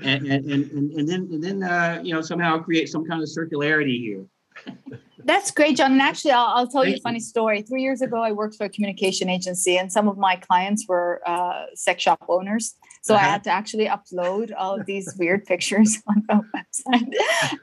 and 0.00 0.26
and, 0.26 0.50
and, 0.50 0.90
and 0.92 1.08
then 1.08 1.28
and 1.30 1.44
then 1.44 1.62
uh, 1.62 2.00
you 2.02 2.14
know 2.14 2.20
somehow 2.20 2.58
create 2.58 2.88
some 2.88 3.04
kind 3.04 3.22
of 3.22 3.28
circularity 3.28 4.00
here. 4.00 4.24
That's 5.24 5.52
great, 5.52 5.76
John. 5.76 5.92
And 5.92 6.02
actually, 6.02 6.32
I'll, 6.32 6.46
I'll 6.46 6.66
tell 6.66 6.82
Thank 6.82 6.96
you 6.96 7.00
a 7.00 7.02
funny 7.02 7.20
story. 7.20 7.62
Three 7.62 7.82
years 7.82 8.02
ago, 8.02 8.20
I 8.20 8.32
worked 8.32 8.56
for 8.56 8.64
a 8.64 8.68
communication 8.68 9.28
agency, 9.28 9.78
and 9.78 9.92
some 9.92 10.08
of 10.08 10.18
my 10.18 10.36
clients 10.36 10.86
were 10.88 11.22
uh, 11.24 11.66
sex 11.74 12.02
shop 12.02 12.24
owners. 12.28 12.74
So 13.02 13.14
uh-huh. 13.14 13.26
I 13.26 13.30
had 13.30 13.44
to 13.44 13.50
actually 13.50 13.86
upload 13.86 14.52
all 14.56 14.78
of 14.78 14.86
these 14.86 15.14
weird 15.18 15.44
pictures 15.44 16.00
on 16.08 16.22
the 16.28 16.40
website. 16.54 17.12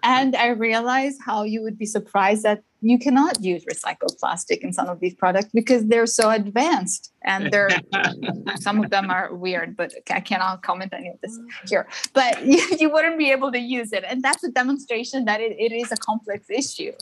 And 0.03 0.35
I 0.35 0.49
realized 0.49 1.21
how 1.25 1.43
you 1.43 1.61
would 1.61 1.77
be 1.77 1.85
surprised 1.85 2.43
that 2.43 2.63
you 2.81 2.97
cannot 2.97 3.41
use 3.43 3.65
recycled 3.65 4.17
plastic 4.19 4.63
in 4.63 4.71
some 4.71 4.87
of 4.87 4.99
these 4.99 5.13
products 5.13 5.49
because 5.53 5.85
they're 5.87 6.05
so 6.05 6.29
advanced 6.29 7.11
and 7.23 7.51
they're 7.51 7.69
some 8.55 8.83
of 8.83 8.89
them 8.89 9.09
are 9.09 9.35
weird 9.35 9.75
but 9.75 9.93
i 10.11 10.19
cannot 10.19 10.63
comment 10.63 10.93
any 10.93 11.09
of 11.09 11.19
this 11.21 11.37
here 11.67 11.87
but 12.13 12.45
you, 12.45 12.61
you 12.79 12.89
wouldn't 12.89 13.17
be 13.17 13.31
able 13.31 13.51
to 13.51 13.59
use 13.59 13.91
it 13.91 14.03
and 14.07 14.23
that's 14.23 14.43
a 14.43 14.51
demonstration 14.51 15.25
that 15.25 15.41
it, 15.41 15.55
it 15.59 15.73
is 15.73 15.91
a 15.91 15.97
complex 15.97 16.49
issue 16.49 16.93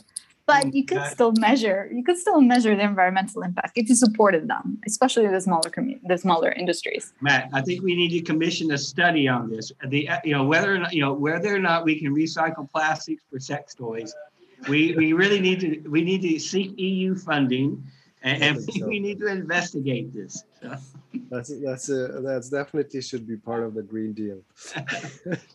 but 0.48 0.64
mm, 0.64 0.74
you 0.74 0.84
could 0.84 1.04
still 1.14 1.32
measure 1.38 1.88
you 1.92 2.02
could 2.02 2.18
still 2.18 2.40
measure 2.40 2.74
the 2.74 2.82
environmental 2.82 3.42
impact 3.42 3.72
if 3.76 3.88
you 3.88 3.94
supported 3.94 4.48
them 4.48 4.80
especially 4.86 5.26
the 5.28 5.40
smaller 5.40 5.70
community 5.70 6.04
the 6.08 6.18
smaller 6.18 6.50
industries. 6.62 7.12
Matt 7.20 7.50
i 7.52 7.60
think 7.60 7.84
we 7.84 7.94
need 7.94 8.10
to 8.16 8.22
commission 8.22 8.70
a 8.72 8.78
study 8.78 9.28
on 9.28 9.50
this. 9.50 9.72
The 9.86 10.08
you 10.24 10.32
know 10.32 10.44
whether 10.44 10.74
or 10.74 10.78
not 10.78 10.92
you 10.92 11.02
know 11.02 11.12
whether 11.12 11.54
or 11.54 11.58
not 11.58 11.84
we 11.84 11.98
can 12.00 12.14
recycle 12.14 12.70
plastics 12.70 13.22
for 13.30 13.38
sex 13.38 13.74
toys. 13.74 14.14
We 14.68 14.94
we 14.96 15.12
really 15.12 15.40
need 15.40 15.60
to 15.60 15.88
we 15.88 16.02
need 16.02 16.22
to 16.22 16.38
seek 16.38 16.70
eu 16.78 17.14
funding 17.16 17.84
and, 18.22 18.42
and 18.42 18.62
so. 18.62 18.86
we 18.86 18.98
need 18.98 19.18
to 19.20 19.28
investigate 19.28 20.12
this. 20.12 20.44
So. 20.60 20.76
that's 21.30 21.50
that's 21.64 21.88
a 21.88 22.20
that's 22.26 22.48
definitely 22.48 23.00
should 23.00 23.26
be 23.26 23.36
part 23.36 23.62
of 23.62 23.74
the 23.74 23.82
green 23.82 24.12
deal. 24.12 24.40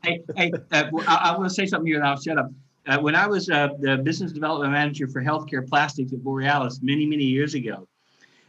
Hey, 0.03 0.21
hey 0.35 0.51
uh, 0.71 0.85
I, 1.07 1.15
I 1.15 1.37
want 1.37 1.49
to 1.49 1.55
say 1.55 1.65
something 1.65 1.87
here 1.87 1.97
and 1.97 2.05
i'll 2.05 2.19
shut 2.19 2.37
up 2.37 2.51
uh, 2.87 2.99
when 2.99 3.15
I 3.15 3.27
was 3.27 3.49
uh, 3.49 3.69
the 3.79 3.97
business 3.97 4.31
development 4.31 4.73
manager 4.73 5.07
for 5.07 5.21
healthcare 5.21 5.67
plastics 5.67 6.13
at 6.13 6.23
Borealis 6.23 6.79
many, 6.81 7.05
many 7.05 7.23
years 7.23 7.53
ago, 7.53 7.87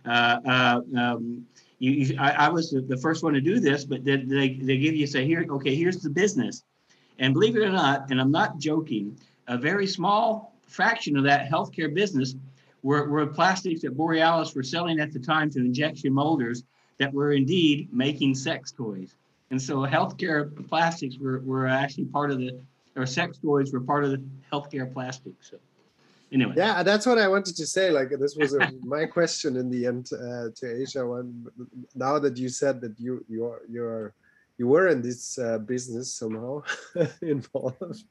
uh, 0.07 0.41
uh 0.47 0.80
um, 0.99 1.47
you, 1.78 1.91
you, 1.91 2.16
I, 2.18 2.30
I, 2.30 2.49
was 2.49 2.70
the, 2.70 2.97
first 2.97 3.22
one 3.22 3.35
to 3.35 3.41
do 3.41 3.61
this, 3.61 3.85
but 3.85 4.05
they, 4.05 4.16
they, 4.16 4.55
they 4.55 4.78
give 4.78 4.95
you, 4.95 5.07
say, 5.07 5.26
here, 5.26 5.45
okay, 5.51 5.74
here's 5.74 5.99
the 5.99 6.11
business. 6.11 6.62
And 7.18 7.35
believe 7.35 7.57
it 7.57 7.62
or 7.62 7.70
not, 7.70 8.11
and 8.11 8.20
I'm 8.20 8.30
not 8.30 8.59
joking, 8.59 9.18
a 9.49 9.57
very 9.59 9.87
small 9.87 10.55
fraction 10.66 11.16
of 11.16 11.24
that 11.24 11.49
healthcare 11.49 11.93
business 11.93 12.35
were, 12.82 13.09
were 13.09 13.26
plastics 13.26 13.82
that 13.82 13.97
Borealis 13.97 14.55
were 14.55 14.62
selling 14.62 15.01
at 15.01 15.12
the 15.12 15.18
time 15.18 15.51
to 15.51 15.59
injection 15.61 16.12
molders 16.12 16.64
that 16.99 17.12
were 17.12 17.32
indeed 17.32 17.89
making 17.93 18.35
sex 18.35 18.72
toys. 18.72 19.16
And 19.51 19.61
so 19.61 19.78
healthcare 19.78 20.51
plastics 20.68 21.16
were, 21.18 21.41
were 21.41 21.66
actually 21.66 22.07
part 22.07 22.30
of 22.30 22.39
the 22.39 22.61
or 22.97 23.07
sex 23.07 23.38
toys 23.38 23.72
were 23.72 23.80
part 23.80 24.05
of 24.05 24.11
the 24.11 24.22
healthcare 24.53 24.92
plastic. 24.92 25.34
So 25.40 25.59
anyway. 26.32 26.55
Yeah, 26.57 26.82
that's 26.82 27.07
what 27.07 27.18
I 27.18 27.28
wanted 27.28 27.57
to 27.57 27.66
say. 27.66 27.90
Like 27.90 28.11
this 28.11 28.36
was 28.36 28.55
a, 28.55 28.70
my 28.82 29.07
question 29.07 29.57
in 29.57 29.70
the 29.70 29.86
end 29.86 30.11
uh, 30.12 30.49
to 30.57 30.82
Asia. 30.82 31.07
One 31.07 31.47
now 31.95 32.18
that 32.18 32.36
you 32.36 32.49
said 32.49 32.80
that 32.82 32.99
you 32.99 33.24
you 33.28 33.47
are 33.47 33.62
you're 33.68 34.14
you 34.57 34.68
were 34.68 34.88
in 34.88 35.03
this 35.03 35.38
uh, 35.38 35.59
business 35.59 36.14
somehow 36.14 36.62
involved. 37.22 38.05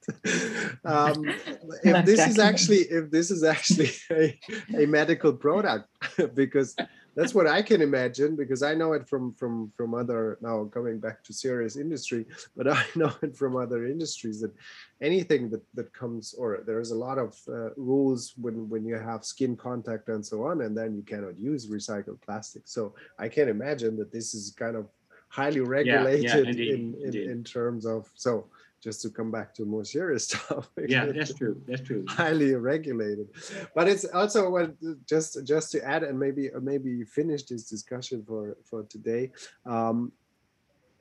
Um, 0.83 1.25
if 1.83 2.05
this 2.05 2.27
is 2.27 2.39
actually 2.39 2.81
if 2.99 3.09
this 3.09 3.31
is 3.31 3.43
actually 3.43 3.91
a, 4.11 4.37
a 4.77 4.85
medical 4.85 5.33
product, 5.33 5.87
because 6.33 6.75
that's 7.15 7.35
what 7.35 7.47
I 7.47 7.61
can 7.61 7.81
imagine 7.81 8.35
because 8.35 8.63
I 8.63 8.73
know 8.73 8.93
it 8.93 9.07
from 9.07 9.33
from 9.33 9.71
from 9.75 9.93
other 9.93 10.37
now 10.41 10.65
coming 10.65 10.99
back 10.99 11.23
to 11.25 11.33
serious 11.33 11.77
industry, 11.77 12.25
but 12.55 12.67
I 12.67 12.83
know 12.95 13.13
it 13.21 13.35
from 13.35 13.55
other 13.55 13.85
industries 13.85 14.41
that 14.41 14.53
anything 15.01 15.49
that 15.51 15.63
that 15.75 15.93
comes 15.93 16.33
or 16.33 16.63
there's 16.65 16.91
a 16.91 16.95
lot 16.95 17.17
of 17.17 17.37
uh, 17.47 17.69
rules 17.75 18.33
when 18.37 18.69
when 18.69 18.85
you 18.85 18.95
have 18.95 19.25
skin 19.25 19.55
contact 19.55 20.09
and 20.09 20.25
so 20.25 20.45
on, 20.45 20.61
and 20.61 20.75
then 20.77 20.95
you 20.95 21.03
cannot 21.03 21.39
use 21.39 21.67
recycled 21.67 22.21
plastic. 22.21 22.63
So 22.65 22.93
I 23.19 23.29
can 23.29 23.49
imagine 23.49 23.97
that 23.97 24.11
this 24.11 24.33
is 24.33 24.51
kind 24.57 24.75
of 24.75 24.87
highly 25.29 25.61
regulated 25.61 26.23
yeah, 26.23 26.37
yeah, 26.37 26.49
indeed, 26.49 26.73
in, 26.73 27.15
in, 27.15 27.29
in 27.29 27.43
terms 27.43 27.85
of 27.85 28.09
so 28.13 28.45
just 28.83 29.01
to 29.01 29.09
come 29.09 29.31
back 29.31 29.53
to 29.55 29.65
more 29.65 29.85
serious 29.85 30.27
topic. 30.47 30.85
Yeah, 30.89 31.05
that's 31.05 31.33
true. 31.33 31.61
That's 31.65 31.81
true. 31.81 32.05
Highly 32.09 32.53
regulated, 32.55 33.29
but 33.73 33.87
it's 33.87 34.05
also 34.05 34.75
just 35.07 35.45
just 35.45 35.71
to 35.71 35.83
add 35.83 36.03
and 36.03 36.19
maybe 36.19 36.49
maybe 36.61 37.03
finish 37.05 37.43
this 37.43 37.69
discussion 37.69 38.23
for 38.27 38.57
for 38.69 38.83
today. 38.83 39.31
Um, 39.65 40.11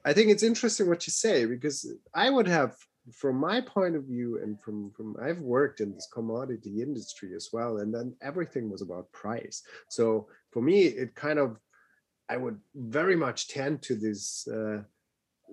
I 0.04 0.12
think 0.12 0.30
it's 0.30 0.42
interesting 0.42 0.88
what 0.88 1.06
you 1.06 1.12
say 1.12 1.46
because 1.46 1.86
I 2.14 2.28
would 2.28 2.48
have, 2.48 2.74
from 3.12 3.36
my 3.36 3.60
point 3.60 3.94
of 3.94 4.04
view, 4.04 4.40
and 4.42 4.60
from 4.60 4.92
from 4.92 5.16
I've 5.20 5.40
worked 5.40 5.80
in 5.80 5.92
this 5.92 6.08
commodity 6.12 6.82
industry 6.82 7.34
as 7.34 7.50
well, 7.52 7.78
and 7.78 7.92
then 7.92 8.14
everything 8.22 8.70
was 8.70 8.82
about 8.82 9.10
price. 9.12 9.62
So 9.88 10.28
for 10.50 10.62
me, 10.62 10.84
it 10.84 11.14
kind 11.14 11.38
of 11.38 11.58
I 12.28 12.36
would 12.36 12.58
very 12.74 13.16
much 13.16 13.48
tend 13.48 13.82
to 13.82 13.96
this. 13.96 14.46
Uh, 14.46 14.82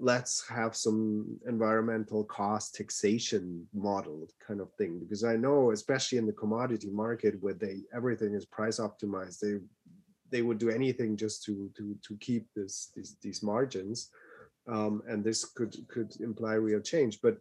let's 0.02 0.48
have 0.48 0.76
some 0.76 1.38
environmental 1.48 2.24
cost 2.24 2.76
taxation 2.76 3.68
model 3.74 4.28
kind 4.46 4.62
of 4.62 4.72
thing 4.74 5.00
because 5.00 5.24
i 5.24 5.36
know 5.36 5.72
especially 5.72 6.18
in 6.18 6.26
the 6.26 6.34
commodity 6.34 6.90
market 6.90 7.36
where 7.42 7.54
they 7.54 7.78
everything 7.94 8.34
is 8.34 8.46
price 8.46 8.80
optimized 8.80 9.40
they 9.40 9.58
they 10.32 10.42
would 10.42 10.58
do 10.58 10.70
anything 10.70 11.18
just 11.18 11.44
to 11.44 11.70
to 11.76 11.96
to 12.02 12.16
keep 12.18 12.48
this 12.56 12.92
these, 12.96 13.18
these 13.22 13.44
margins 13.44 14.10
um, 14.68 15.02
and 15.08 15.24
this 15.24 15.46
could 15.46 15.76
could 15.88 16.16
imply 16.22 16.54
real 16.54 16.80
change. 16.80 17.20
But 17.22 17.38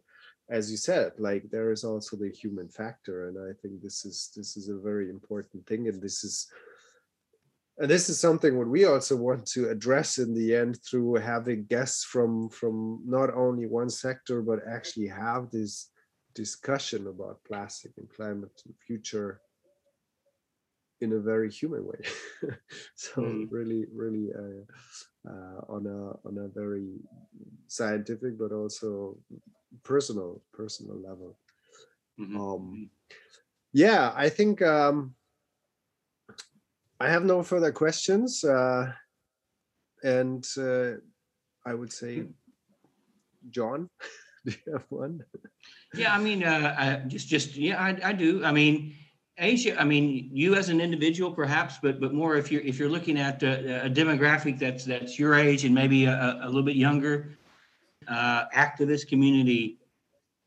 as 0.49 0.71
you 0.71 0.77
said 0.77 1.11
like 1.19 1.49
there 1.51 1.71
is 1.71 1.83
also 1.83 2.17
the 2.17 2.29
human 2.29 2.67
factor 2.67 3.27
and 3.27 3.37
i 3.37 3.53
think 3.61 3.81
this 3.81 4.03
is 4.03 4.31
this 4.35 4.57
is 4.57 4.67
a 4.67 4.77
very 4.77 5.09
important 5.09 5.65
thing 5.67 5.87
and 5.87 6.01
this 6.01 6.23
is 6.23 6.47
and 7.79 7.89
this 7.89 8.09
is 8.09 8.19
something 8.19 8.57
what 8.57 8.67
we 8.67 8.85
also 8.85 9.15
want 9.15 9.45
to 9.45 9.69
address 9.69 10.17
in 10.17 10.33
the 10.33 10.55
end 10.55 10.77
through 10.83 11.15
having 11.15 11.65
guests 11.65 12.03
from 12.03 12.49
from 12.49 13.01
not 13.05 13.33
only 13.33 13.65
one 13.65 13.89
sector 13.89 14.41
but 14.41 14.59
actually 14.69 15.07
have 15.07 15.49
this 15.49 15.89
discussion 16.35 17.07
about 17.07 17.43
plastic 17.47 17.91
and 17.97 18.09
climate 18.09 18.61
and 18.65 18.75
future 18.85 19.41
in 21.01 21.13
a 21.13 21.19
very 21.19 21.49
human 21.49 21.85
way 21.85 22.01
so 22.95 23.21
mm. 23.21 23.47
really 23.49 23.85
really 23.93 24.29
uh, 24.37 25.29
uh, 25.29 25.61
on 25.69 25.87
a 25.87 26.27
on 26.27 26.37
a 26.37 26.47
very 26.59 26.89
scientific 27.67 28.37
but 28.37 28.51
also 28.51 29.17
personal 29.83 30.41
personal 30.53 30.97
level 30.97 31.37
mm-hmm. 32.19 32.35
um 32.35 32.43
mm-hmm. 32.43 32.83
yeah 33.71 34.11
i 34.15 34.27
think 34.27 34.61
um 34.61 35.15
I 36.99 37.09
have 37.09 37.23
no 37.23 37.43
further 37.43 37.71
questions. 37.71 38.43
Uh, 38.43 38.91
and 40.03 40.45
uh, 40.57 40.91
I 41.65 41.73
would 41.73 41.91
say, 41.91 42.23
John, 43.49 43.89
do 44.45 44.51
you 44.51 44.73
have 44.73 44.85
one? 44.89 45.23
Yeah, 45.93 46.13
I 46.13 46.19
mean, 46.19 46.43
uh, 46.43 46.75
I 46.77 47.07
just, 47.07 47.27
just 47.27 47.55
yeah, 47.55 47.81
I, 47.81 48.09
I 48.09 48.13
do. 48.13 48.43
I 48.43 48.51
mean, 48.51 48.95
Asia. 49.37 49.79
I 49.79 49.85
mean, 49.85 50.29
you 50.33 50.55
as 50.55 50.69
an 50.69 50.81
individual, 50.81 51.31
perhaps, 51.31 51.77
but 51.81 51.99
but 51.99 52.13
more 52.13 52.35
if 52.35 52.51
you're 52.51 52.61
if 52.61 52.77
you're 52.77 52.89
looking 52.89 53.17
at 53.17 53.41
a, 53.41 53.85
a 53.85 53.89
demographic 53.89 54.59
that's 54.59 54.83
that's 54.85 55.17
your 55.17 55.35
age 55.35 55.63
and 55.65 55.73
maybe 55.73 56.05
a, 56.05 56.39
a 56.43 56.45
little 56.45 56.63
bit 56.63 56.75
younger, 56.75 57.37
uh, 58.07 58.45
activist 58.53 59.07
community. 59.07 59.78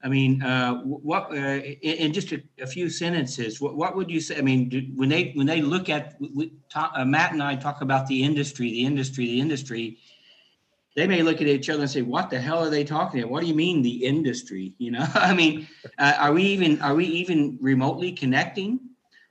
I 0.04 0.08
mean, 0.08 0.42
uh, 0.42 0.74
what 0.82 1.30
uh, 1.30 1.60
in, 1.80 2.12
just 2.12 2.32
a, 2.32 2.42
a, 2.60 2.66
few 2.66 2.90
sentences, 2.90 3.60
what, 3.60 3.76
what 3.76 3.94
would 3.94 4.10
you 4.10 4.20
say? 4.20 4.36
I 4.36 4.40
mean, 4.40 4.68
do, 4.68 4.82
when 4.96 5.08
they 5.08 5.30
when 5.34 5.46
they 5.46 5.62
look 5.62 5.88
at 5.88 6.16
we 6.20 6.52
talk, 6.68 6.92
uh, 6.96 7.04
Matt 7.04 7.32
and 7.32 7.42
I 7.42 7.54
talk 7.54 7.82
about 7.82 8.08
the 8.08 8.24
industry, 8.24 8.70
the 8.70 8.84
industry, 8.84 9.26
the 9.26 9.40
industry, 9.40 9.98
they 10.96 11.06
may 11.06 11.22
look 11.22 11.40
at 11.40 11.46
each 11.46 11.70
other 11.70 11.82
and 11.82 11.90
say, 11.90 12.02
"What 12.02 12.30
the 12.30 12.40
hell 12.40 12.58
are 12.58 12.70
they 12.70 12.82
talking 12.82 13.20
about? 13.20 13.30
What 13.30 13.42
do 13.42 13.46
you 13.46 13.54
mean 13.54 13.80
the 13.80 14.04
industry?" 14.04 14.74
You 14.78 14.90
know, 14.90 15.06
I 15.14 15.34
mean, 15.34 15.68
uh, 15.98 16.14
are 16.18 16.32
we 16.32 16.42
even 16.44 16.82
are 16.82 16.96
we 16.96 17.04
even 17.04 17.56
remotely 17.60 18.10
connecting 18.10 18.80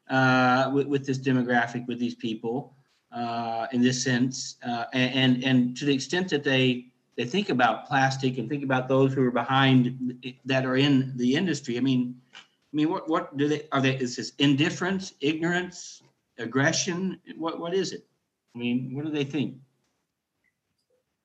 uh, 0.09 0.71
with, 0.73 0.87
with 0.87 1.05
this 1.05 1.19
demographic, 1.19 1.85
with 1.87 1.99
these 1.99 2.15
people 2.15 2.77
uh, 3.11 3.67
in 3.73 3.81
this 3.81 4.01
sense? 4.01 4.55
and 4.93 5.43
and 5.43 5.75
to 5.75 5.83
the 5.83 5.93
extent 5.93 6.29
that 6.29 6.45
they 6.45 6.90
they 7.17 7.25
think 7.25 7.49
about 7.49 7.87
plastic 7.87 8.37
and 8.37 8.49
think 8.49 8.63
about 8.63 8.87
those 8.87 9.13
who 9.13 9.23
are 9.23 9.31
behind 9.31 10.15
that 10.45 10.65
are 10.65 10.77
in 10.77 11.13
the 11.17 11.35
industry. 11.35 11.77
I 11.77 11.81
mean, 11.81 12.15
I 12.35 12.73
mean, 12.73 12.89
what 12.89 13.09
what 13.09 13.37
do 13.37 13.47
they 13.47 13.67
are 13.71 13.81
they? 13.81 13.95
Is 13.95 14.15
this 14.15 14.33
indifference, 14.39 15.13
ignorance, 15.19 16.01
aggression? 16.37 17.19
What 17.35 17.59
what 17.59 17.73
is 17.73 17.91
it? 17.91 18.07
I 18.55 18.59
mean, 18.59 18.95
what 18.95 19.05
do 19.05 19.11
they 19.11 19.25
think? 19.25 19.55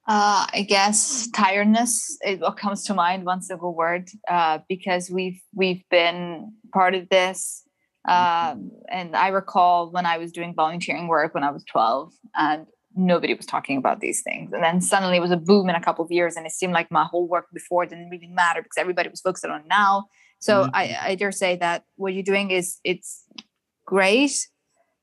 Uh, 0.09 0.47
I 0.53 0.64
guess 0.68 1.28
tiredness 1.34 2.16
is 2.24 2.39
what 2.41 2.57
comes 2.57 2.84
to 2.84 2.95
mind. 2.95 3.24
One 3.24 3.43
single 3.43 3.74
word, 3.74 4.09
uh, 4.28 4.59
because 4.68 5.11
we've 5.11 5.41
we've 5.55 5.82
been 5.91 6.53
part 6.72 6.95
of 6.95 7.09
this, 7.09 7.64
um, 8.09 8.70
and 8.89 9.16
I 9.16 9.28
recall 9.28 9.91
when 9.91 10.07
I 10.07 10.18
was 10.18 10.30
doing 10.30 10.55
volunteering 10.55 11.09
work 11.09 11.34
when 11.34 11.43
I 11.45 11.51
was 11.51 11.64
twelve, 11.64 12.12
and 12.37 12.66
nobody 12.97 13.34
was 13.34 13.47
talking 13.47 13.76
about 13.76 14.01
these 14.01 14.22
things, 14.22 14.53
and 14.53 14.62
then 14.62 14.80
suddenly 14.80 15.16
it 15.16 15.20
was 15.20 15.30
a 15.30 15.36
boom 15.36 15.68
in 15.68 15.76
a 15.76 15.80
couple 15.80 16.05
of 16.05 16.11
years, 16.11 16.36
and 16.36 16.47
it 16.47 16.53
seemed 16.53 16.72
like 16.72 16.90
my 16.90 17.05
whole 17.05 17.28
work 17.28 17.47
before 17.53 17.86
didn't 17.86 18.11
really 18.11 18.28
matter 18.28 18.62
because 18.62 18.76
everybody 18.78 19.09
was 19.09 19.20
focused 19.20 19.44
on 19.44 19.62
now. 19.68 20.07
So 20.38 20.62
mm-hmm. 20.62 20.70
I, 20.74 20.99
I 21.01 21.14
dare 21.14 21.32
say 21.32 21.57
that 21.57 21.84
what 21.97 22.12
you're 22.14 22.22
doing 22.22 22.51
is 22.51 22.78
it's 22.84 23.24
great 23.86 24.49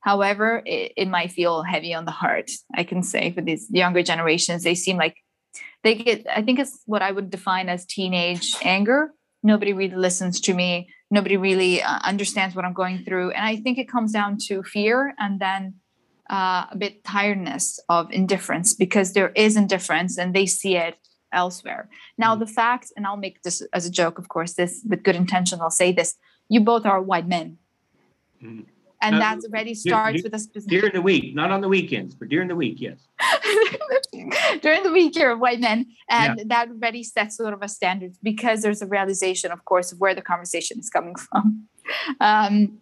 However, 0.04 0.62
it, 0.66 0.92
it 0.98 1.08
might 1.08 1.32
feel 1.32 1.64
heavy 1.64 1.94
on 1.94 2.04
the 2.04 2.12
heart. 2.12 2.52
I 2.76 2.84
can 2.84 3.04
say 3.04 3.32
for 3.32 3.40
these 3.40 3.68
younger 3.70 4.04
generations, 4.04 4.64
they 4.64 4.76
seem 4.76 4.98
like 4.98 5.16
they 5.84 5.96
get, 5.96 6.26
I 6.30 6.42
think 6.42 6.60
it's 6.60 6.82
what 6.86 7.02
I 7.02 7.12
would 7.12 7.30
define 7.30 7.70
as 7.70 7.86
teenage 7.86 8.54
anger. 8.64 9.12
Nobody 9.44 9.72
really 9.72 9.96
listens 9.96 10.42
to 10.42 10.54
me. 10.54 10.90
Nobody 11.10 11.38
really 11.38 11.82
uh, 11.82 12.00
understands 12.04 12.54
what 12.54 12.66
I'm 12.66 12.74
going 12.74 13.06
through. 13.06 13.32
And 13.32 13.46
I 13.46 13.56
think 13.56 13.78
it 13.78 13.90
comes 13.90 14.12
down 14.12 14.38
to 14.48 14.62
fear 14.64 15.16
and 15.20 15.40
then 15.40 15.76
uh, 16.30 16.66
a 16.72 16.76
bit 16.78 17.04
tiredness 17.04 17.80
of 17.90 18.12
indifference 18.12 18.74
because 18.74 19.14
there 19.14 19.30
is 19.30 19.56
indifference 19.56 20.18
and 20.18 20.34
they 20.34 20.46
see 20.46 20.78
it 20.78 20.98
elsewhere. 21.32 21.90
Now, 22.18 22.36
mm. 22.36 22.40
the 22.40 22.48
fact, 22.48 22.92
and 22.96 23.06
I'll 23.06 23.18
make 23.18 23.42
this 23.44 23.62
as 23.74 23.86
a 23.86 23.92
joke, 23.92 24.20
of 24.20 24.30
course, 24.30 24.54
this 24.54 24.82
with 24.88 25.04
good 25.04 25.16
intention, 25.16 25.60
I'll 25.62 25.70
say 25.70 25.92
this 25.92 26.16
you 26.50 26.60
both 26.60 26.86
are 26.86 27.02
white 27.02 27.28
men. 27.28 27.58
Mm 28.44 28.66
and 29.04 29.22
that 29.22 29.40
already 29.44 29.76
starts 29.76 30.24
with 30.24 30.34
a 30.34 30.40
specific 30.40 30.70
during 30.70 30.94
the 30.94 31.02
week, 31.02 31.36
not 31.36 31.52
on 31.52 31.62
the 31.62 31.68
weekends, 31.68 32.16
but 32.16 32.30
during 32.30 32.48
the 32.48 32.56
week, 32.56 32.80
yes. 32.80 33.00
during 34.62 34.84
the 34.84 34.92
week, 34.92 35.16
you're 35.16 35.32
a 35.32 35.38
white 35.38 35.60
man, 35.60 35.86
and 36.10 36.38
yeah. 36.38 36.44
that 36.48 36.70
already 36.70 37.04
sets 37.04 37.36
sort 37.38 37.54
of 37.54 37.62
a 37.62 37.68
standard 37.68 38.14
because 38.24 38.62
there's 38.62 38.82
a 38.82 38.88
realization, 38.88 39.52
of 39.52 39.66
course, 39.66 39.92
of 39.92 40.00
where 40.00 40.16
the 40.16 40.22
conversation 40.22 40.80
is 40.80 40.90
coming 40.90 41.16
from. 41.30 41.68
Um, 42.20 42.80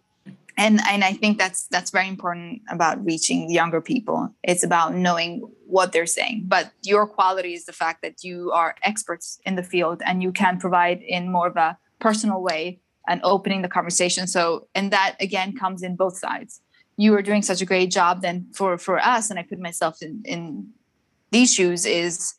and 0.56 0.80
and 0.88 1.04
I 1.04 1.12
think 1.12 1.38
that's 1.38 1.66
that's 1.68 1.90
very 1.90 2.08
important 2.08 2.62
about 2.68 3.04
reaching 3.04 3.50
younger 3.50 3.80
people. 3.80 4.34
It's 4.42 4.62
about 4.62 4.94
knowing 4.94 5.40
what 5.66 5.92
they're 5.92 6.06
saying. 6.06 6.44
But 6.46 6.72
your 6.82 7.06
quality 7.06 7.54
is 7.54 7.64
the 7.64 7.72
fact 7.72 8.02
that 8.02 8.22
you 8.22 8.50
are 8.52 8.74
experts 8.82 9.40
in 9.46 9.56
the 9.56 9.62
field 9.62 10.02
and 10.04 10.22
you 10.22 10.32
can 10.32 10.58
provide 10.58 11.00
in 11.02 11.32
more 11.32 11.48
of 11.48 11.56
a 11.56 11.78
personal 12.00 12.42
way 12.42 12.80
and 13.08 13.20
opening 13.24 13.62
the 13.62 13.68
conversation 13.68 14.26
so 14.26 14.66
and 14.74 14.92
that 14.92 15.16
again 15.20 15.56
comes 15.56 15.82
in 15.82 15.96
both 15.96 16.16
sides 16.18 16.60
you 16.96 17.14
are 17.14 17.22
doing 17.22 17.42
such 17.42 17.60
a 17.60 17.66
great 17.66 17.90
job 17.90 18.22
then 18.22 18.46
for 18.52 18.78
for 18.78 18.98
us 18.98 19.30
and 19.30 19.38
i 19.38 19.42
put 19.42 19.58
myself 19.58 20.02
in 20.02 20.22
in 20.24 20.68
these 21.30 21.52
shoes 21.52 21.86
is 21.86 22.34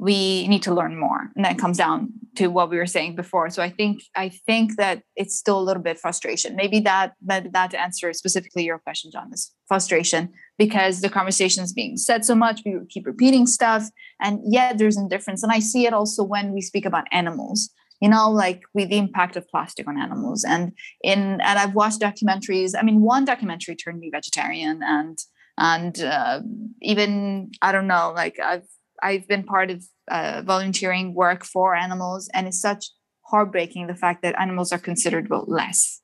we 0.00 0.48
need 0.48 0.62
to 0.62 0.72
learn 0.72 0.98
more. 0.98 1.30
And 1.36 1.44
that 1.44 1.58
comes 1.58 1.76
down 1.76 2.08
to 2.36 2.46
what 2.46 2.70
we 2.70 2.78
were 2.78 2.86
saying 2.86 3.16
before. 3.16 3.50
So 3.50 3.62
i 3.62 3.68
think 3.68 4.02
i 4.16 4.28
think 4.46 4.76
that 4.76 5.02
it's 5.14 5.36
still 5.36 5.58
a 5.58 5.66
little 5.68 5.82
bit 5.82 5.98
frustration. 5.98 6.56
Maybe 6.56 6.80
that 6.80 7.12
that 7.26 7.52
that 7.52 7.74
answer 7.74 8.12
specifically 8.12 8.64
your 8.64 8.78
question 8.78 9.10
john 9.10 9.30
is 9.32 9.52
frustration 9.68 10.30
because 10.58 11.00
the 11.00 11.10
conversation 11.18 11.62
is 11.62 11.72
being 11.72 11.96
said 11.96 12.24
so 12.24 12.34
much 12.34 12.62
we 12.64 12.72
keep 12.88 13.06
repeating 13.06 13.46
stuff 13.46 13.84
and 14.20 14.40
yet 14.44 14.78
there's 14.78 14.96
indifference 14.96 15.42
and 15.42 15.52
i 15.52 15.58
see 15.58 15.86
it 15.86 15.92
also 15.92 16.22
when 16.24 16.52
we 16.52 16.60
speak 16.60 16.86
about 16.86 17.04
animals 17.12 17.70
you 18.00 18.08
know 18.08 18.30
like 18.30 18.62
with 18.74 18.88
the 18.90 18.98
impact 18.98 19.36
of 19.36 19.48
plastic 19.48 19.86
on 19.86 19.98
animals. 20.06 20.44
And 20.44 20.72
in 21.02 21.40
and 21.48 21.58
i've 21.60 21.74
watched 21.74 22.00
documentaries 22.00 22.72
i 22.78 22.82
mean 22.82 23.00
one 23.02 23.24
documentary 23.24 23.76
turned 23.76 24.00
me 24.00 24.10
vegetarian 24.18 24.80
and 24.82 25.18
and 25.58 25.94
uh, 26.00 26.40
even 26.80 27.50
i 27.60 27.70
don't 27.72 27.90
know 27.94 28.12
like 28.22 28.38
i've 28.50 28.68
i've 29.02 29.26
been 29.28 29.44
part 29.44 29.70
of 29.70 29.84
uh, 30.10 30.42
volunteering 30.44 31.14
work 31.14 31.44
for 31.44 31.74
animals 31.74 32.28
and 32.34 32.46
it's 32.46 32.60
such 32.60 32.86
heartbreaking 33.30 33.86
the 33.86 33.94
fact 33.94 34.22
that 34.22 34.38
animals 34.38 34.72
are 34.72 34.78
considered 34.78 35.30
well 35.30 35.44
less. 35.46 36.02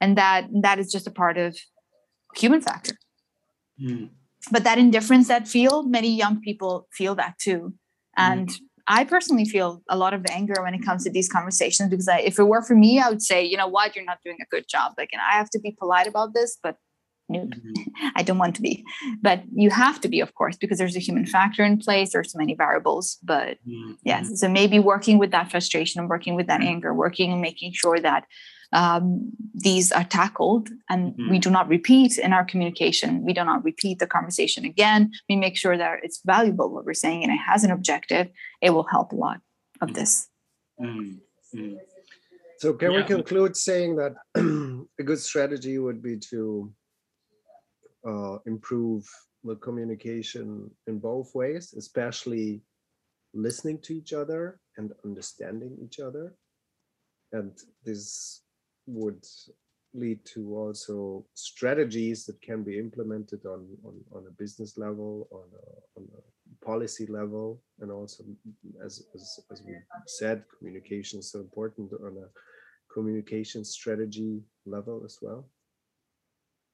And 0.00 0.16
that 0.18 0.46
that 0.62 0.78
is 0.78 0.92
just 0.92 1.06
a 1.06 1.10
part 1.10 1.38
of 1.38 1.56
human 2.36 2.60
factor. 2.60 2.96
Mm. 3.82 4.10
but 4.50 4.64
that 4.64 4.76
indifference 4.78 5.28
that 5.28 5.48
feel 5.48 5.82
many 5.82 6.14
young 6.14 6.40
people 6.40 6.86
feel 6.92 7.14
that 7.14 7.34
too. 7.38 7.74
And 8.16 8.48
mm 8.48 8.58
I 8.88 9.04
personally 9.04 9.44
feel 9.44 9.80
a 9.88 9.96
lot 9.96 10.12
of 10.12 10.22
anger 10.28 10.56
when 10.60 10.74
it 10.74 10.84
comes 10.84 11.04
to 11.04 11.10
these 11.10 11.28
conversations 11.28 11.88
because 11.88 12.08
I, 12.08 12.18
if 12.18 12.36
it 12.40 12.48
were 12.48 12.62
for 12.62 12.74
me, 12.74 12.98
I 12.98 13.08
would 13.10 13.22
say, 13.22 13.44
you 13.44 13.56
know 13.56 13.68
what, 13.68 13.94
you're 13.94 14.04
not 14.04 14.18
doing 14.24 14.38
a 14.42 14.50
good 14.50 14.64
job. 14.68 14.94
Like, 14.98 15.10
and 15.12 15.22
I 15.22 15.34
have 15.38 15.48
to 15.50 15.60
be 15.60 15.70
polite 15.78 16.08
about 16.08 16.34
this, 16.34 16.58
but 16.60 16.74
no, 17.32 17.40
mm-hmm. 17.40 18.08
I 18.16 18.22
don't 18.22 18.38
want 18.38 18.54
to 18.56 18.62
be. 18.62 18.84
But 19.20 19.42
you 19.54 19.70
have 19.70 20.00
to 20.02 20.08
be, 20.08 20.20
of 20.20 20.34
course, 20.34 20.56
because 20.56 20.78
there's 20.78 20.96
a 20.96 21.00
human 21.00 21.26
factor 21.26 21.64
in 21.64 21.78
place. 21.78 22.12
There's 22.12 22.32
so 22.32 22.38
many 22.38 22.54
variables. 22.54 23.18
But 23.22 23.58
mm-hmm. 23.66 23.92
yes, 24.04 24.40
so 24.40 24.48
maybe 24.48 24.78
working 24.78 25.18
with 25.18 25.30
that 25.32 25.50
frustration 25.50 26.00
and 26.00 26.08
working 26.08 26.34
with 26.34 26.46
that 26.46 26.60
mm-hmm. 26.60 26.68
anger, 26.68 26.94
working 26.94 27.32
and 27.32 27.40
making 27.40 27.72
sure 27.72 27.98
that 28.00 28.26
um, 28.72 29.30
these 29.54 29.92
are 29.92 30.04
tackled 30.04 30.70
and 30.88 31.12
mm-hmm. 31.12 31.30
we 31.30 31.38
do 31.38 31.50
not 31.50 31.68
repeat 31.68 32.18
in 32.18 32.32
our 32.32 32.44
communication. 32.44 33.22
We 33.22 33.34
do 33.34 33.44
not 33.44 33.64
repeat 33.64 33.98
the 33.98 34.06
conversation 34.06 34.64
again. 34.64 35.12
We 35.28 35.36
make 35.36 35.56
sure 35.56 35.76
that 35.76 35.98
it's 36.02 36.20
valuable 36.24 36.72
what 36.72 36.86
we're 36.86 36.94
saying 36.94 37.22
and 37.22 37.32
it 37.32 37.40
has 37.46 37.64
an 37.64 37.70
objective. 37.70 38.28
It 38.62 38.70
will 38.70 38.86
help 38.90 39.12
a 39.12 39.16
lot 39.16 39.40
of 39.80 39.88
mm-hmm. 39.88 39.94
this. 39.94 40.28
Mm-hmm. 40.80 41.74
So, 42.58 42.72
can 42.72 42.92
yeah. 42.92 42.98
we 42.98 43.02
conclude 43.04 43.56
saying 43.56 43.96
that 43.96 44.14
a 45.00 45.02
good 45.02 45.18
strategy 45.18 45.78
would 45.78 46.02
be 46.02 46.16
to 46.30 46.72
uh, 48.06 48.38
improve 48.46 49.08
the 49.44 49.56
communication 49.56 50.70
in 50.86 50.98
both 50.98 51.34
ways, 51.34 51.74
especially 51.76 52.62
listening 53.34 53.80
to 53.82 53.94
each 53.94 54.12
other 54.12 54.60
and 54.76 54.92
understanding 55.04 55.76
each 55.82 56.00
other? 56.00 56.34
And 57.32 57.52
this 57.84 58.42
would 58.86 59.24
lead 59.94 60.24
to 60.24 60.56
also 60.56 61.24
strategies 61.34 62.24
that 62.24 62.40
can 62.40 62.62
be 62.62 62.78
implemented 62.78 63.44
on 63.44 63.66
on, 63.84 63.94
on 64.12 64.24
a 64.26 64.30
business 64.42 64.78
level 64.78 65.28
on 65.30 65.44
a, 65.52 66.00
on 66.00 66.08
a 66.16 66.64
policy 66.64 67.06
level 67.06 67.62
and 67.80 67.90
also 67.90 68.24
as, 68.84 69.04
as 69.14 69.40
as 69.50 69.62
we 69.66 69.74
said 70.06 70.44
communication 70.58 71.18
is 71.18 71.30
so 71.30 71.40
important 71.40 71.92
on 72.04 72.16
a 72.16 72.28
communication 72.92 73.64
strategy 73.64 74.40
level 74.64 75.02
as 75.04 75.18
well 75.20 75.46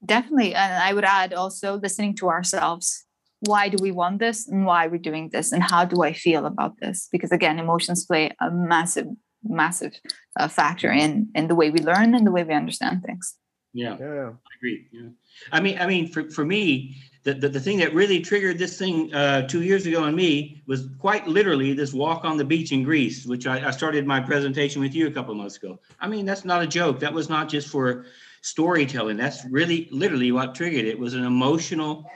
definitely 0.05 0.55
and 0.55 0.83
i 0.83 0.93
would 0.93 1.05
add 1.05 1.33
also 1.33 1.79
listening 1.79 2.15
to 2.15 2.29
ourselves 2.29 3.05
why 3.41 3.69
do 3.69 3.77
we 3.81 3.93
want 3.93 4.19
this 4.19 4.49
and 4.49 4.67
why 4.67 4.87
we're 4.87 4.93
we 4.93 4.99
doing 4.99 5.29
this 5.33 5.53
and 5.53 5.63
how 5.63 5.85
do 5.85 6.03
i 6.03 6.13
feel 6.13 6.47
about 6.47 6.79
this 6.81 7.09
because 7.13 7.33
again 7.33 7.59
emotions 7.59 8.05
play 8.05 8.31
a 8.41 8.51
massive 8.51 9.07
massive 9.43 9.99
uh, 10.39 10.49
factor 10.49 10.91
in 10.91 11.29
in 11.35 11.49
the 11.49 11.55
way 11.55 11.71
we 11.71 11.81
learn 11.81 12.15
and 12.15 12.27
the 12.27 12.31
way 12.31 12.45
we 12.45 12.55
understand 12.55 13.03
things. 13.03 13.35
Yeah, 13.75 13.97
yeah, 14.01 14.31
I 14.31 14.55
agree. 14.59 14.87
Yeah, 14.93 15.09
I 15.53 15.61
mean, 15.61 15.79
I 15.79 15.87
mean, 15.87 16.09
for 16.09 16.29
for 16.31 16.45
me, 16.45 16.97
the 17.25 17.35
the, 17.35 17.49
the 17.49 17.61
thing 17.61 17.79
that 17.79 17.95
really 17.95 18.21
triggered 18.21 18.59
this 18.59 18.79
thing 18.79 19.13
uh, 19.15 19.47
two 19.47 19.63
years 19.63 19.87
ago 19.87 20.05
in 20.07 20.15
me 20.15 20.63
was 20.67 20.89
quite 20.99 21.27
literally 21.29 21.75
this 21.75 21.93
walk 21.93 22.25
on 22.25 22.37
the 22.37 22.45
beach 22.45 22.73
in 22.73 22.83
Greece, 22.83 23.27
which 23.27 23.47
I, 23.47 23.69
I 23.69 23.71
started 23.71 24.07
my 24.07 24.21
presentation 24.21 24.81
with 24.81 24.95
you 24.95 25.07
a 25.07 25.11
couple 25.11 25.35
months 25.35 25.57
ago. 25.57 25.79
I 26.01 26.09
mean, 26.09 26.25
that's 26.25 26.45
not 26.45 26.63
a 26.63 26.67
joke. 26.67 26.99
That 27.01 27.13
was 27.13 27.29
not 27.29 27.49
just 27.49 27.69
for 27.69 28.07
storytelling. 28.49 29.17
That's 29.17 29.45
really 29.45 29.89
literally 29.91 30.33
what 30.33 30.55
triggered 30.55 30.87
it. 30.87 30.89
it 30.89 30.99
was 30.99 31.15
an 31.15 31.25
emotional 31.25 32.11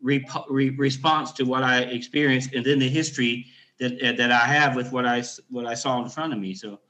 re- 0.00 0.26
re- 0.48 0.70
response 0.70 1.32
to 1.32 1.44
what 1.44 1.62
I 1.62 1.80
experienced, 1.80 2.54
and 2.54 2.64
then 2.64 2.78
the 2.78 2.88
history 2.88 3.46
that 3.80 3.92
uh, 4.02 4.12
that 4.12 4.30
I 4.30 4.46
have 4.46 4.76
with 4.76 4.92
what 4.92 5.06
I 5.06 5.22
what 5.48 5.66
I 5.66 5.74
saw 5.74 6.02
in 6.02 6.08
front 6.08 6.32
of 6.32 6.38
me. 6.38 6.54
So 6.54 6.80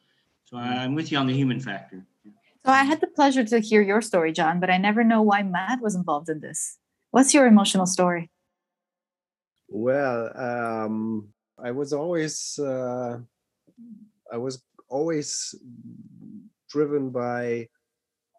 so 0.45 0.57
I'm 0.59 0.95
with 0.95 1.11
you 1.11 1.19
on 1.19 1.27
the 1.27 1.35
human 1.35 1.61
factor. 1.61 2.05
So 2.65 2.73
I 2.73 2.85
had 2.85 3.01
the 3.01 3.07
pleasure 3.07 3.45
to 3.45 3.61
hear 3.61 3.83
your 3.83 4.01
story, 4.01 4.33
John, 4.33 4.59
but 4.59 4.71
I 4.71 4.79
never 4.79 5.05
know 5.05 5.23
why 5.23 5.43
Matt 5.43 5.81
was 5.83 5.95
involved 5.95 6.29
in 6.29 6.41
this. 6.41 6.79
What's 7.11 7.35
your 7.35 7.47
emotional 7.47 7.87
story? 7.87 8.31
Well, 9.69 10.31
um, 10.37 11.29
I 11.59 11.71
was 11.71 11.93
always 11.93 12.59
uh, 12.59 13.19
I 14.33 14.37
was 14.37 14.63
always 14.89 15.55
driven 16.69 17.11
by 17.11 17.69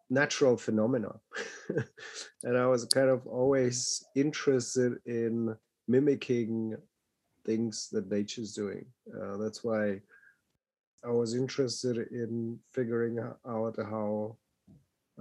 natural 0.10 0.56
phenomena 0.56 1.12
and 2.44 2.58
i 2.58 2.66
was 2.66 2.86
kind 2.86 3.10
of 3.10 3.26
always 3.26 4.06
interested 4.16 4.98
in 5.06 5.56
mimicking 5.88 6.76
things 7.46 7.90
that 7.92 8.12
nature's 8.12 8.54
doing. 8.54 8.86
Uh, 9.14 9.38
that's 9.38 9.64
why 9.64 10.02
I 11.04 11.10
was 11.10 11.36
interested 11.36 11.98
in 12.12 12.60
figuring 12.74 13.20
out 13.20 13.40
how 13.46 14.36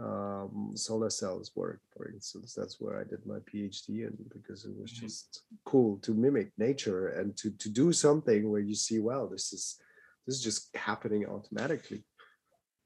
um, 0.01 0.73
solar 0.75 1.11
cells 1.11 1.53
work, 1.55 1.81
for 1.95 2.11
instance. 2.11 2.55
That's 2.55 2.81
where 2.81 2.99
I 2.99 3.05
did 3.05 3.25
my 3.27 3.39
PhD 3.41 4.07
in 4.07 4.17
because 4.33 4.65
it 4.65 4.73
was 4.77 4.91
mm-hmm. 4.93 5.07
just 5.07 5.43
cool 5.65 5.99
to 5.99 6.15
mimic 6.15 6.51
nature 6.59 7.09
and 7.09 7.37
to 7.37 7.51
to 7.51 7.69
do 7.69 7.93
something 7.93 8.51
where 8.51 8.61
you 8.61 8.75
see, 8.75 8.99
well, 8.99 9.29
this 9.29 9.53
is 9.53 9.79
this 10.27 10.37
is 10.37 10.43
just 10.43 10.75
happening 10.75 11.27
automatically. 11.27 12.03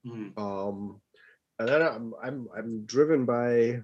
Mm. 0.05 0.37
Um, 0.37 1.01
and 1.59 1.69
then 1.69 1.83
I'm 1.83 2.15
I'm 2.23 2.49
I'm 2.57 2.85
driven 2.87 3.25
by 3.25 3.81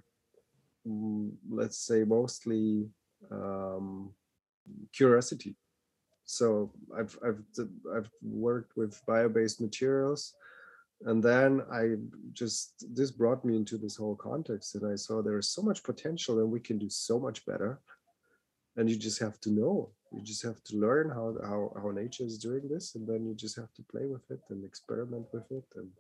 mm, 0.87 1.31
let's 1.51 1.79
say 1.79 2.05
mostly 2.05 2.89
um, 3.31 4.11
curiosity. 4.93 5.57
So 6.25 6.72
I've 6.97 7.18
I've 7.25 7.43
I've 7.95 8.09
worked 8.22 8.77
with 8.77 9.01
bio-based 9.07 9.61
materials, 9.61 10.35
and 11.05 11.22
then 11.22 11.62
I 11.72 11.97
just 12.33 12.87
this 12.95 13.11
brought 13.11 13.45
me 13.45 13.57
into 13.57 13.77
this 13.77 13.97
whole 13.97 14.16
context, 14.16 14.75
and 14.77 14.91
I 14.91 14.95
saw 14.95 15.20
there 15.20 15.39
is 15.39 15.51
so 15.51 15.62
much 15.62 15.83
potential, 15.83 16.39
and 16.39 16.51
we 16.51 16.61
can 16.61 16.79
do 16.79 16.89
so 16.89 17.18
much 17.18 17.45
better. 17.45 17.81
And 18.77 18.91
you 18.91 18.97
just 18.97 19.20
have 19.20 19.39
to 19.43 19.51
know. 19.51 19.91
You 20.12 20.22
just 20.22 20.43
have 20.43 20.62
to 20.64 20.77
learn 20.77 21.09
how 21.11 21.37
how 21.43 21.72
how 21.81 21.91
nature 21.91 22.25
is 22.25 22.39
doing 22.39 22.68
this, 22.68 22.95
and 22.95 23.07
then 23.07 23.27
you 23.27 23.35
just 23.35 23.57
have 23.57 23.72
to 23.75 23.83
play 23.83 24.07
with 24.07 24.29
it 24.31 24.41
and 24.51 24.64
experiment 24.64 25.27
with 25.33 25.51
it 25.51 25.64
and 25.77 25.91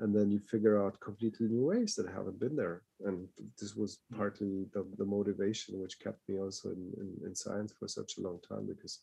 and 0.00 0.14
then 0.14 0.30
you 0.30 0.38
figure 0.38 0.82
out 0.82 1.00
completely 1.00 1.48
new 1.48 1.66
ways 1.66 1.94
that 1.94 2.08
haven't 2.08 2.38
been 2.38 2.56
there 2.56 2.82
and 3.04 3.26
this 3.60 3.74
was 3.74 3.98
mm. 4.12 4.18
partly 4.18 4.66
the, 4.72 4.86
the 4.96 5.04
motivation 5.04 5.80
which 5.80 6.00
kept 6.00 6.20
me 6.28 6.38
also 6.38 6.70
in, 6.70 6.92
in, 6.98 7.26
in, 7.26 7.34
science 7.34 7.72
for 7.78 7.88
such 7.88 8.18
a 8.18 8.20
long 8.20 8.38
time 8.48 8.66
because 8.66 9.00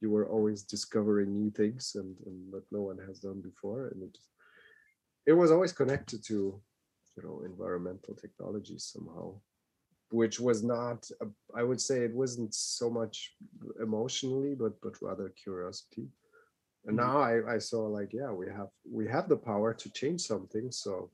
you 0.00 0.10
were 0.10 0.26
always 0.26 0.62
discovering 0.62 1.32
new 1.32 1.50
things 1.50 1.92
and, 1.94 2.16
and 2.26 2.52
that 2.52 2.64
no 2.72 2.82
one 2.82 2.98
has 3.06 3.20
done 3.20 3.40
before 3.40 3.88
and 3.88 4.02
it 4.02 4.18
it 5.26 5.32
was 5.32 5.50
always 5.50 5.72
connected 5.72 6.22
to 6.24 6.60
you 7.16 7.22
know 7.22 7.42
environmental 7.44 8.14
technologies 8.14 8.90
somehow 8.92 9.32
which 10.10 10.38
was 10.38 10.62
not 10.62 11.08
I 11.56 11.62
would 11.62 11.80
say 11.80 12.00
it 12.00 12.14
wasn't 12.14 12.54
so 12.54 12.90
much 12.90 13.32
emotionally 13.80 14.54
but 14.54 14.80
but 14.82 15.00
rather 15.00 15.28
curiosity 15.30 16.08
and 16.86 16.98
mm-hmm. 16.98 17.06
now 17.06 17.18
I, 17.18 17.54
I 17.54 17.58
saw 17.58 17.86
like 17.86 18.12
yeah 18.12 18.30
we 18.30 18.46
have 18.46 18.68
we 18.90 19.08
have 19.08 19.28
the 19.28 19.36
power 19.36 19.74
to 19.74 19.90
change 19.90 20.22
something 20.22 20.70
so 20.70 21.10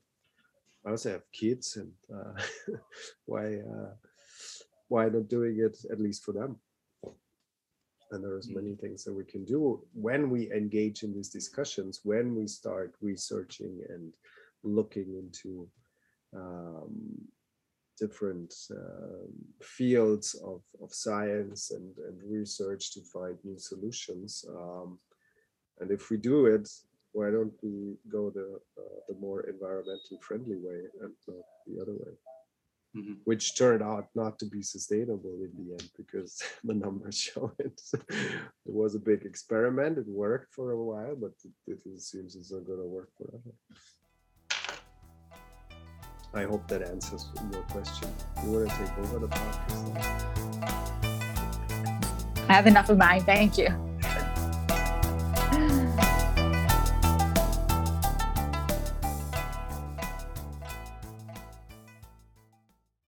i 0.85 0.91
also 0.91 1.11
have 1.11 1.31
kids 1.31 1.77
and 1.77 1.91
uh, 2.13 2.41
why 3.25 3.55
uh, 3.55 3.93
why 4.87 5.09
not 5.09 5.27
doing 5.27 5.59
it 5.59 5.77
at 5.91 5.99
least 5.99 6.23
for 6.23 6.33
them 6.33 6.57
and 8.11 8.23
there's 8.23 8.47
mm-hmm. 8.47 8.63
many 8.63 8.75
things 8.75 9.03
that 9.03 9.13
we 9.13 9.23
can 9.23 9.45
do 9.45 9.81
when 9.93 10.29
we 10.29 10.51
engage 10.51 11.03
in 11.03 11.13
these 11.13 11.29
discussions 11.29 12.01
when 12.03 12.35
we 12.35 12.47
start 12.47 12.93
researching 13.01 13.81
and 13.89 14.13
looking 14.63 15.15
into 15.15 15.67
um, 16.35 16.91
different 17.99 18.53
uh, 18.71 19.27
fields 19.61 20.35
of, 20.45 20.61
of 20.81 20.93
science 20.93 21.71
and, 21.71 21.95
and 22.07 22.19
research 22.29 22.91
to 22.93 23.01
find 23.01 23.37
new 23.43 23.57
solutions 23.57 24.43
um, 24.49 24.97
and 25.81 25.91
if 25.91 26.09
we 26.09 26.17
do 26.17 26.45
it, 26.45 26.69
why 27.11 27.29
don't 27.29 27.53
we 27.61 27.97
go 28.09 28.29
the 28.29 28.59
uh, 28.77 28.99
the 29.09 29.15
more 29.19 29.43
environmentally 29.51 30.21
friendly 30.21 30.55
way 30.55 30.79
and 31.01 31.11
not 31.27 31.43
the 31.67 31.81
other 31.81 31.93
way? 31.93 32.13
Mm-hmm. 32.95 33.13
Which 33.23 33.57
turned 33.57 33.81
out 33.81 34.07
not 34.15 34.37
to 34.39 34.45
be 34.45 34.61
sustainable 34.61 35.39
in 35.41 35.51
the 35.57 35.71
end 35.71 35.89
because 35.97 36.41
the 36.63 36.73
numbers 36.73 37.17
show 37.17 37.51
it. 37.57 37.81
it 37.93 38.73
was 38.81 38.95
a 38.95 38.99
big 38.99 39.25
experiment. 39.25 39.97
It 39.97 40.07
worked 40.07 40.53
for 40.53 40.71
a 40.71 40.83
while, 40.83 41.15
but 41.15 41.31
it, 41.67 41.79
it 41.85 42.01
seems 42.01 42.35
it's 42.35 42.51
not 42.51 42.65
going 42.65 42.79
to 42.79 42.85
work 42.85 43.09
forever. 43.17 43.55
I 46.33 46.43
hope 46.43 46.67
that 46.69 46.83
answers 46.83 47.27
your 47.51 47.63
question. 47.63 48.07
You 48.43 48.51
want 48.51 48.69
to 48.69 48.77
take 48.77 48.97
over 48.99 49.19
the 49.19 49.27
podcast? 49.27 50.51
I 52.47 52.53
have 52.53 52.67
enough 52.67 52.89
of 52.89 52.97
mine. 52.97 53.23
Thank 53.23 53.57
you. 53.57 53.90